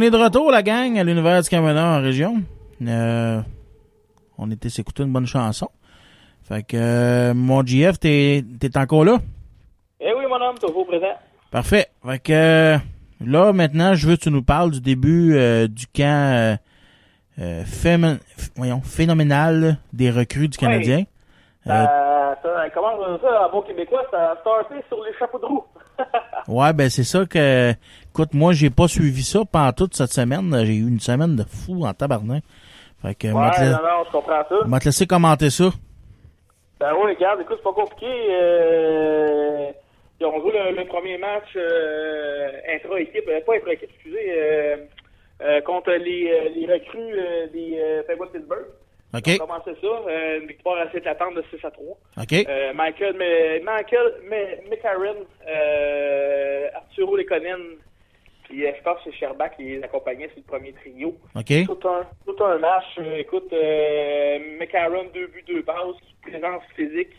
Qu'on 0.00 0.06
est 0.06 0.10
de 0.10 0.16
retour, 0.16 0.50
la 0.50 0.62
gang, 0.62 0.98
à 0.98 1.04
l'univers 1.04 1.42
du 1.42 1.48
camionneur 1.50 1.98
en 1.98 2.00
région. 2.00 2.36
Euh, 2.88 3.38
on 4.38 4.50
était 4.50 4.70
s'écouter 4.70 5.02
une 5.02 5.12
bonne 5.12 5.26
chanson. 5.26 5.68
Fait 6.42 6.62
que, 6.62 6.74
euh, 6.74 7.34
mon 7.34 7.62
GF, 7.62 8.00
t'es, 8.00 8.42
t'es 8.58 8.78
encore 8.78 9.04
là? 9.04 9.18
Eh 10.00 10.14
oui, 10.14 10.24
mon 10.26 10.40
homme, 10.40 10.56
toujours 10.58 10.86
présent. 10.86 11.18
Parfait. 11.50 11.88
Fait 12.02 12.18
que, 12.18 12.32
euh, 12.32 12.78
là, 13.22 13.52
maintenant, 13.52 13.94
je 13.94 14.08
veux 14.08 14.16
que 14.16 14.22
tu 14.22 14.30
nous 14.30 14.42
parles 14.42 14.70
du 14.70 14.80
début 14.80 15.36
euh, 15.36 15.68
du 15.68 15.86
camp 15.86 16.56
voyons, 18.56 18.80
phénoménal 18.80 19.76
des 19.92 20.10
recrues 20.10 20.48
du 20.48 20.56
Canadien. 20.56 21.04
Ça, 21.66 22.38
ça, 22.42 22.70
comment 22.72 22.94
on 22.98 23.16
dit 23.16 23.20
ça? 23.20 23.48
En 23.48 23.50
bon 23.52 23.60
québécois? 23.60 24.06
Ça 24.10 24.30
a 24.30 24.36
starté 24.40 24.76
sur 24.88 25.04
les 25.04 25.12
chapeaux 25.18 25.38
de 25.38 25.44
roue. 25.44 25.64
Ouais, 26.48 26.72
ben 26.72 26.88
c'est 26.88 27.04
ça 27.04 27.26
que. 27.26 27.74
Écoute, 28.20 28.34
moi, 28.34 28.52
j'ai 28.52 28.68
pas 28.68 28.86
suivi 28.86 29.22
ça 29.22 29.40
pendant 29.50 29.72
toute 29.72 29.94
cette 29.94 30.12
semaine. 30.12 30.54
J'ai 30.66 30.74
eu 30.74 30.86
une 30.86 31.00
semaine 31.00 31.36
de 31.36 31.42
fou 31.42 31.86
en 31.86 31.94
tabarnak. 31.94 32.44
Fait 33.00 33.14
que, 33.14 33.28
ouais, 33.28 33.32
la- 33.32 33.70
non, 33.70 33.78
non, 33.78 34.04
je 34.06 34.12
comprends 34.12 34.44
ça. 34.46 34.56
m'a 34.66 34.78
te 34.78 34.84
laisser 34.84 35.06
commenter 35.06 35.48
ça. 35.48 35.70
Ben 36.78 36.92
oui, 37.02 37.14
regarde, 37.14 37.40
écoute, 37.40 37.56
c'est 37.56 37.62
pas 37.64 37.72
compliqué. 37.72 38.06
Euh, 38.06 39.70
ils 40.20 40.26
ont 40.26 40.38
joué 40.42 40.52
le, 40.52 40.76
le 40.76 40.84
premier 40.86 41.16
match 41.16 41.48
euh, 41.56 42.50
intra-équipe, 42.74 43.26
euh, 43.26 43.40
pas 43.46 43.54
intra-équipe, 43.56 43.88
excusez, 43.94 44.34
contre 45.64 45.90
les, 45.92 46.50
les 46.56 46.66
recrues 46.70 47.14
des 47.54 48.02
Penguins 48.06 48.26
de 48.26 48.30
Pittsburgh. 48.32 48.66
OK? 49.14 49.40
On 49.42 49.46
ça, 49.80 50.36
une 50.40 50.46
victoire 50.46 50.78
assez 50.86 50.98
éclatante 50.98 51.36
de 51.36 51.44
6 51.50 51.64
à 51.64 51.70
3. 51.70 51.86
OK? 52.20 52.32
Euh, 52.32 52.72
Michael, 52.74 53.14
mais, 53.18 53.60
Michael 53.60 54.12
mais, 54.28 54.62
euh, 55.48 56.66
Arturo 56.74 57.16
Lekonen, 57.16 57.78
puis 58.50 58.66
euh, 58.66 58.72
je 58.76 58.82
pense 58.82 58.98
que 58.98 59.10
c'est 59.10 59.16
Sherbach 59.16 59.56
qui 59.56 59.62
les 59.62 59.82
accompagnait, 59.82 60.28
c'est 60.34 60.40
le 60.40 60.46
premier 60.46 60.72
trio. 60.74 61.14
OK? 61.34 61.52
Tout 61.66 61.88
un, 61.88 62.02
tout 62.26 62.44
un 62.44 62.58
match. 62.58 62.84
euh, 62.98 63.16
écoute, 63.16 63.50
euh, 63.52 64.38
McCarron, 64.58 65.04
deux 65.14 65.28
buts, 65.28 65.44
deux 65.46 65.62
passes, 65.62 65.96
présence 66.22 66.62
physique. 66.76 67.10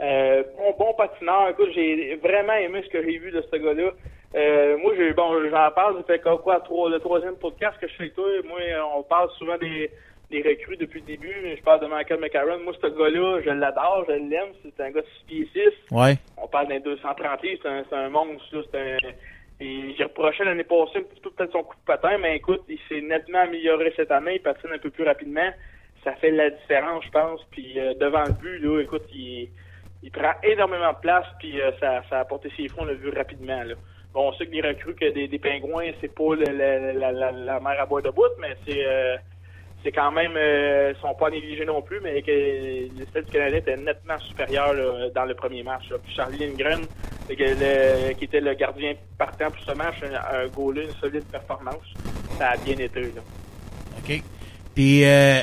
Euh, 0.00 0.42
bon, 0.56 0.74
bon 0.78 0.94
patineur. 0.94 1.50
Écoute, 1.50 1.68
j'ai 1.74 2.16
vraiment 2.16 2.54
aimé 2.54 2.82
ce 2.84 2.88
que 2.88 3.02
j'ai 3.04 3.18
vu 3.18 3.30
de 3.30 3.42
ce 3.42 3.56
gars-là. 3.56 3.90
Euh, 4.34 4.78
moi, 4.78 4.92
j'ai 4.96 5.12
bon, 5.12 5.32
j'en 5.50 5.70
parle, 5.72 5.96
ça 5.98 6.02
fait 6.04 6.20
quoi, 6.22 6.38
quoi 6.38 6.60
trois, 6.60 6.88
le 6.88 6.98
troisième 7.00 7.36
podcast 7.36 7.76
que 7.80 7.86
je 7.86 7.94
fais 7.94 8.02
avec 8.04 8.14
toi. 8.14 8.24
Moi, 8.48 8.60
on 8.96 9.02
parle 9.02 9.28
souvent 9.38 9.58
des, 9.58 9.90
des 10.30 10.40
recrues 10.40 10.76
depuis 10.78 11.00
le 11.00 11.06
début, 11.06 11.34
mais 11.42 11.56
je 11.56 11.62
parle 11.62 11.80
de 11.80 11.86
Michael 11.86 12.20
McCarron. 12.20 12.58
Moi, 12.60 12.72
ce 12.80 12.86
gars-là, 12.86 13.40
je 13.44 13.50
l'adore, 13.50 14.06
je 14.08 14.12
l'aime. 14.12 14.52
C'est 14.62 14.82
un 14.82 14.90
gars 14.90 15.02
de 15.02 15.06
6 15.18 15.24
pieds 15.26 15.48
6 15.90 15.94
Ouais. 15.94 16.14
on 16.42 16.46
parle 16.48 16.68
d'un 16.68 16.80
230 16.80 17.42
livres, 17.42 17.60
c'est 17.62 17.68
un, 17.68 17.84
c'est 17.90 17.96
un 17.96 18.08
monstre, 18.08 18.56
là, 18.56 18.62
c'est 18.72 18.78
un... 18.80 18.96
et 19.60 19.94
J'ai 19.96 20.04
reproché 20.04 20.44
l'année 20.44 20.64
passée 20.64 20.98
un 20.98 21.02
petit 21.02 21.20
peu 21.20 21.30
peut-être 21.30 21.52
son 21.52 21.62
coup 21.62 21.76
de 21.76 21.84
patin, 21.84 22.18
mais 22.18 22.36
écoute, 22.36 22.62
il 22.68 22.78
s'est 22.88 23.00
nettement 23.00 23.40
amélioré 23.40 23.92
cette 23.96 24.10
année, 24.10 24.36
il 24.36 24.42
patine 24.42 24.70
un 24.72 24.78
peu 24.78 24.90
plus 24.90 25.04
rapidement. 25.04 25.50
Ça 26.02 26.14
fait 26.14 26.30
la 26.30 26.48
différence, 26.50 27.04
je 27.04 27.10
pense. 27.10 27.44
Puis 27.50 27.78
euh, 27.78 27.92
devant 27.94 28.24
le 28.24 28.32
but, 28.32 28.58
là, 28.58 28.80
écoute, 28.80 29.04
il, 29.12 29.50
il 30.02 30.10
prend 30.10 30.32
énormément 30.42 30.92
de 30.92 30.98
place, 31.00 31.26
puis 31.38 31.60
euh, 31.60 31.72
ça, 31.78 32.02
ça 32.08 32.18
a 32.18 32.20
apporté 32.20 32.50
ses 32.56 32.68
fonds, 32.68 32.82
on 32.82 32.84
l'a 32.86 32.94
vu 32.94 33.10
rapidement. 33.10 33.62
Là. 33.62 33.74
Bon, 34.14 34.28
on 34.28 34.32
sait 34.32 34.46
que 34.46 34.50
les 34.52 34.62
recrues 34.62 34.94
que 34.94 35.10
des, 35.10 35.28
des 35.28 35.38
pingouins, 35.38 35.90
c'est 36.00 36.14
pas 36.14 36.34
le- 36.34 36.56
la, 36.56 37.12
la, 37.12 37.30
la 37.32 37.60
mer 37.60 37.80
à 37.80 37.86
boire 37.86 38.02
de 38.02 38.10
bout, 38.10 38.32
mais 38.38 38.56
c'est 38.66 38.84
euh, 38.86 39.16
c'est 39.82 39.92
quand 39.92 40.12
même 40.12 40.32
euh, 40.36 40.92
sont 41.00 41.14
pas 41.14 41.30
négligés 41.30 41.64
non 41.64 41.80
plus, 41.82 42.00
mais 42.02 42.20
que 42.22 42.30
le 42.30 43.06
stade 43.10 43.24
du 43.24 43.30
Canadien 43.32 43.58
était 43.58 43.76
nettement 43.76 44.18
supérieur 44.18 44.74
là, 44.74 45.08
dans 45.14 45.24
le 45.24 45.34
premier 45.34 45.62
match. 45.62 45.88
là. 45.90 45.96
Puis 46.04 46.14
Charlie 46.14 46.38
Lindgren, 46.38 46.80
le- 47.54 48.12
qui 48.14 48.24
était 48.24 48.40
le 48.40 48.54
gardien 48.54 48.92
partant 49.18 49.50
pour 49.50 49.62
ce 49.64 49.72
match, 49.72 49.96
un 50.02 50.46
goaler, 50.48 50.84
une 50.84 50.94
solide 51.00 51.24
performance. 51.24 51.82
Ça 52.38 52.50
a 52.50 52.56
bien 52.58 52.76
été. 52.78 53.00
Là. 53.02 53.22
OK. 53.98 54.22
Puis, 54.74 55.04
euh, 55.04 55.40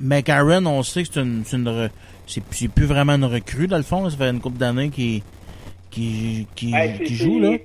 McCarron, 0.00 0.66
on 0.66 0.82
sait 0.82 1.02
que 1.04 1.08
c'est 1.12 1.20
une, 1.20 1.44
c'est 1.44 1.56
une 1.56 1.88
plus 2.68 2.86
vraiment 2.86 3.12
une 3.14 3.24
recrue, 3.24 3.66
dans 3.68 3.76
le 3.78 3.82
fond. 3.82 4.08
Ça 4.10 4.16
fait 4.16 4.28
une 4.30 4.40
couple 4.40 4.58
d'années 4.58 4.90
qu'il, 4.90 5.22
qu'il, 5.90 6.46
Hey, 6.74 6.96
c'est- 6.98 7.04
qu'il 7.04 7.16
joue, 7.16 7.40
là. 7.40 7.56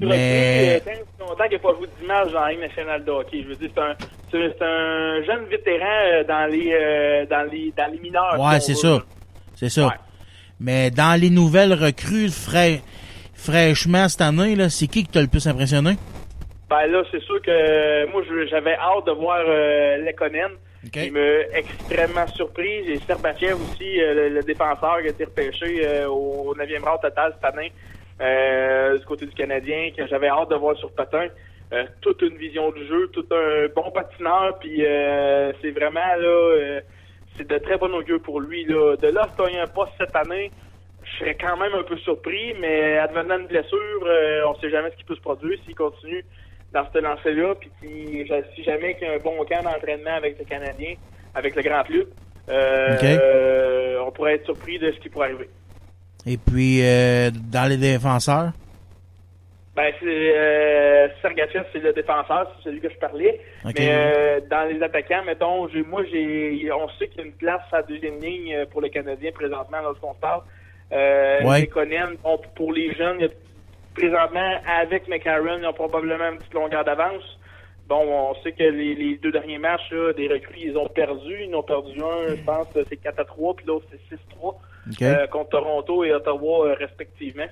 Mais- 0.00 0.80
euh, 0.86 0.90
tant 1.18 1.26
longtemps 1.26 1.44
qu'il 1.44 1.52
n'a 1.54 1.58
pas 1.58 1.74
joué 1.78 1.88
d'image 2.00 2.32
dans 2.32 2.40
la 2.40 2.50
Ligue 2.50 2.60
nationale 2.60 3.04
de 3.04 3.10
hockey. 3.10 3.42
Je 3.42 3.48
veux 3.48 3.56
dire, 3.56 3.70
c'est 3.74 3.80
un, 3.80 3.94
c'est, 4.30 4.62
un 4.62 5.22
jeune 5.24 5.44
vétéran 5.46 5.86
euh, 5.86 6.24
dans 6.24 6.50
les, 6.50 6.70
euh, 6.72 7.26
dans 7.26 7.50
les, 7.50 7.72
dans 7.76 7.90
les 7.92 7.98
mineurs. 7.98 8.38
Ouais, 8.38 8.60
c'est 8.60 8.74
ça. 8.74 9.02
C'est 9.54 9.70
ça. 9.70 9.86
Ouais. 9.86 9.94
Mais 10.60 10.90
dans 10.90 11.18
les 11.20 11.30
nouvelles 11.30 11.72
recrues 11.72 12.28
frais, 12.30 12.80
fraîchement 13.34 14.08
cette 14.08 14.20
année, 14.22 14.54
là, 14.54 14.68
c'est 14.68 14.86
qui 14.86 15.04
qui 15.04 15.10
t'a 15.10 15.20
le 15.22 15.28
plus 15.28 15.46
impressionné? 15.46 15.96
Ben 16.68 16.86
là, 16.86 17.02
c'est 17.10 17.22
sûr 17.22 17.40
que 17.42 17.50
euh, 17.50 18.06
moi, 18.10 18.22
j'avais 18.50 18.74
hâte 18.74 19.06
de 19.06 19.12
voir 19.12 19.40
euh, 19.46 19.98
Lekonen. 19.98 20.50
Il 20.94 21.12
m'a 21.12 21.20
extrêmement 21.52 22.26
surpris. 22.28 22.90
Et 22.90 22.98
Serbachev 23.06 23.54
aussi, 23.54 24.00
euh, 24.00 24.14
le, 24.14 24.28
le 24.36 24.42
défenseur 24.42 24.98
qui 25.00 25.06
a 25.06 25.10
été 25.10 25.24
repêché 25.24 25.86
euh, 25.86 26.08
au 26.08 26.54
9e 26.56 26.82
rang 26.84 26.98
total 26.98 27.34
cette 27.34 27.54
année 27.54 27.72
du 28.20 29.04
côté 29.04 29.26
du 29.26 29.34
Canadien, 29.34 29.90
que 29.96 30.06
j'avais 30.06 30.28
hâte 30.28 30.50
de 30.50 30.56
voir 30.56 30.76
sur 30.76 30.90
patin. 30.92 31.28
Euh, 31.72 31.84
toute 32.00 32.22
une 32.22 32.36
vision 32.36 32.70
du 32.70 32.86
jeu, 32.86 33.08
tout 33.08 33.26
un 33.32 33.66
bon 33.74 33.90
patineur, 33.90 34.56
puis 34.60 34.86
euh, 34.86 35.52
c'est 35.60 35.72
vraiment 35.72 36.14
là, 36.16 36.28
euh, 36.28 36.80
c'est 37.36 37.48
de 37.48 37.58
très 37.58 37.76
bon 37.76 37.92
augure 37.92 38.22
pour 38.22 38.40
lui. 38.40 38.64
Là. 38.66 38.94
De 38.96 39.08
là, 39.08 39.28
gagner 39.36 39.58
un 39.58 39.66
poste 39.66 39.90
cette 39.98 40.14
année, 40.14 40.52
je 41.02 41.18
serais 41.18 41.34
quand 41.34 41.56
même 41.56 41.74
un 41.74 41.82
peu 41.82 41.96
surpris, 41.98 42.54
mais 42.60 42.98
advenant 42.98 43.40
une 43.40 43.48
blessure, 43.48 44.04
euh, 44.06 44.46
on 44.46 44.54
sait 44.60 44.70
jamais 44.70 44.92
ce 44.92 44.96
qui 44.96 45.04
peut 45.04 45.16
se 45.16 45.20
produire 45.20 45.58
s'il 45.64 45.74
continue 45.74 46.24
dans 46.72 46.86
ce 46.92 46.98
lancer-là, 46.98 47.56
puis 47.56 47.70
si, 47.82 48.28
si 48.54 48.62
jamais 48.62 48.94
qu'il 48.94 49.08
y 49.08 49.10
a 49.10 49.14
un 49.14 49.18
bon 49.18 49.44
camp 49.44 49.64
d'entraînement 49.64 50.14
avec 50.14 50.38
le 50.38 50.44
Canadien, 50.44 50.94
avec 51.34 51.56
le 51.56 51.62
grand 51.62 51.82
club, 51.82 52.06
euh, 52.48 52.96
euh, 53.02 53.98
on 54.06 54.12
pourrait 54.12 54.34
être 54.34 54.44
surpris 54.44 54.78
de 54.78 54.92
ce 54.92 55.00
qui 55.00 55.08
pourrait 55.08 55.30
arriver. 55.30 55.48
Et 56.26 56.36
puis, 56.38 56.80
euh, 56.82 57.30
dans 57.52 57.68
les 57.68 57.76
défenseurs? 57.76 58.50
Ben, 59.76 59.92
c'est 60.00 60.06
euh, 60.06 61.08
Sergachev, 61.20 61.64
c'est 61.72 61.80
le 61.80 61.92
défenseur, 61.92 62.50
c'est 62.56 62.70
celui 62.70 62.80
que 62.80 62.88
je 62.88 62.96
parlais. 62.96 63.38
Mais 63.64 63.74
euh, 63.90 64.40
dans 64.50 64.66
les 64.68 64.82
attaquants, 64.82 65.22
mettons, 65.24 65.68
moi, 65.86 66.02
j'ai, 66.10 66.68
on 66.72 66.88
sait 66.98 67.08
qu'il 67.08 67.20
y 67.20 67.24
a 67.24 67.26
une 67.26 67.32
place 67.32 67.60
à 67.72 67.76
la 67.76 67.82
deuxième 67.82 68.18
ligne 68.20 68.54
euh, 68.54 68.64
pour 68.66 68.80
les 68.80 68.88
Canadiens 68.90 69.32
présentement 69.32 69.78
lorsqu'on 69.82 70.14
se 70.14 70.18
parle. 70.20 70.40
Euh, 70.92 71.42
Ouais. 71.44 71.60
Lekonen, 71.62 72.16
bon, 72.24 72.40
pour 72.54 72.72
les 72.72 72.94
jeunes, 72.94 73.28
présentement, 73.94 74.50
avec 74.80 75.06
McCarron, 75.08 75.58
ils 75.60 75.66
ont 75.66 75.72
probablement 75.74 76.30
une 76.30 76.38
petite 76.38 76.54
longueur 76.54 76.84
d'avance. 76.84 77.38
Bon, 77.86 78.00
on 78.00 78.34
sait 78.42 78.52
que 78.52 78.62
les, 78.62 78.94
les 78.94 79.16
deux 79.18 79.30
derniers 79.30 79.58
matchs 79.58 79.90
là, 79.92 80.12
des 80.14 80.26
recrues, 80.28 80.56
ils 80.58 80.76
ont 80.78 80.88
perdu. 80.88 81.36
Ils 81.46 81.54
ont 81.54 81.62
perdu 81.62 82.00
un, 82.00 82.34
je 82.34 82.42
pense, 82.42 82.66
c'est 82.88 82.96
4 82.96 83.20
à 83.20 83.24
3, 83.24 83.54
puis 83.56 83.66
l'autre, 83.66 83.86
c'est 83.90 84.16
6-3 84.16 84.54
Euh, 85.02 85.26
contre 85.26 85.50
Toronto 85.50 86.04
et 86.04 86.12
Ottawa, 86.12 86.66
euh, 86.68 86.74
respectivement. 86.74 87.46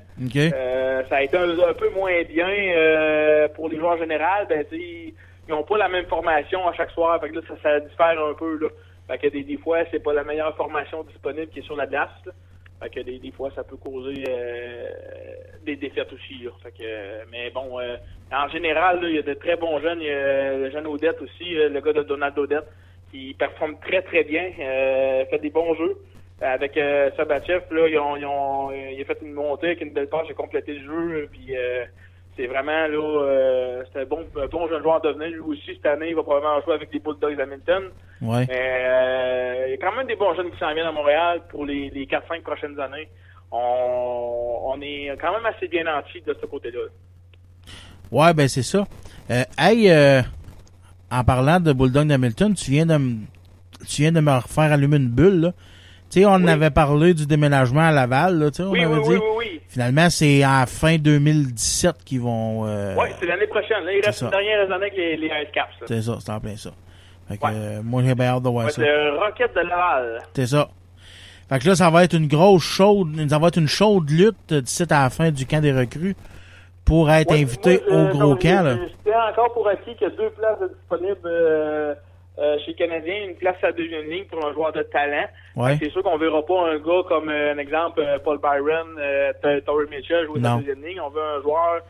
Euh, 0.54 1.02
ça 1.08 1.16
a 1.16 1.22
été 1.22 1.36
un, 1.36 1.50
un 1.50 1.74
peu 1.74 1.90
moins 1.90 2.22
bien 2.22 3.48
pour 3.54 3.68
les 3.68 3.76
joueurs 3.76 3.92
en 3.94 3.98
général. 3.98 4.46
Ben, 4.48 4.64
ils 4.72 5.14
n'ont 5.48 5.64
pas 5.64 5.76
la 5.76 5.88
même 5.88 6.06
formation 6.06 6.66
à 6.66 6.72
chaque 6.74 6.90
soir. 6.92 7.20
Fait 7.20 7.30
que 7.30 7.34
là, 7.36 7.40
ça, 7.48 7.54
ça 7.62 7.80
diffère 7.80 8.24
un 8.24 8.34
peu. 8.34 8.58
Là. 8.58 8.68
Fait 9.08 9.18
que 9.18 9.28
des, 9.28 9.42
des 9.42 9.58
fois, 9.58 9.80
c'est 9.90 10.02
pas 10.02 10.12
la 10.14 10.24
meilleure 10.24 10.56
formation 10.56 11.02
disponible 11.02 11.48
qui 11.48 11.58
est 11.58 11.62
sur 11.62 11.76
la 11.76 11.86
glace. 11.86 12.08
là. 12.24 12.32
Fait 12.80 12.90
que 12.90 13.00
des, 13.00 13.18
des 13.18 13.30
fois, 13.32 13.50
ça 13.54 13.64
peut 13.64 13.76
causer 13.76 14.24
euh, 14.28 14.86
des 15.64 15.76
défaites 15.76 16.12
aussi. 16.12 16.42
Là. 16.42 16.50
Fait 16.62 16.72
que, 16.72 17.30
mais 17.30 17.50
bon, 17.50 17.78
euh, 17.80 17.96
en 18.32 18.48
général, 18.48 19.00
il 19.02 19.16
y 19.16 19.18
a 19.18 19.22
de 19.22 19.34
très 19.34 19.56
bons 19.56 19.80
jeunes. 19.80 20.00
Il 20.00 20.06
y 20.06 20.10
a 20.10 20.56
le 20.56 20.70
jeune 20.70 20.86
Odette 20.86 21.20
aussi, 21.20 21.54
le 21.54 21.80
gars 21.80 21.92
de 21.92 22.02
Donald 22.02 22.38
Odette, 22.38 22.66
qui 23.10 23.34
performe 23.34 23.76
très 23.80 24.02
très 24.02 24.24
bien, 24.24 24.50
euh, 24.58 25.24
fait 25.26 25.38
des 25.38 25.50
bons 25.50 25.74
jeux. 25.74 25.96
Avec 26.44 26.76
euh, 26.76 27.10
Sabachev, 27.16 27.62
là, 27.70 27.88
ils 27.88 27.98
ont, 27.98 28.16
ils 28.16 28.26
ont, 28.26 28.70
euh, 28.70 28.90
il 28.92 29.00
a 29.00 29.04
fait 29.06 29.18
une 29.22 29.32
montée 29.32 29.68
avec 29.68 29.80
une 29.80 29.92
belle 29.92 30.08
passe, 30.08 30.26
il 30.26 30.32
a 30.32 30.34
complété 30.34 30.74
le 30.74 30.84
jeu, 30.84 31.28
puis 31.32 31.56
euh, 31.56 31.84
c'est 32.36 32.46
vraiment 32.46 32.86
là, 32.86 33.22
euh, 33.22 33.82
c'est 33.92 34.02
un 34.02 34.04
bon, 34.04 34.26
un 34.36 34.46
bon 34.46 34.68
jeune 34.68 34.82
joueur 34.82 34.96
à 34.96 35.00
devenir. 35.00 35.28
Lui 35.28 35.40
aussi, 35.40 35.74
cette 35.74 35.86
année, 35.86 36.10
il 36.10 36.14
va 36.14 36.22
probablement 36.22 36.60
jouer 36.60 36.74
avec 36.74 36.92
les 36.92 36.98
Bulldogs 36.98 37.36
d'Hamilton. 37.36 37.84
Ouais. 38.20 38.44
Mais 38.48 38.84
euh, 38.84 39.64
il 39.68 39.70
y 39.70 39.74
a 39.74 39.76
quand 39.78 39.96
même 39.96 40.06
des 40.06 40.16
bons 40.16 40.34
jeunes 40.34 40.50
qui 40.50 40.58
s'en 40.58 40.74
viennent 40.74 40.86
à 40.86 40.92
Montréal 40.92 41.40
pour 41.48 41.64
les, 41.64 41.88
les 41.90 42.04
4-5 42.04 42.42
prochaines 42.42 42.78
années. 42.78 43.08
On, 43.50 44.58
on 44.64 44.80
est 44.82 45.16
quand 45.20 45.32
même 45.32 45.46
assez 45.46 45.68
bien 45.68 45.84
nantis 45.84 46.20
de 46.26 46.36
ce 46.38 46.44
côté-là. 46.44 46.80
Ouais, 48.10 48.34
ben 48.34 48.48
c'est 48.48 48.62
ça. 48.62 48.84
Hey, 49.56 49.90
en 51.10 51.24
parlant 51.24 51.58
de 51.58 51.72
Bulldog 51.72 52.08
d'Hamilton, 52.08 52.52
tu 52.54 52.70
viens 52.70 52.84
de 52.84 52.96
me, 52.96 53.16
tu 53.88 54.02
viens 54.02 54.12
de 54.12 54.20
me 54.20 54.32
refaire 54.32 54.72
allumer 54.72 54.96
une 54.96 55.08
bulle, 55.08 55.40
là. 55.40 55.52
Tu 56.14 56.20
sais, 56.20 56.26
on 56.26 56.36
Oui. 56.36 56.48
avait 56.48 56.70
parlé 56.70 57.12
du 57.12 57.26
déménagement 57.26 57.80
à 57.80 57.90
Laval, 57.90 58.38
là, 58.38 58.50
tu 58.52 58.58
sais, 58.58 58.62
on 58.62 58.70
Oui, 58.70 58.84
avait 58.84 58.94
oui, 58.94 59.02
dit. 59.02 59.08
oui, 59.10 59.16
oui, 59.16 59.34
oui. 59.38 59.60
Finalement, 59.68 60.08
c'est 60.10 60.44
en 60.46 60.64
fin 60.66 60.96
2017 60.96 62.04
qu'ils 62.04 62.20
vont... 62.20 62.64
Euh, 62.66 62.94
Oui, 62.96 63.08
c'est 63.18 63.26
l'année 63.26 63.48
prochaine. 63.48 63.82
Là, 63.84 63.92
il 63.92 64.00
reste 64.04 64.22
une 64.22 64.30
dernière 64.30 64.60
année 64.62 64.74
avec 64.74 64.96
les, 64.96 65.16
les 65.16 65.26
Ice 65.26 65.48
Caps. 65.52 65.70
C'est 65.86 66.02
ça, 66.02 66.16
c'est 66.20 66.30
en 66.30 66.38
plein 66.38 66.56
ça. 66.56 66.70
Fait 67.28 67.36
que, 67.36 67.44
Ouais. 67.44 67.52
euh, 67.52 67.80
moi, 67.82 68.02
j'ai 68.06 68.14
bien 68.14 68.26
hâte 68.26 68.44
de 68.44 68.48
voir 68.48 68.66
Ouais, 68.66 68.70
ça. 68.70 68.82
c'est 68.82 68.86
le 68.86 69.18
Rocket 69.18 69.54
de 69.56 69.60
Laval. 69.62 70.18
C'est 70.36 70.46
ça. 70.46 70.68
Fait 71.48 71.58
que 71.58 71.66
là, 71.68 71.74
ça 71.74 71.90
va 71.90 72.04
être 72.04 72.14
une 72.14 72.28
grosse 72.28 72.62
chaude, 72.62 73.08
ça 73.28 73.38
va 73.40 73.48
être 73.48 73.58
une 73.58 73.66
chaude 73.68 74.08
lutte 74.08 74.36
euh, 74.52 74.60
d'ici 74.60 74.84
à 74.88 75.02
la 75.04 75.10
fin 75.10 75.30
du 75.32 75.46
camp 75.46 75.60
des 75.60 75.72
recrues 75.72 76.14
pour 76.84 77.10
être 77.10 77.32
Ouais, 77.32 77.40
invité 77.42 77.82
moi, 77.90 78.02
au 78.02 78.06
gros 78.08 78.36
camp. 78.36 78.62
Là. 78.62 78.76
je- 78.76 79.10
encore 79.32 79.52
pour 79.52 79.66
acquis 79.68 79.94
qu'il 79.96 80.06
y 80.08 80.10
a 80.12 80.14
deux 80.14 80.30
places 80.30 80.58
disponibles 80.78 81.18
euh, 81.26 81.94
euh, 82.38 82.58
chez 82.60 82.72
les 82.72 82.74
Canadiens, 82.74 83.24
une 83.28 83.36
place 83.36 83.56
à 83.62 83.66
la 83.66 83.72
deuxième 83.72 84.10
ligne 84.10 84.24
pour 84.24 84.44
un 84.44 84.52
joueur 84.52 84.72
de 84.72 84.82
talent. 84.82 85.26
Ouais. 85.56 85.76
C'est 85.80 85.90
sûr 85.90 86.02
qu'on 86.02 86.18
verra 86.18 86.44
pas 86.44 86.68
un 86.68 86.78
gars 86.78 87.02
comme 87.08 87.28
euh, 87.28 87.54
un 87.54 87.58
exemple 87.58 88.00
euh, 88.00 88.18
Paul 88.18 88.38
Byron, 88.38 88.96
euh, 88.98 89.32
Torrey 89.64 89.86
Mitchell 89.90 90.26
jouer 90.26 90.40
sa 90.42 90.56
deuxième 90.56 90.84
ligne. 90.84 91.00
On 91.00 91.10
veut 91.10 91.22
un 91.22 91.42
joueur 91.42 91.82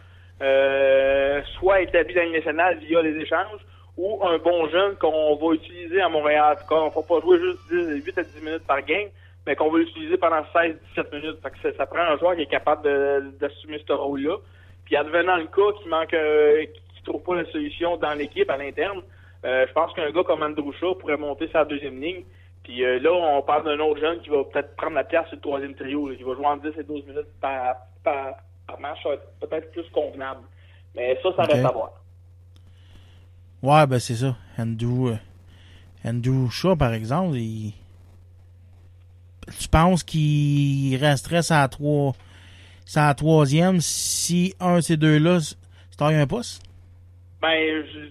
euh, 0.43 1.41
soit 1.59 1.83
établi 1.83 2.15
dans 2.15 2.23
Ligue 2.23 2.35
nationale 2.35 2.79
via 2.79 3.03
les 3.03 3.17
échanges 3.21 3.61
ou 3.97 4.21
un 4.25 4.39
bon 4.39 4.69
jeune 4.69 4.97
qu'on 4.97 5.37
va 5.37 5.55
utiliser 5.55 6.01
à 6.01 6.09
Montréal. 6.09 6.57
On 6.71 6.87
ne 6.87 6.91
va 6.91 7.03
pas 7.03 7.21
jouer 7.21 7.39
juste 7.39 7.59
10, 7.71 8.05
8 8.05 8.19
à 8.19 8.23
10 8.25 8.43
minutes 8.43 8.67
par 8.67 8.83
game, 8.83 9.09
mais 9.47 9.55
qu'on 9.55 9.71
va 9.71 9.79
l'utiliser 9.79 10.17
pendant 10.17 10.43
16-17 10.55 11.15
minutes. 11.15 11.39
Fait 11.43 11.51
que 11.51 11.59
ça, 11.63 11.77
ça 11.77 11.87
prend 11.87 12.01
un 12.01 12.19
joueur 12.19 12.35
qui 12.35 12.43
est 12.43 12.47
capable 12.47 12.83
d'assumer 13.39 13.81
ce 13.87 13.93
rôle-là. 13.93 14.37
Puis 14.85 14.97
advenant 14.97 15.37
le 15.37 15.47
cas 15.47 15.79
qui 15.81 15.89
manque, 15.89 16.15
euh, 16.15 16.65
qui 16.95 17.03
trouve 17.05 17.23
pas 17.23 17.37
la 17.37 17.45
solution 17.51 17.97
dans 17.97 18.15
l'équipe 18.15 18.51
à 18.51 18.57
l'interne, 18.57 19.01
je 19.45 19.73
pense 19.73 19.93
qu'un 19.95 20.11
gars 20.11 20.25
comme 20.25 20.43
Andrew 20.43 20.73
Shaw 20.81 20.95
pourrait 20.97 21.17
monter 21.17 21.49
sa 21.53 21.65
deuxième 21.65 22.01
ligne. 22.01 22.25
Puis 22.63 22.83
euh, 22.83 22.99
là, 22.99 23.13
on 23.13 23.43
parle 23.43 23.65
d'un 23.65 23.79
autre 23.85 24.01
jeune 24.01 24.21
qui 24.21 24.31
va 24.31 24.43
peut-être 24.45 24.75
prendre 24.77 24.95
la 24.95 25.05
place 25.05 25.27
sur 25.29 25.37
le 25.37 25.43
troisième 25.43 25.75
trio, 25.75 26.09
là, 26.09 26.17
qui 26.17 26.23
va 26.23 26.35
jouer 26.35 26.47
en 26.47 26.57
10 26.57 26.69
et 26.79 26.83
12 26.83 27.05
minutes 27.07 27.29
par, 27.41 27.77
par, 28.03 28.37
par 28.67 28.81
match. 28.81 28.99
Ça 29.03 29.11
va 29.11 29.15
être 29.17 29.39
peut-être 29.41 29.71
plus 29.73 29.85
convenable. 29.91 30.41
Mais 30.97 31.19
ça, 31.23 31.29
ça 31.37 31.43
reste 31.43 31.65
à 31.65 31.71
voir. 31.73 31.91
Ouais, 33.63 33.87
ben 33.87 33.99
c'est 33.99 34.15
ça. 34.15 34.37
Andrew, 34.59 35.09
euh, 35.09 35.17
Andrew 36.07 36.49
Shaw, 36.51 36.77
par 36.77 36.93
exemple, 36.95 37.37
il... 37.37 37.75
tu 39.59 39.69
penses 39.69 40.03
qu'il 40.03 40.97
resterait 40.97 41.43
sa 41.43 41.67
trois, 41.69 42.13
sa 42.87 43.13
troisième 43.15 43.81
si 43.81 44.55
un 44.61 44.77
de 44.77 44.81
ces 44.81 44.97
deux-là 44.97 45.41
se 45.41 45.55
taille 45.99 46.17
un 46.17 46.27
pouce? 46.27 46.61
Ben, 47.43 47.85
je- 47.93 48.11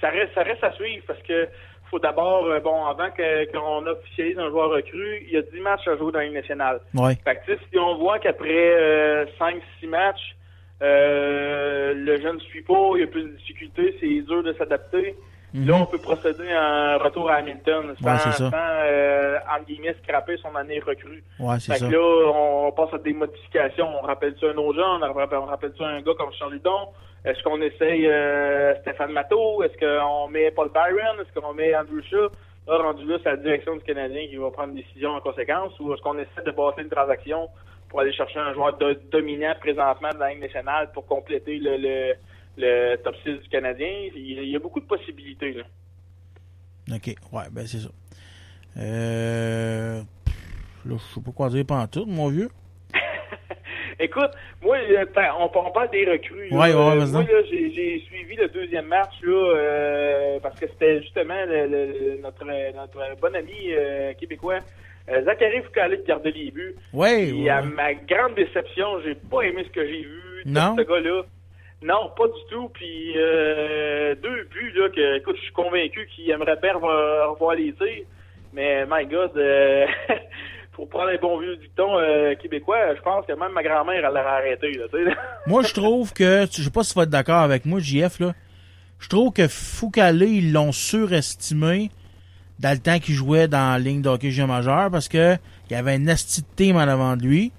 ça 0.00 0.10
reste, 0.10 0.34
ça 0.34 0.42
reste 0.42 0.64
à 0.64 0.72
suivre 0.72 1.04
parce 1.06 1.22
que 1.22 1.48
faut 1.90 1.98
d'abord, 1.98 2.46
euh, 2.46 2.60
bon, 2.60 2.84
avant 2.86 3.10
qu'on 3.10 3.86
officialise 3.86 4.38
un 4.38 4.48
joueur 4.48 4.70
recru, 4.70 5.22
il 5.26 5.32
y 5.32 5.36
a 5.36 5.42
10 5.42 5.60
matchs 5.60 5.86
à 5.86 5.96
jouer 5.96 6.12
dans 6.12 6.18
la 6.18 6.24
Ligue 6.24 6.34
nationale. 6.34 6.80
Ouais. 6.94 7.14
Fait 7.24 7.40
que, 7.46 7.58
si 7.70 7.78
on 7.78 7.96
voit 7.98 8.18
qu'après 8.18 9.26
5-6 9.38 9.88
matchs, 9.88 10.34
euh, 10.82 11.94
le 11.94 12.20
jeune 12.20 12.36
ne 12.36 12.40
suit 12.40 12.62
pas, 12.62 12.90
il 12.94 13.00
y 13.00 13.04
a 13.04 13.06
plus 13.06 13.22
de 13.22 13.36
difficultés, 13.36 13.96
c'est 14.00 14.22
dur 14.22 14.42
de 14.42 14.52
s'adapter. 14.54 15.14
Mhm. 15.54 15.68
Là, 15.68 15.74
on 15.76 15.86
peut 15.86 15.98
procéder 15.98 16.50
à 16.50 16.94
un 16.94 16.96
retour 16.98 17.30
à 17.30 17.34
Hamilton 17.36 17.94
sans, 18.02 18.06
Ouais, 18.12 18.18
c'est 18.18 18.32
ça. 18.32 18.50
sans 18.50 18.56
euh, 18.56 19.38
entre 19.56 19.66
guillemets, 19.66 19.94
scraper 20.02 20.36
son 20.38 20.54
année 20.56 20.80
recrue. 20.80 21.22
Ouais, 21.38 21.56
c'est 21.60 21.72
Fait 21.74 21.78
ça. 21.78 21.86
que 21.88 21.92
là, 21.92 22.00
on 22.34 22.72
passe 22.72 22.92
à 22.92 22.98
des 22.98 23.12
modifications. 23.12 23.86
On 24.02 24.04
rappelle-tu 24.04 24.44
un 24.46 24.56
autre 24.56 24.74
jeune? 24.74 25.04
On 25.08 25.12
rappelle- 25.12 25.38
rappelle-tu 25.38 25.82
un 25.84 26.00
gars 26.02 26.12
comme 26.18 26.32
Charles 26.32 26.54
Ludon? 26.54 26.88
Est-ce 27.24 27.40
qu'on 27.44 27.60
essaye 27.62 28.06
euh, 28.08 28.74
Stéphane 28.80 29.12
Matteau? 29.12 29.62
Est-ce 29.62 29.78
qu'on 29.78 30.26
met 30.28 30.50
Paul 30.50 30.70
Byron? 30.74 31.20
Est-ce 31.20 31.40
qu'on 31.40 31.54
met 31.54 31.74
Andrew 31.76 32.02
Shaw? 32.10 32.28
Là, 32.66 32.78
rendu 32.78 33.04
là, 33.06 33.18
c'est 33.22 33.30
la 33.30 33.36
direction 33.36 33.76
du 33.76 33.82
Canadien 33.82 34.26
qui 34.26 34.36
va 34.36 34.50
prendre 34.50 34.70
une 34.70 34.74
décision 34.82 35.10
en 35.10 35.20
conséquence. 35.20 35.78
Ou 35.78 35.94
est-ce 35.94 36.02
qu'on 36.02 36.18
essaie 36.18 36.42
de 36.44 36.50
passer 36.50 36.82
une 36.82 36.88
transaction 36.90 37.48
pour 37.88 38.00
aller 38.00 38.12
chercher 38.12 38.40
un 38.40 38.52
joueur 38.54 38.76
do- 38.76 38.94
dominant 39.12 39.54
présentement 39.60 40.08
de 40.12 40.18
la 40.18 40.30
Ligue 40.30 40.40
nationale 40.42 40.90
pour 40.92 41.06
compléter 41.06 41.58
le, 41.58 41.76
le, 41.76 42.14
le 42.56 42.96
top 42.96 43.14
6 43.24 43.32
du 43.42 43.48
Canadien? 43.48 43.88
Il, 44.14 44.44
y 44.48 44.56
a 44.56 44.58
beaucoup 44.58 44.80
de 44.80 44.86
possibilités. 44.86 45.52
Là. 45.52 45.64
OK. 46.94 47.14
Ouais, 47.32 47.44
ben 47.50 47.66
c'est 47.66 47.78
ça. 47.78 47.88
Euh... 48.78 50.00
Là, 50.86 50.96
je 50.98 51.14
sais 51.14 51.20
pas 51.24 51.30
quoi 51.32 51.48
dire 51.48 51.64
pendant 51.66 51.86
tout, 51.86 52.04
mon 52.06 52.28
vieux. 52.28 52.50
Écoute, 53.98 54.30
moi, 54.62 54.76
euh, 54.90 55.04
on, 55.38 55.44
on 55.54 55.70
parle 55.70 55.90
des 55.90 56.04
recrues. 56.04 56.48
là. 56.50 56.56
Ouais, 56.56 56.74
ouais, 56.74 57.02
Euh, 57.02 57.06
moi, 57.06 57.22
là, 57.22 57.42
j'ai 57.50 58.02
suivi 58.06 58.36
le 58.36 58.48
deuxième 58.48 58.86
match 58.86 59.14
là, 59.22 59.54
euh, 59.56 60.40
parce 60.40 60.58
que 60.58 60.66
c'était 60.68 61.00
justement 61.02 61.44
le- 61.46 61.66
le- 61.68 62.20
notre, 62.20 62.44
notre 62.74 63.20
bon 63.20 63.34
ami 63.34 63.52
euh, 63.70 64.12
québécois, 64.14 64.58
Zachary 65.08 65.62
Foucault 65.62 65.96
qui 65.96 66.06
gardait 66.08 66.30
les 66.32 66.50
buts. 66.50 66.74
Ouais. 66.92 67.30
Ouais. 67.32 67.48
à 67.48 67.62
ma 67.62 67.94
grande 67.94 68.34
déception, 68.34 69.00
j'ai 69.04 69.14
pas 69.14 69.42
aimé 69.42 69.62
ce 69.64 69.70
que 69.70 69.86
j'ai 69.86 70.02
vu 70.02 70.42
de 70.44 70.50
Non? 70.50 70.74
ce 70.76 70.82
gars-là. 70.82 71.22
Non, 71.84 72.10
pas 72.16 72.26
du 72.26 72.40
tout. 72.50 72.70
Puis 72.70 73.12
euh, 73.16 74.14
deux 74.22 74.44
buts 74.44 74.72
là 74.74 74.88
que, 74.88 75.18
écoute, 75.18 75.36
je 75.36 75.42
suis 75.42 75.52
convaincu 75.52 76.08
qu'il 76.14 76.30
aimerait 76.30 76.56
bien 76.56 76.72
revoir, 76.74 77.54
les 77.54 77.74
tirs. 77.74 78.06
Mais 78.54 78.86
my 78.88 79.04
God, 79.04 79.32
euh, 79.36 79.84
pour 80.72 80.88
prendre 80.88 81.10
les 81.10 81.18
bons 81.18 81.38
vieux 81.38 81.56
dictons 81.56 81.98
euh, 81.98 82.34
québécois, 82.36 82.94
je 82.96 83.02
pense 83.02 83.26
que 83.26 83.32
même 83.32 83.52
ma 83.52 83.62
grand-mère 83.62 83.96
elle 83.96 84.14
l'aurait 84.14 84.20
arrêté. 84.20 84.72
Là. 84.72 84.86
Moi, 85.46 85.62
je 85.62 85.74
trouve 85.74 86.14
que, 86.14 86.46
je 86.50 86.62
sais 86.62 86.70
pas 86.70 86.84
si 86.84 86.92
tu 86.92 86.98
vas 86.98 87.02
être 87.02 87.10
d'accord 87.10 87.42
avec 87.42 87.66
moi, 87.66 87.80
JF, 87.80 88.18
là. 88.20 88.32
Je 88.98 89.08
trouve 89.10 89.32
que 89.32 89.46
Foucault, 89.48 90.22
ils 90.22 90.52
l'ont 90.52 90.72
surestimé 90.72 91.90
dans 92.60 92.70
le 92.70 92.78
temps 92.78 92.98
qu'il 92.98 93.14
jouait 93.14 93.48
dans 93.48 93.72
la 93.72 93.78
ligne 93.78 94.00
d'hockey 94.00 94.30
parce 94.90 95.08
que 95.08 95.36
il 95.68 95.72
y 95.72 95.76
avait 95.76 95.92
un 95.92 96.06
esti 96.06 96.40
de 96.40 96.46
team 96.56 96.76
en 96.76 96.80
avant 96.80 97.16
de 97.16 97.22
lui. 97.22 97.52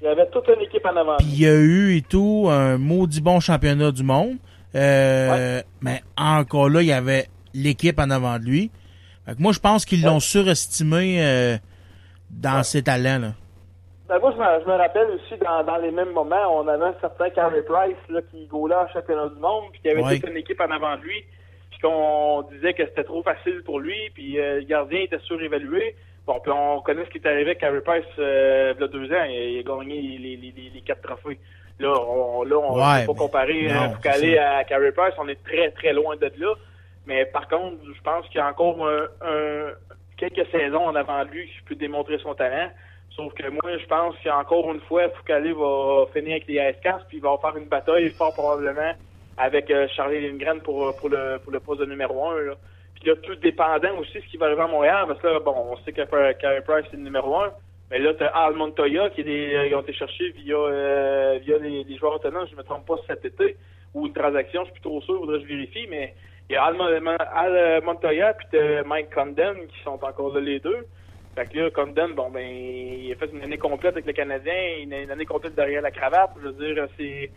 Il 0.00 0.04
y 0.04 0.08
avait 0.08 0.26
toute 0.28 0.46
une 0.48 0.62
équipe 0.62 0.84
en 0.84 0.96
avant. 0.96 1.16
Puis 1.16 1.26
il 1.26 1.40
y 1.40 1.46
a 1.46 1.54
eu 1.54 1.96
et 1.96 2.02
tout 2.02 2.48
un 2.50 2.78
maudit 2.78 3.20
bon 3.20 3.40
championnat 3.40 3.92
du 3.92 4.02
monde. 4.02 4.36
Euh, 4.74 5.62
Mais 5.80 6.02
encore 6.16 6.68
là, 6.68 6.82
il 6.82 6.88
y 6.88 6.92
avait 6.92 7.26
l'équipe 7.54 7.98
en 7.98 8.10
avant 8.10 8.38
de 8.38 8.44
lui. 8.44 8.70
Fait 9.24 9.34
que 9.34 9.42
moi, 9.42 9.52
je 9.52 9.58
pense 9.60 9.84
qu'ils 9.84 10.04
l'ont 10.04 10.20
surestimé 10.20 11.24
euh, 11.24 11.56
dans 12.30 12.62
ses 12.62 12.82
talents. 12.82 13.18
Là. 13.18 13.32
Ben, 14.08 14.20
moi, 14.20 14.32
je 14.32 14.36
me, 14.36 14.64
je 14.64 14.70
me 14.70 14.76
rappelle 14.76 15.08
aussi, 15.10 15.34
dans, 15.42 15.64
dans 15.64 15.78
les 15.78 15.90
mêmes 15.90 16.12
moments, 16.12 16.60
on 16.60 16.68
avait 16.68 16.84
un 16.84 16.94
certain 17.00 17.28
Carey 17.30 17.62
Price 17.62 17.96
là, 18.08 18.20
qui 18.30 18.46
gaulait 18.46 18.76
en 18.76 18.88
championnat 18.88 19.28
du 19.28 19.40
monde, 19.40 19.64
puis 19.72 19.80
qu'il 19.80 19.90
y 19.90 19.94
avait 19.94 20.20
toute 20.20 20.30
une 20.30 20.36
équipe 20.36 20.60
en 20.60 20.70
avant 20.70 20.96
de 20.96 21.02
lui, 21.02 21.24
puis 21.70 21.80
qu'on 21.80 22.42
disait 22.52 22.74
que 22.74 22.84
c'était 22.86 23.02
trop 23.02 23.22
facile 23.24 23.62
pour 23.64 23.80
lui, 23.80 23.96
puis 24.14 24.38
euh, 24.38 24.60
le 24.60 24.64
gardien 24.66 25.00
était 25.00 25.18
surévalué. 25.24 25.96
Bon, 26.26 26.40
puis 26.40 26.50
on 26.52 26.80
connaît 26.80 27.04
ce 27.04 27.10
qui 27.10 27.18
est 27.18 27.26
arrivé 27.26 27.42
avec 27.50 27.58
Carey 27.58 27.80
Price 27.82 28.04
euh, 28.18 28.74
il 28.76 28.80
y 28.80 28.84
a 28.84 28.88
deux 28.88 29.12
ans, 29.12 29.24
il, 29.28 29.34
il 29.34 29.58
a 29.60 29.62
gagné 29.62 30.00
les, 30.02 30.36
les, 30.36 30.52
les, 30.56 30.70
les 30.74 30.80
quatre 30.80 31.02
trophées. 31.02 31.38
Là, 31.78 31.92
on 31.92 32.42
là, 32.42 32.56
on 32.58 32.74
Ouais, 32.76 33.06
peut 33.06 33.12
pas 33.12 33.18
comparer 33.18 33.68
non, 33.68 33.90
Foucault 33.94 34.08
ça. 34.34 34.56
à 34.56 34.64
Carey 34.64 34.92
Price, 34.92 35.14
on 35.18 35.28
est 35.28 35.42
très, 35.44 35.70
très 35.72 35.92
loin 35.92 36.16
de 36.16 36.30
là. 36.38 36.54
Mais 37.06 37.26
par 37.26 37.46
contre, 37.48 37.76
je 37.94 38.00
pense 38.02 38.26
qu'il 38.26 38.36
y 38.38 38.40
a 38.40 38.48
encore 38.48 38.84
un, 38.88 39.04
un- 39.22 39.72
quelques 40.16 40.46
saisons 40.50 40.86
en 40.86 40.94
avant 40.96 41.24
de 41.24 41.30
lui 41.30 41.46
qui 41.46 41.62
peut 41.68 41.74
démontrer 41.76 42.18
son 42.18 42.34
talent. 42.34 42.70
Sauf 43.14 43.32
que 43.34 43.48
moi, 43.48 43.78
je 43.80 43.86
pense 43.86 44.14
qu'encore 44.24 44.72
une 44.72 44.80
fois, 44.80 45.08
Foucault 45.10 45.32
va 46.06 46.06
finir 46.12 46.32
avec 46.32 46.48
les 46.48 46.56
AS4 46.58 47.06
puis 47.08 47.18
il 47.18 47.22
va 47.22 47.36
faire 47.40 47.56
une 47.56 47.66
bataille 47.68 48.08
fort 48.10 48.34
probablement 48.34 48.92
avec 49.38 49.70
euh, 49.70 49.86
Charlie 49.94 50.26
Lindgren 50.26 50.60
pour, 50.62 50.96
pour, 50.96 51.08
le, 51.10 51.38
pour 51.38 51.52
le 51.52 51.60
poste 51.60 51.80
de 51.80 51.86
numéro 51.86 52.26
1. 52.30 52.40
Là. 52.42 52.52
Puis 53.06 53.14
là, 53.14 53.20
tout 53.22 53.36
dépendant 53.36 54.00
aussi 54.00 54.14
ce 54.14 54.26
qui 54.28 54.36
va 54.36 54.46
arriver 54.46 54.62
à 54.62 54.66
Montréal, 54.66 55.04
parce 55.06 55.20
que 55.20 55.28
là, 55.28 55.38
bon, 55.38 55.54
on 55.70 55.76
sait 55.84 55.92
que 55.92 56.02
Carey 56.32 56.60
Price 56.66 56.86
est 56.92 56.96
le 56.96 57.04
numéro 57.04 57.36
1. 57.36 57.52
Mais 57.88 58.00
là, 58.00 58.12
t'as 58.14 58.26
Al 58.26 58.54
Montoya 58.54 59.10
qui 59.10 59.20
est 59.20 59.24
des, 59.24 59.54
euh, 59.54 59.78
ont 59.78 59.82
été 59.82 59.92
cherchés 59.92 60.30
via, 60.30 60.56
euh, 60.56 61.38
via 61.40 61.56
les, 61.58 61.96
joueurs 61.98 62.14
autonomes, 62.14 62.48
je 62.50 62.56
me 62.56 62.64
trompe 62.64 62.84
pas 62.84 62.96
cet 63.06 63.24
été, 63.24 63.56
ou 63.94 64.08
une 64.08 64.12
transaction, 64.12 64.62
je 64.62 64.72
suis 64.72 64.80
plus 64.80 64.82
trop 64.82 65.00
sûr, 65.02 65.20
faudrait 65.20 65.38
que 65.38 65.44
je 65.44 65.54
vérifie, 65.54 65.86
mais 65.88 66.14
il 66.50 66.54
y 66.54 66.56
a 66.56 66.64
Al, 66.64 66.74
Al 66.80 67.84
Montoya 67.84 68.34
puis 68.34 68.48
t'as 68.50 68.82
Mike 68.82 69.14
Condon 69.14 69.54
qui 69.68 69.80
sont 69.84 70.02
encore 70.02 70.34
là 70.34 70.40
les 70.40 70.58
deux. 70.58 70.84
Fait 71.36 71.46
que 71.46 71.60
là, 71.60 71.70
Condon, 71.70 72.08
bon 72.08 72.30
ben, 72.30 72.44
il 72.44 73.12
a 73.12 73.14
fait 73.14 73.30
une 73.32 73.44
année 73.44 73.58
complète 73.58 73.92
avec 73.92 74.06
le 74.06 74.14
Canadien, 74.14 74.78
une 74.80 74.92
année 74.92 75.26
complète 75.26 75.54
derrière 75.54 75.82
la 75.82 75.92
cravate. 75.92 76.30
Je 76.42 76.48
veux 76.48 76.74
dire, 76.74 76.88
c'est 76.98 77.30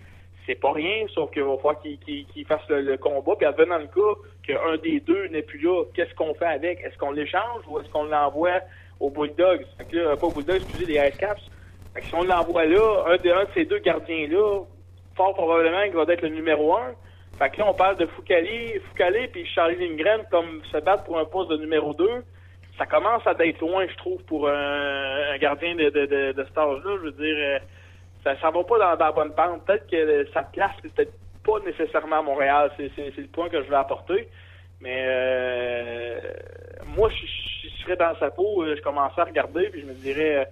c'est 0.49 0.59
pas 0.59 0.71
rien, 0.71 1.05
sauf 1.13 1.29
qu'il 1.29 1.43
va 1.43 1.55
falloir 1.57 1.79
qu'il 1.79 1.99
qu'il- 1.99 2.25
qu'il 2.25 2.43
fasse 2.43 2.67
le, 2.69 2.97
combat. 2.97 3.33
Puis 3.37 3.45
advenant 3.45 3.77
le 3.77 3.85
cas 3.85 4.19
qu'un 4.47 4.77
des 4.77 4.99
deux 4.99 5.27
n'est 5.27 5.43
plus 5.43 5.59
là, 5.59 5.83
qu'est-ce 5.93 6.13
qu'on 6.15 6.33
fait 6.33 6.45
avec? 6.45 6.79
Est-ce 6.83 6.97
qu'on 6.97 7.11
l'échange 7.11 7.61
ou 7.67 7.79
est-ce 7.79 7.89
qu'on 7.89 8.05
l'envoie 8.05 8.61
aux 8.99 9.11
Bulldogs? 9.11 9.63
Fait 9.77 9.85
que 9.85 9.95
là, 9.95 10.17
pas 10.17 10.25
aux 10.25 10.31
Bulldogs, 10.31 10.63
excusez, 10.63 10.87
les 10.87 11.07
Ice 11.07 11.15
Caps. 11.17 11.41
Fait 11.93 12.01
que 12.01 12.07
si 12.07 12.15
on 12.15 12.23
l'envoie 12.23 12.65
là, 12.65 13.03
un 13.09 13.17
de, 13.17 13.29
un 13.29 13.43
de 13.43 13.49
ces 13.53 13.65
deux 13.65 13.77
gardiens-là, 13.77 14.63
fort 15.15 15.35
probablement 15.35 15.83
qu'il 15.83 15.93
va 15.93 16.11
être 16.11 16.23
le 16.23 16.29
numéro 16.29 16.75
un. 16.75 16.95
Fait 17.37 17.51
que 17.51 17.59
là, 17.59 17.67
on 17.69 17.73
parle 17.75 17.97
de 17.97 18.07
Foucalé, 18.07 18.81
Foucalé 18.89 19.27
puis 19.27 19.45
Charlie 19.45 19.75
Lindgren 19.87 20.25
comme 20.31 20.63
se 20.71 20.77
battre 20.77 21.03
pour 21.03 21.19
un 21.19 21.25
poste 21.25 21.51
de 21.51 21.57
numéro 21.57 21.93
2. 21.93 22.23
Ça 22.79 22.87
commence 22.87 23.25
à 23.27 23.35
d'être 23.35 23.59
loin, 23.59 23.85
je 23.87 23.95
trouve, 23.97 24.23
pour 24.23 24.49
un, 24.49 25.33
un 25.33 25.37
gardien 25.37 25.75
de, 25.75 25.91
cet 25.93 26.57
âge-là. 26.57 26.97
Je 26.97 27.03
veux 27.03 27.11
dire, 27.11 27.35
euh, 27.37 27.59
ça 28.23 28.39
ça 28.39 28.49
va 28.51 28.63
pas 28.63 28.77
dans, 28.97 29.05
la 29.05 29.11
bonne 29.11 29.33
pente. 29.33 29.65
Peut-être 29.65 29.87
que 29.89 30.27
sa 30.33 30.43
place, 30.43 30.71
c'est 30.81 30.93
peut-être 30.93 31.13
pas 31.43 31.59
nécessairement 31.65 32.19
à 32.19 32.21
Montréal. 32.21 32.71
C'est 32.77 32.91
le 32.97 33.27
point 33.27 33.49
que 33.49 33.63
je 33.63 33.67
veux 33.69 33.75
apporter. 33.75 34.27
Mais 34.81 35.03
euh, 35.07 36.19
moi, 36.95 37.09
je, 37.09 37.25
je- 37.67 37.83
serais 37.83 37.97
dans 37.97 38.17
sa 38.19 38.29
peau, 38.31 38.63
euh, 38.63 38.75
je 38.77 38.81
commençais 38.81 39.19
à 39.19 39.25
regarder, 39.25 39.69
puis 39.69 39.81
je 39.81 39.85
me 39.85 39.93
dirais, 39.93 40.37
euh, 40.37 40.45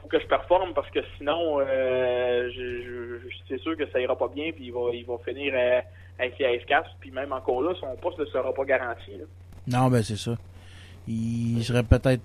faut 0.00 0.08
que 0.08 0.20
je 0.20 0.26
performe 0.26 0.74
parce 0.74 0.90
que 0.90 1.00
sinon, 1.16 1.60
je, 1.60 3.18
c'est 3.48 3.58
sûr 3.60 3.76
que 3.76 3.86
ça 3.90 4.00
ira 4.00 4.16
pas 4.16 4.28
bien, 4.28 4.52
puis 4.52 4.66
il 4.66 4.72
va, 4.72 4.90
il 4.92 5.04
va 5.04 5.14
finir 5.24 5.54
avec 6.18 6.38
les 6.38 6.46
AS4, 6.58 6.84
puis 7.00 7.10
même 7.10 7.32
encore 7.32 7.62
là, 7.62 7.74
son 7.80 7.94
poste 7.96 8.18
ne 8.18 8.26
sera 8.26 8.52
pas 8.52 8.64
garanti. 8.64 9.12
Non, 9.66 9.88
ben 9.88 10.02
c'est 10.02 10.16
ça. 10.16 10.32
Il 11.08 11.62
serait 11.64 11.82
peut-être, 11.82 12.22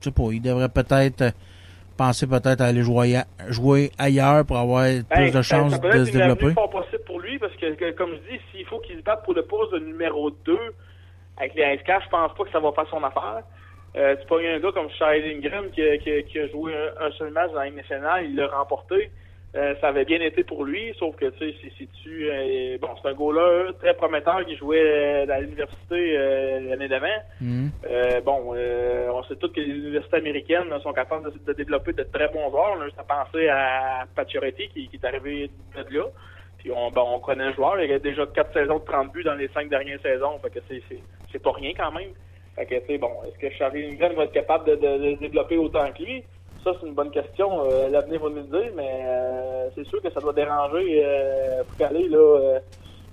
je 0.00 0.04
sais 0.04 0.10
pas, 0.12 0.24
il 0.32 0.42
devrait 0.42 0.68
peut-être 0.68 1.32
penser 1.96 2.26
peut-être 2.26 2.60
à 2.60 2.66
aller 2.66 2.82
jouer, 2.82 3.16
jouer 3.48 3.90
ailleurs 3.98 4.44
pour 4.44 4.58
avoir 4.58 4.84
plus 4.84 5.28
de 5.30 5.32
Ben, 5.32 5.42
chances 5.42 5.80
de 5.80 6.04
se 6.04 6.12
développer? 6.12 6.50
fort 6.52 6.70
possible. 6.70 7.00
lui 7.22 7.38
parce 7.38 7.54
que, 7.56 7.90
comme 7.92 8.10
je 8.12 8.32
dis, 8.36 8.40
s'il 8.52 8.66
faut 8.66 8.78
qu'il 8.80 8.96
se 8.98 9.02
batte 9.02 9.24
pour 9.24 9.34
le 9.34 9.42
poste 9.42 9.72
de 9.72 9.78
numéro 9.78 10.30
2 10.30 10.58
avec 11.38 11.54
les 11.54 11.76
SK, 11.78 11.90
je 12.04 12.08
pense 12.10 12.34
pas 12.34 12.44
que 12.44 12.50
ça 12.50 12.60
va 12.60 12.72
faire 12.72 12.86
son 12.90 13.02
affaire. 13.02 13.42
Euh, 13.96 14.16
tu 14.20 14.26
pas 14.26 14.36
un 14.40 14.58
gars 14.58 14.72
comme 14.72 14.90
Charlie 14.98 15.34
Ingram 15.36 15.66
qui, 15.72 15.80
a- 15.82 15.96
qui 15.98 16.10
a- 16.10 16.22
qui 16.22 16.38
a 16.40 16.48
joué 16.48 16.72
un, 16.74 17.06
un 17.06 17.10
seul 17.12 17.30
match 17.30 17.50
dans 17.52 17.60
la 17.60 17.70
nationale, 17.70 18.24
il 18.26 18.34
l'a 18.36 18.48
remporté. 18.48 19.10
Euh, 19.56 19.74
ça 19.80 19.88
avait 19.88 20.04
bien 20.04 20.20
été 20.20 20.42
pour 20.42 20.64
lui, 20.64 20.92
sauf 20.98 21.14
que 21.14 21.26
tu 21.26 21.52
sais, 21.52 21.56
c'est 21.78 21.88
tu 22.02 22.28
euh, 22.28 22.76
bon, 22.80 22.88
c'est 23.00 23.08
un 23.08 23.14
gars-là 23.14 23.72
très 23.80 23.94
prometteur 23.94 24.44
qui 24.44 24.56
jouait 24.56 24.82
euh, 24.82 25.32
à 25.32 25.38
l'université 25.38 26.16
euh, 26.18 26.60
l'année 26.70 26.88
d'avant. 26.88 27.06
Mhm. 27.40 27.70
Euh, 27.88 28.20
bon, 28.22 28.52
on 28.56 29.22
sait 29.24 29.36
tous 29.36 29.50
que 29.50 29.60
les 29.60 29.66
universités 29.72 30.16
américaines 30.16 30.68
là, 30.68 30.80
sont 30.80 30.92
capables 30.92 31.30
de, 31.32 31.38
de 31.46 31.52
développer 31.52 31.92
de 31.92 32.02
très 32.02 32.26
bons 32.28 32.50
joueurs. 32.50 32.74
On 32.76 32.80
a 32.80 32.84
juste 32.86 32.98
à 32.98 34.04
Pacioretty 34.16 34.68
qui, 34.70 34.88
qui 34.88 34.96
est 34.96 35.06
arrivé 35.06 35.48
de 35.76 35.96
là. 35.98 36.04
Puis 36.58 36.72
on, 36.74 36.90
bon, 36.90 37.04
on 37.14 37.18
connaît 37.20 37.46
le 37.48 37.52
joueur. 37.54 37.80
Il 37.80 37.92
a 37.92 37.98
déjà 38.00 38.26
quatre 38.26 38.52
saisons 38.54 38.78
de 38.80 38.84
30 38.84 39.12
buts 39.12 39.22
dans 39.22 39.34
les 39.34 39.48
cinq 39.48 39.68
dernières 39.68 40.00
saisons. 40.00 40.38
Fait 40.40 40.50
que 40.50 40.58
c'est, 40.68 41.38
pas 41.42 41.52
rien 41.52 41.72
quand 41.76 41.92
même. 41.92 42.08
Fait 42.56 42.66
que 42.66 42.74
c'est 42.88 42.98
bon. 42.98 43.10
Est-ce 43.26 43.38
que 43.38 43.54
Charlie 43.54 43.86
Lindgren 43.86 44.14
va 44.14 44.24
être 44.24 44.32
capable 44.32 44.64
de, 44.70 44.74
de- 44.76 45.10
de 45.10 45.14
développer 45.20 45.58
autant 45.58 45.90
que 45.92 46.02
lui? 46.02 46.24
Ça, 46.64 46.70
c'est 46.80 46.86
une 46.86 46.94
bonne 46.94 47.10
question. 47.10 47.70
Euh, 47.70 47.90
l'avenir 47.90 48.20
va 48.22 48.30
nous 48.30 48.36
le 48.36 48.42
dire, 48.44 48.72
mais 48.74 49.02
euh, 49.04 49.68
c'est 49.74 49.86
sûr 49.86 50.00
que 50.02 50.10
ça 50.10 50.20
doit 50.20 50.32
déranger 50.32 51.04
euh, 51.04 51.62
Foucalé, 51.70 52.08
là. 52.08 52.16
euh, 52.18 52.58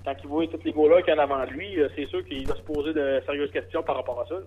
quand 0.04 0.14
il 0.24 0.28
voit 0.28 0.46
tous 0.46 0.58
les 0.64 0.72
gars-là 0.72 1.02
qu'il 1.02 1.12
y 1.14 1.16
en 1.16 1.20
a 1.20 1.22
avant 1.24 1.44
de 1.44 1.50
lui, 1.50 1.76
c'est 1.94 2.06
sûr 2.06 2.24
qu'il 2.24 2.46
va 2.48 2.56
se 2.56 2.62
poser 2.62 2.92
de 2.92 3.22
sérieuses 3.26 3.52
questions 3.52 3.82
par 3.82 3.96
rapport 3.96 4.20
à 4.20 4.26
ça. 4.26 4.34
là. 4.34 4.40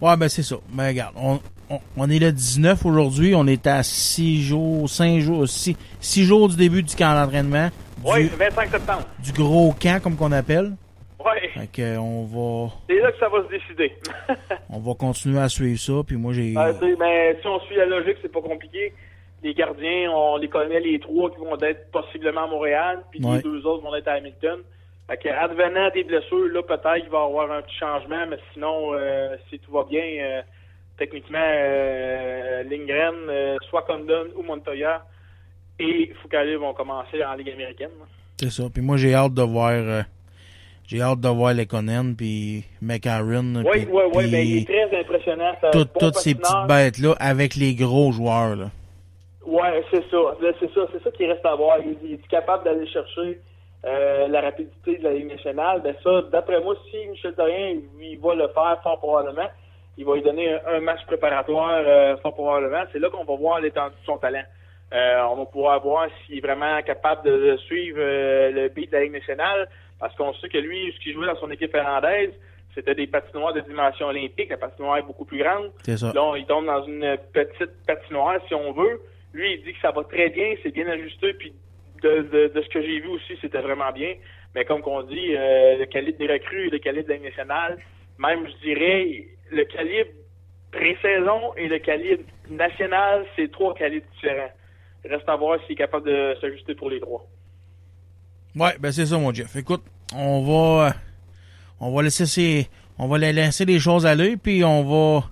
Ouais, 0.00 0.16
ben 0.16 0.28
c'est 0.28 0.42
ça. 0.42 0.56
Ben 0.70 0.88
regarde, 0.88 1.14
on, 1.16 1.40
on, 1.70 1.78
on 1.96 2.10
est 2.10 2.18
le 2.18 2.30
19 2.30 2.84
aujourd'hui, 2.84 3.34
on 3.34 3.46
est 3.46 3.66
à 3.66 3.82
6 3.82 4.42
jours, 4.42 4.88
5 4.88 5.20
jours, 5.20 5.48
6, 5.48 5.76
jours 6.24 6.48
du 6.48 6.56
début 6.56 6.82
du 6.82 6.94
camp 6.94 7.14
d'entraînement. 7.14 7.70
Oui, 8.04 8.26
25 8.38 8.70
septembre. 8.70 9.04
du 9.24 9.32
gros 9.32 9.72
camp, 9.80 10.02
comme 10.02 10.16
qu'on 10.16 10.32
appelle. 10.32 10.72
Euh, 11.26 11.96
on 11.96 12.24
va 12.24 12.72
c'est 12.88 13.00
là 13.00 13.12
que 13.12 13.18
ça 13.18 13.28
va 13.28 13.42
se 13.44 13.48
décider. 13.48 13.92
on 14.70 14.78
va 14.80 14.94
continuer 14.94 15.40
à 15.40 15.48
suivre 15.48 15.78
ça, 15.78 15.92
puis 16.06 16.16
moi 16.16 16.32
j'ai... 16.32 16.54
Ah, 16.56 16.72
sais, 16.74 16.94
mais 16.98 17.36
si 17.40 17.46
on 17.46 17.60
suit 17.60 17.76
la 17.76 17.86
logique, 17.86 18.16
c'est 18.22 18.30
pas 18.32 18.40
compliqué. 18.42 18.92
Les 19.42 19.54
gardiens, 19.54 20.10
on 20.12 20.36
les 20.36 20.48
connaît 20.48 20.80
les 20.80 20.98
trois 20.98 21.30
qui 21.30 21.38
vont 21.38 21.58
être 21.60 21.90
possiblement 21.90 22.44
à 22.44 22.46
Montréal, 22.46 23.02
puis 23.10 23.24
Ouais. 23.24 23.36
les 23.36 23.42
deux 23.42 23.64
autres 23.66 23.82
vont 23.82 23.94
être 23.94 24.08
à 24.08 24.12
Hamilton. 24.14 24.60
Fait 25.08 25.16
que, 25.18 25.28
advenant 25.28 25.90
des 25.90 26.04
blessures, 26.04 26.48
là, 26.48 26.62
peut-être 26.62 27.00
qu'il 27.02 27.10
va 27.10 27.18
y 27.20 27.24
avoir 27.26 27.50
un 27.50 27.60
petit 27.62 27.76
changement, 27.76 28.26
mais 28.28 28.38
sinon, 28.54 28.94
euh, 28.94 29.36
si 29.50 29.58
tout 29.58 29.70
va 29.72 29.84
bien, 29.84 30.00
euh, 30.02 30.42
techniquement, 30.98 31.38
euh, 31.42 32.62
Lindgren, 32.64 33.14
euh, 33.28 33.56
soit 33.68 33.82
Condon 33.82 34.28
ou 34.36 34.42
Montoya 34.42 35.04
et 35.78 36.12
Foucault 36.22 36.58
vont 36.60 36.72
commencer 36.72 37.22
en 37.24 37.34
Ligue 37.34 37.50
américaine. 37.50 37.90
C'est 38.38 38.50
ça. 38.50 38.64
Puis 38.72 38.82
moi 38.82 38.96
j'ai 38.96 39.14
hâte 39.14 39.34
de 39.34 39.42
voir... 39.42 39.72
j'ai 40.86 41.00
hâte 41.00 41.20
de 41.20 41.28
voir 41.28 41.54
Lekonen, 41.54 42.14
puis 42.16 42.64
McAaron, 42.82 43.62
Oui, 43.64 43.64
puis- 43.72 43.86
oui, 43.90 44.02
oui, 44.14 44.22
puis 44.24 44.30
ben, 44.32 44.46
il 44.46 44.58
est 44.58 44.64
très 44.88 45.00
impressionnant. 45.00 45.52
Tout- 45.72 45.78
bon 45.78 46.00
toutes 46.00 46.16
ces 46.16 46.34
petites 46.34 46.66
bêtes-là 46.68 47.14
avec 47.20 47.54
les 47.56 47.74
gros 47.74 48.12
joueurs, 48.12 48.56
là. 48.56 48.70
Ouais, 49.46 49.84
c'est 49.90 50.02
ça. 50.10 50.36
C'est 50.60 50.72
ça, 50.72 50.80
c'est 50.92 51.02
ça 51.02 51.10
qui 51.10 51.26
reste 51.26 51.44
à 51.44 51.54
voir. 51.54 51.78
Il, 51.84 51.96
il 52.08 52.14
est 52.14 52.26
capable 52.28 52.64
d'aller 52.64 52.86
chercher 52.86 53.40
euh, 53.84 54.26
la 54.28 54.40
rapidité 54.40 54.96
de 54.98 55.04
la 55.04 55.12
Ligue 55.12 55.28
nationale. 55.28 55.82
Ben 55.82 55.94
ça, 56.02 56.22
d'après 56.32 56.60
moi, 56.62 56.74
si 56.90 56.96
Michel 57.08 57.34
Therrien 57.34 57.76
il, 58.00 58.18
va 58.20 58.34
le 58.34 58.48
faire 58.48 58.78
fort 58.82 58.98
probablement, 58.98 59.48
il 59.98 60.06
va 60.06 60.14
lui 60.14 60.22
donner 60.22 60.50
un, 60.54 60.60
un 60.76 60.80
match 60.80 61.04
préparatoire 61.06 61.82
euh, 61.86 62.16
fort 62.22 62.32
probablement. 62.34 62.84
C'est 62.92 62.98
là 62.98 63.10
qu'on 63.10 63.24
va 63.24 63.36
voir 63.36 63.60
l'étendue 63.60 63.94
de 64.00 64.06
son 64.06 64.16
talent. 64.16 64.42
Euh, 64.94 65.22
on 65.30 65.36
va 65.36 65.44
pouvoir 65.44 65.80
voir 65.82 66.08
s'il 66.26 66.38
est 66.38 66.40
vraiment 66.40 66.80
capable 66.82 67.24
de, 67.28 67.52
de 67.52 67.56
suivre 67.58 67.98
euh, 68.00 68.50
le 68.50 68.68
beat 68.68 68.90
de 68.90 68.96
la 68.96 69.02
Ligue 69.02 69.12
nationale, 69.12 69.68
parce 70.04 70.14
qu'on 70.16 70.34
sait 70.34 70.50
que 70.50 70.58
lui, 70.58 70.92
ce 70.92 71.02
qu'il 71.02 71.14
jouait 71.14 71.26
dans 71.26 71.40
son 71.40 71.50
équipe 71.50 71.72
irlandaise, 71.74 72.30
c'était 72.74 72.94
des 72.94 73.06
patinoires 73.06 73.54
de 73.54 73.60
dimension 73.60 74.08
olympique. 74.08 74.50
La 74.50 74.58
patinoire 74.58 74.98
est 74.98 75.02
beaucoup 75.02 75.24
plus 75.24 75.38
grande. 75.38 75.72
Ça. 75.96 76.12
Là, 76.12 76.34
il 76.36 76.44
tombe 76.44 76.66
dans 76.66 76.84
une 76.84 77.16
petite 77.32 77.70
patinoire, 77.86 78.38
si 78.46 78.54
on 78.54 78.74
veut. 78.74 79.00
Lui, 79.32 79.54
il 79.54 79.64
dit 79.64 79.72
que 79.72 79.80
ça 79.80 79.92
va 79.92 80.04
très 80.04 80.28
bien, 80.28 80.56
c'est 80.62 80.72
bien 80.72 80.86
ajusté, 80.88 81.32
puis 81.32 81.54
de, 82.02 82.20
de, 82.30 82.52
de 82.54 82.60
ce 82.60 82.68
que 82.68 82.82
j'ai 82.82 83.00
vu 83.00 83.08
aussi, 83.08 83.32
c'était 83.40 83.62
vraiment 83.62 83.92
bien. 83.92 84.12
Mais 84.54 84.66
comme 84.66 84.82
qu'on 84.82 85.04
dit, 85.04 85.34
euh, 85.34 85.78
le 85.78 85.86
calibre 85.86 86.18
des 86.18 86.30
recrues, 86.30 86.68
le 86.68 86.78
calibre 86.80 87.08
de 87.08 87.14
la 87.14 87.20
nationale, 87.20 87.78
même, 88.18 88.46
je 88.46 88.56
dirais, 88.68 89.26
le 89.52 89.64
calibre 89.64 90.10
pré-saison 90.70 91.54
et 91.56 91.66
le 91.66 91.78
calibre 91.78 92.24
national, 92.50 93.24
c'est 93.36 93.50
trois 93.50 93.72
calibres 93.72 94.06
différents. 94.12 94.52
Reste 95.02 95.28
à 95.30 95.36
voir 95.36 95.58
s'il 95.62 95.72
est 95.72 95.76
capable 95.76 96.06
de 96.06 96.36
s'ajuster 96.42 96.74
pour 96.74 96.90
les 96.90 97.00
trois. 97.00 97.26
Ouais, 98.54 98.76
ben 98.78 98.92
c'est 98.92 99.06
ça, 99.06 99.18
mon 99.18 99.32
Jeff. 99.32 99.56
Écoute, 99.56 99.82
on 100.14 100.42
va, 100.42 100.86
euh, 100.88 100.90
on 101.80 101.94
va 101.94 102.02
laisser 102.02 102.26
ces, 102.26 102.68
on 102.98 103.06
va 103.08 103.18
la- 103.18 103.32
laisser 103.32 103.64
les 103.64 103.78
choses 103.78 104.06
aller, 104.06 104.36
puis 104.36 104.64
on 104.64 104.82
va, 104.84 105.24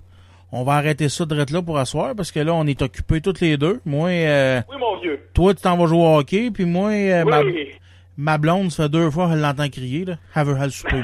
on 0.51 0.63
va 0.63 0.73
arrêter 0.73 1.09
ça 1.09 1.25
de 1.25 1.35
là 1.35 1.61
pour 1.61 1.77
asseoir, 1.77 2.15
parce 2.15 2.31
que 2.31 2.39
là, 2.39 2.53
on 2.53 2.65
est 2.67 2.81
occupés 2.81 3.21
toutes 3.21 3.39
les 3.41 3.57
deux. 3.57 3.81
Moi, 3.85 4.09
euh, 4.09 4.61
Oui, 4.69 4.75
mon 4.79 4.99
vieux. 4.99 5.19
toi, 5.33 5.53
tu 5.53 5.61
t'en 5.61 5.77
vas 5.77 5.85
jouer 5.87 5.99
au 5.99 6.17
hockey, 6.17 6.51
puis 6.51 6.65
moi, 6.65 6.91
euh, 6.91 7.23
ma, 7.25 7.41
Oui. 7.41 7.69
ma 8.17 8.37
blonde, 8.37 8.71
ça 8.71 8.83
fait 8.83 8.89
deux 8.89 9.09
fois 9.09 9.29
qu'elle 9.29 9.41
l'entend 9.41 9.69
crier, 9.69 10.05
là. 10.05 10.15
Have 10.35 10.49
her, 10.49 10.71
souper. 10.71 11.03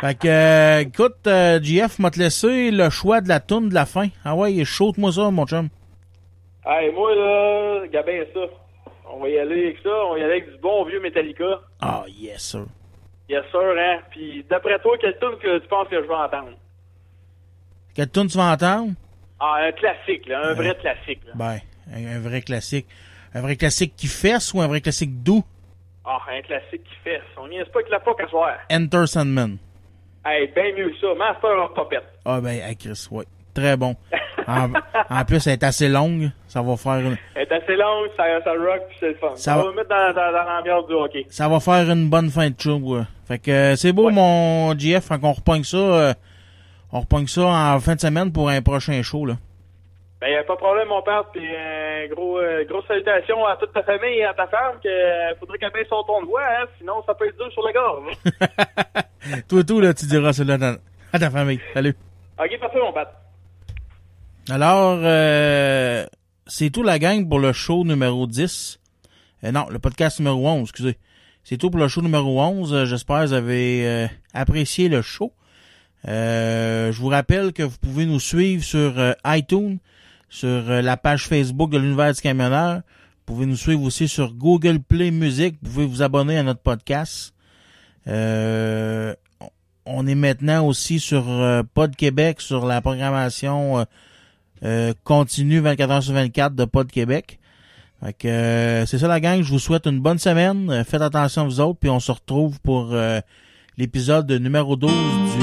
fait 0.00 0.14
que, 0.18 0.28
euh, 0.28 0.78
écoute, 0.80 1.26
euh, 1.26 1.60
JF 1.62 1.98
m'a 1.98 2.10
te 2.10 2.18
laissé 2.18 2.70
le 2.70 2.88
choix 2.90 3.20
de 3.20 3.28
la 3.28 3.40
toune 3.40 3.68
de 3.68 3.74
la 3.74 3.86
fin. 3.86 4.08
Ah 4.24 4.34
ouais, 4.36 4.64
chaude-moi 4.64 5.12
ça, 5.12 5.30
mon 5.30 5.46
chum. 5.46 5.68
Hey, 6.64 6.92
moi, 6.92 7.14
là, 7.14 7.86
Gabin, 7.92 8.22
ça. 8.34 8.40
On 9.12 9.20
va 9.20 9.28
y 9.28 9.38
aller 9.38 9.64
avec 9.66 9.78
ça. 9.82 9.90
On 10.06 10.12
va 10.12 10.18
y 10.18 10.22
aller 10.22 10.32
avec 10.32 10.50
du 10.52 10.58
bon 10.58 10.84
vieux 10.84 11.00
Metallica. 11.00 11.60
Ah, 11.80 12.04
yes, 12.08 12.42
sir. 12.42 12.64
Bien 13.28 13.42
sûr, 13.50 13.74
hein. 13.78 13.98
Puis 14.10 14.44
d'après 14.48 14.78
toi, 14.80 14.96
quel 15.00 15.18
tune 15.18 15.36
que 15.40 15.58
tu 15.58 15.68
penses 15.68 15.88
que 15.88 16.02
je 16.02 16.06
vais 16.08 16.14
entendre? 16.14 16.52
Quelle 17.94 18.08
toune 18.10 18.28
tu 18.28 18.36
vas 18.38 18.52
entendre? 18.52 18.92
Ah, 19.38 19.56
un 19.62 19.72
classique, 19.72 20.26
là. 20.28 20.48
Un 20.48 20.54
vrai 20.54 20.74
classique, 20.76 21.20
là. 21.26 21.32
Ben, 21.34 21.58
un, 21.94 22.16
un 22.16 22.20
vrai 22.20 22.42
classique. 22.42 22.86
Un 23.34 23.40
vrai 23.42 23.56
classique 23.56 23.94
qui 23.96 24.06
fesse 24.08 24.52
ou 24.54 24.60
un 24.60 24.66
vrai 24.68 24.80
classique 24.80 25.22
doux? 25.22 25.42
Ah, 26.04 26.18
un 26.30 26.42
classique 26.42 26.82
qui 26.84 26.94
fait. 27.04 27.20
On 27.36 27.48
n'y 27.48 27.56
est 27.58 27.64
pas 27.72 27.78
avec 27.80 27.90
la 27.90 28.00
poque 28.00 28.20
à 28.20 28.28
soir. 28.28 28.56
Enter 28.70 29.06
Sandman. 29.06 29.58
Hey, 30.24 30.48
bien 30.54 30.74
mieux 30.74 30.90
que 30.90 30.98
ça. 30.98 31.14
Master 31.14 31.50
of 31.64 31.74
Puppet. 31.74 32.02
Ah 32.24 32.40
ben, 32.40 32.60
hey 32.60 32.76
Chris, 32.76 33.06
ouais. 33.10 33.24
Très 33.54 33.76
bon. 33.76 33.94
En, 34.50 35.16
en 35.20 35.24
plus, 35.24 35.46
elle 35.46 35.52
est 35.54 35.64
assez 35.64 35.88
longue. 35.88 36.30
Ça 36.48 36.62
va 36.62 36.76
faire 36.76 36.98
une, 36.98 37.16
Elle 37.34 37.42
est 37.42 37.52
assez 37.52 37.76
longue, 37.76 38.08
ça, 38.16 38.24
ça 38.42 38.50
rock, 38.52 38.82
puis 38.88 38.96
c'est 39.00 39.08
le 39.08 39.14
fun. 39.14 39.30
Ça 39.36 39.52
Ça 39.52 39.56
va- 39.56 39.62
va 39.64 39.70
me 39.70 39.76
mettre 39.76 39.88
dans, 39.88 40.12
dans, 40.12 40.32
dans 40.32 40.44
l'ambiance 40.44 40.86
du 40.86 40.94
hockey. 40.94 41.26
ça 41.28 41.48
va 41.48 41.60
faire 41.60 41.90
une 41.90 42.08
bonne 42.10 42.30
fin 42.30 42.48
de 42.50 42.54
show. 42.60 42.78
ouais. 42.78 43.02
Fait 43.28 43.38
que 43.38 43.50
euh, 43.50 43.76
c'est 43.76 43.92
beau, 43.92 44.06
Ouais. 44.06 44.12
mon 44.12 44.76
GF. 44.78 45.04
Fait 45.04 45.20
qu'on 45.20 45.32
repogne 45.32 45.62
ça. 45.64 45.76
euh, 45.76 46.14
on 46.92 47.00
repogne 47.00 47.26
ça 47.28 47.42
en 47.42 47.78
fin 47.80 47.94
de 47.94 48.00
semaine 48.00 48.32
pour 48.32 48.48
un 48.50 48.60
prochain 48.62 49.00
show, 49.02 49.24
là. 49.26 49.34
Ben, 50.20 50.28
y 50.28 50.36
a 50.36 50.42
pas 50.44 50.52
de 50.52 50.58
problème, 50.58 50.88
mon 50.88 51.00
père, 51.00 51.24
puis 51.32 51.40
euh, 51.42 52.06
gros, 52.14 52.38
euh, 52.38 52.62
grosse 52.68 52.86
salutation 52.86 53.46
à 53.46 53.56
toute 53.56 53.72
ta 53.72 53.82
famille 53.84 54.18
et 54.18 54.24
à 54.24 54.34
ta 54.34 54.46
femme, 54.48 54.74
que 54.82 54.88
euh, 54.88 55.34
faudrait 55.40 55.56
qu'elle 55.56 55.72
baisse 55.72 55.86
son 55.88 56.02
ton 56.02 56.20
de 56.20 56.26
voix, 56.26 56.42
hein, 56.42 56.66
sinon 56.76 57.02
ça 57.06 57.14
peut 57.14 57.26
être 57.26 57.38
dur 57.38 57.50
sur 57.52 57.62
le 57.66 57.72
gorge. 57.72 58.12
Toi, 59.48 59.64
tout, 59.64 59.80
là, 59.80 59.94
tu 59.94 60.04
diras 60.06 60.32
cela 60.34 60.58
à 61.12 61.18
ta 61.18 61.30
famille. 61.30 61.60
Salut. 61.72 61.94
ok, 62.38 62.60
parfait, 62.60 62.78
mon 62.80 62.92
père. 62.92 63.06
Alors, 64.50 64.98
euh, 65.02 66.04
c'est 66.46 66.70
tout 66.70 66.82
la 66.82 66.98
gang 66.98 67.28
pour 67.28 67.38
le 67.38 67.52
show 67.52 67.84
numéro 67.84 68.26
10. 68.26 68.80
Euh, 69.44 69.52
non, 69.52 69.66
le 69.70 69.78
podcast 69.78 70.18
numéro 70.18 70.48
11, 70.48 70.62
excusez. 70.62 70.98
C'est 71.44 71.56
tout 71.56 71.70
pour 71.70 71.80
le 71.80 71.86
show 71.86 72.02
numéro 72.02 72.42
11. 72.42 72.72
Euh, 72.74 72.84
J'espère 72.84 73.20
que 73.20 73.26
vous 73.26 73.32
avez 73.32 73.86
euh, 73.86 74.06
apprécié 74.34 74.88
le 74.88 75.02
show. 75.02 75.32
Euh, 76.08 76.90
je 76.92 77.00
vous 77.00 77.08
rappelle 77.08 77.52
que 77.52 77.62
vous 77.62 77.76
pouvez 77.80 78.06
nous 78.06 78.18
suivre 78.18 78.64
sur 78.64 78.92
iTunes, 79.24 79.78
sur 80.28 80.62
la 80.62 80.96
page 80.96 81.26
Facebook 81.26 81.70
de 81.70 81.78
l'Univers 81.78 82.12
du 82.12 82.20
Camionneur. 82.20 82.76
Vous 82.76 83.34
pouvez 83.34 83.46
nous 83.46 83.56
suivre 83.56 83.82
aussi 83.82 84.08
sur 84.08 84.32
Google 84.34 84.80
Play 84.80 85.12
Music. 85.12 85.56
Vous 85.62 85.70
pouvez 85.70 85.86
vous 85.86 86.02
abonner 86.02 86.38
à 86.38 86.42
notre 86.42 86.62
podcast. 86.62 87.34
Euh, 88.08 89.14
on 89.86 90.06
est 90.06 90.14
maintenant 90.14 90.66
aussi 90.66 90.98
sur 90.98 91.28
euh, 91.28 91.62
Pod 91.62 91.94
Québec, 91.94 92.40
sur 92.40 92.66
la 92.66 92.80
programmation 92.80 93.86
euh, 94.64 94.92
continue 95.04 95.60
24 95.60 95.90
heures 95.90 96.02
sur 96.02 96.14
24 96.14 96.54
de 96.54 96.64
Pod 96.64 96.90
Québec. 96.90 97.38
Fait 98.02 98.12
que 98.14 98.28
euh, 98.28 98.86
c'est 98.86 98.98
ça 98.98 99.08
la 99.08 99.20
gang, 99.20 99.42
je 99.42 99.50
vous 99.50 99.58
souhaite 99.58 99.86
une 99.86 100.00
bonne 100.00 100.18
semaine. 100.18 100.70
Euh, 100.70 100.84
faites 100.84 101.02
attention 101.02 101.42
à 101.42 101.44
vous 101.44 101.60
autres, 101.60 101.78
puis 101.78 101.90
on 101.90 102.00
se 102.00 102.10
retrouve 102.10 102.58
pour 102.60 102.88
euh, 102.92 103.20
l'épisode 103.76 104.30
numéro 104.32 104.74
12 104.76 104.90
du 104.90 105.38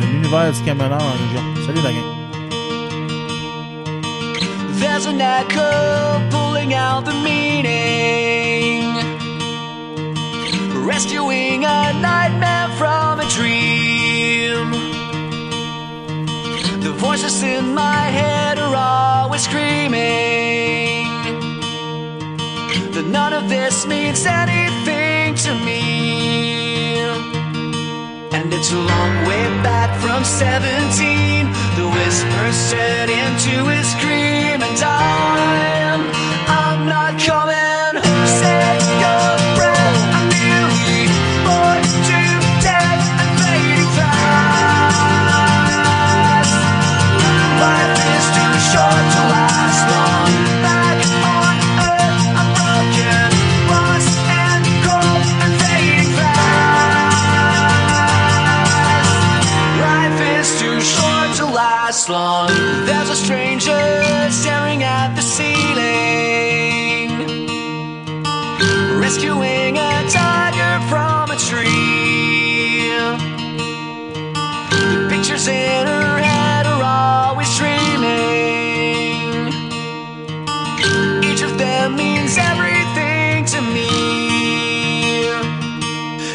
de 0.00 0.06
l'univers 0.06 0.52
du 0.52 0.62
camionneur 0.62 1.00
en 1.00 1.12
région. 1.12 1.42
Salut 1.64 1.82
la 1.82 1.92
gang. 1.92 2.02
There's 4.80 5.06
an 5.06 5.20
echo 5.20 6.20
pulling 6.30 6.74
out 6.74 7.04
the 7.04 7.14
meaning, 7.22 8.82
rescuing 10.84 11.64
a 11.64 11.92
nightmare 11.94 12.68
from 12.76 13.20
a 13.20 13.24
dream. 13.28 14.85
voices 16.98 17.42
in 17.42 17.74
my 17.74 18.02
head 18.18 18.58
are 18.58 18.74
always 18.74 19.42
screaming 19.42 21.06
that 22.94 23.06
none 23.06 23.32
of 23.32 23.48
this 23.48 23.86
means 23.86 24.24
anything 24.24 25.34
to 25.34 25.52
me. 25.64 27.00
And 28.36 28.52
it's 28.52 28.72
a 28.72 28.80
long 28.92 29.14
way 29.28 29.44
back 29.62 29.90
from 30.00 30.24
17. 30.24 31.46
The 31.76 31.86
whispers 31.96 32.58
turn 32.72 33.08
into 33.10 33.54
a 33.68 33.80
scream, 33.84 34.58
and 34.68 34.80
I'm, 34.82 36.00
I'm 36.48 36.86
not 36.86 37.20
coming. 37.20 37.45
rescuing 69.16 69.78
a 69.78 70.10
tiger 70.10 70.88
from 70.90 71.30
a 71.30 71.36
tree. 71.36 72.90
The 74.92 75.08
pictures 75.08 75.48
in 75.48 75.86
her 75.86 76.18
head 76.18 76.66
are 76.66 76.82
always 76.84 77.48
dreaming. 77.56 77.78
Each 81.24 81.42
of 81.42 81.56
them 81.56 81.96
means 81.96 82.36
everything 82.36 83.46
to 83.46 83.60
me. 83.62 85.30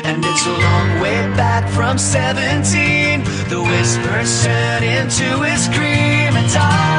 And 0.03 0.25
it's 0.25 0.45
a 0.47 0.49
long 0.49 0.99
way 1.01 1.21
back 1.37 1.69
from 1.69 1.99
17. 1.99 3.23
The 3.49 3.61
whispers 3.61 4.43
turn 4.43 4.83
into 4.83 5.43
a 5.43 5.55
scream 5.55 6.35
and 6.35 6.51
die. 6.51 6.90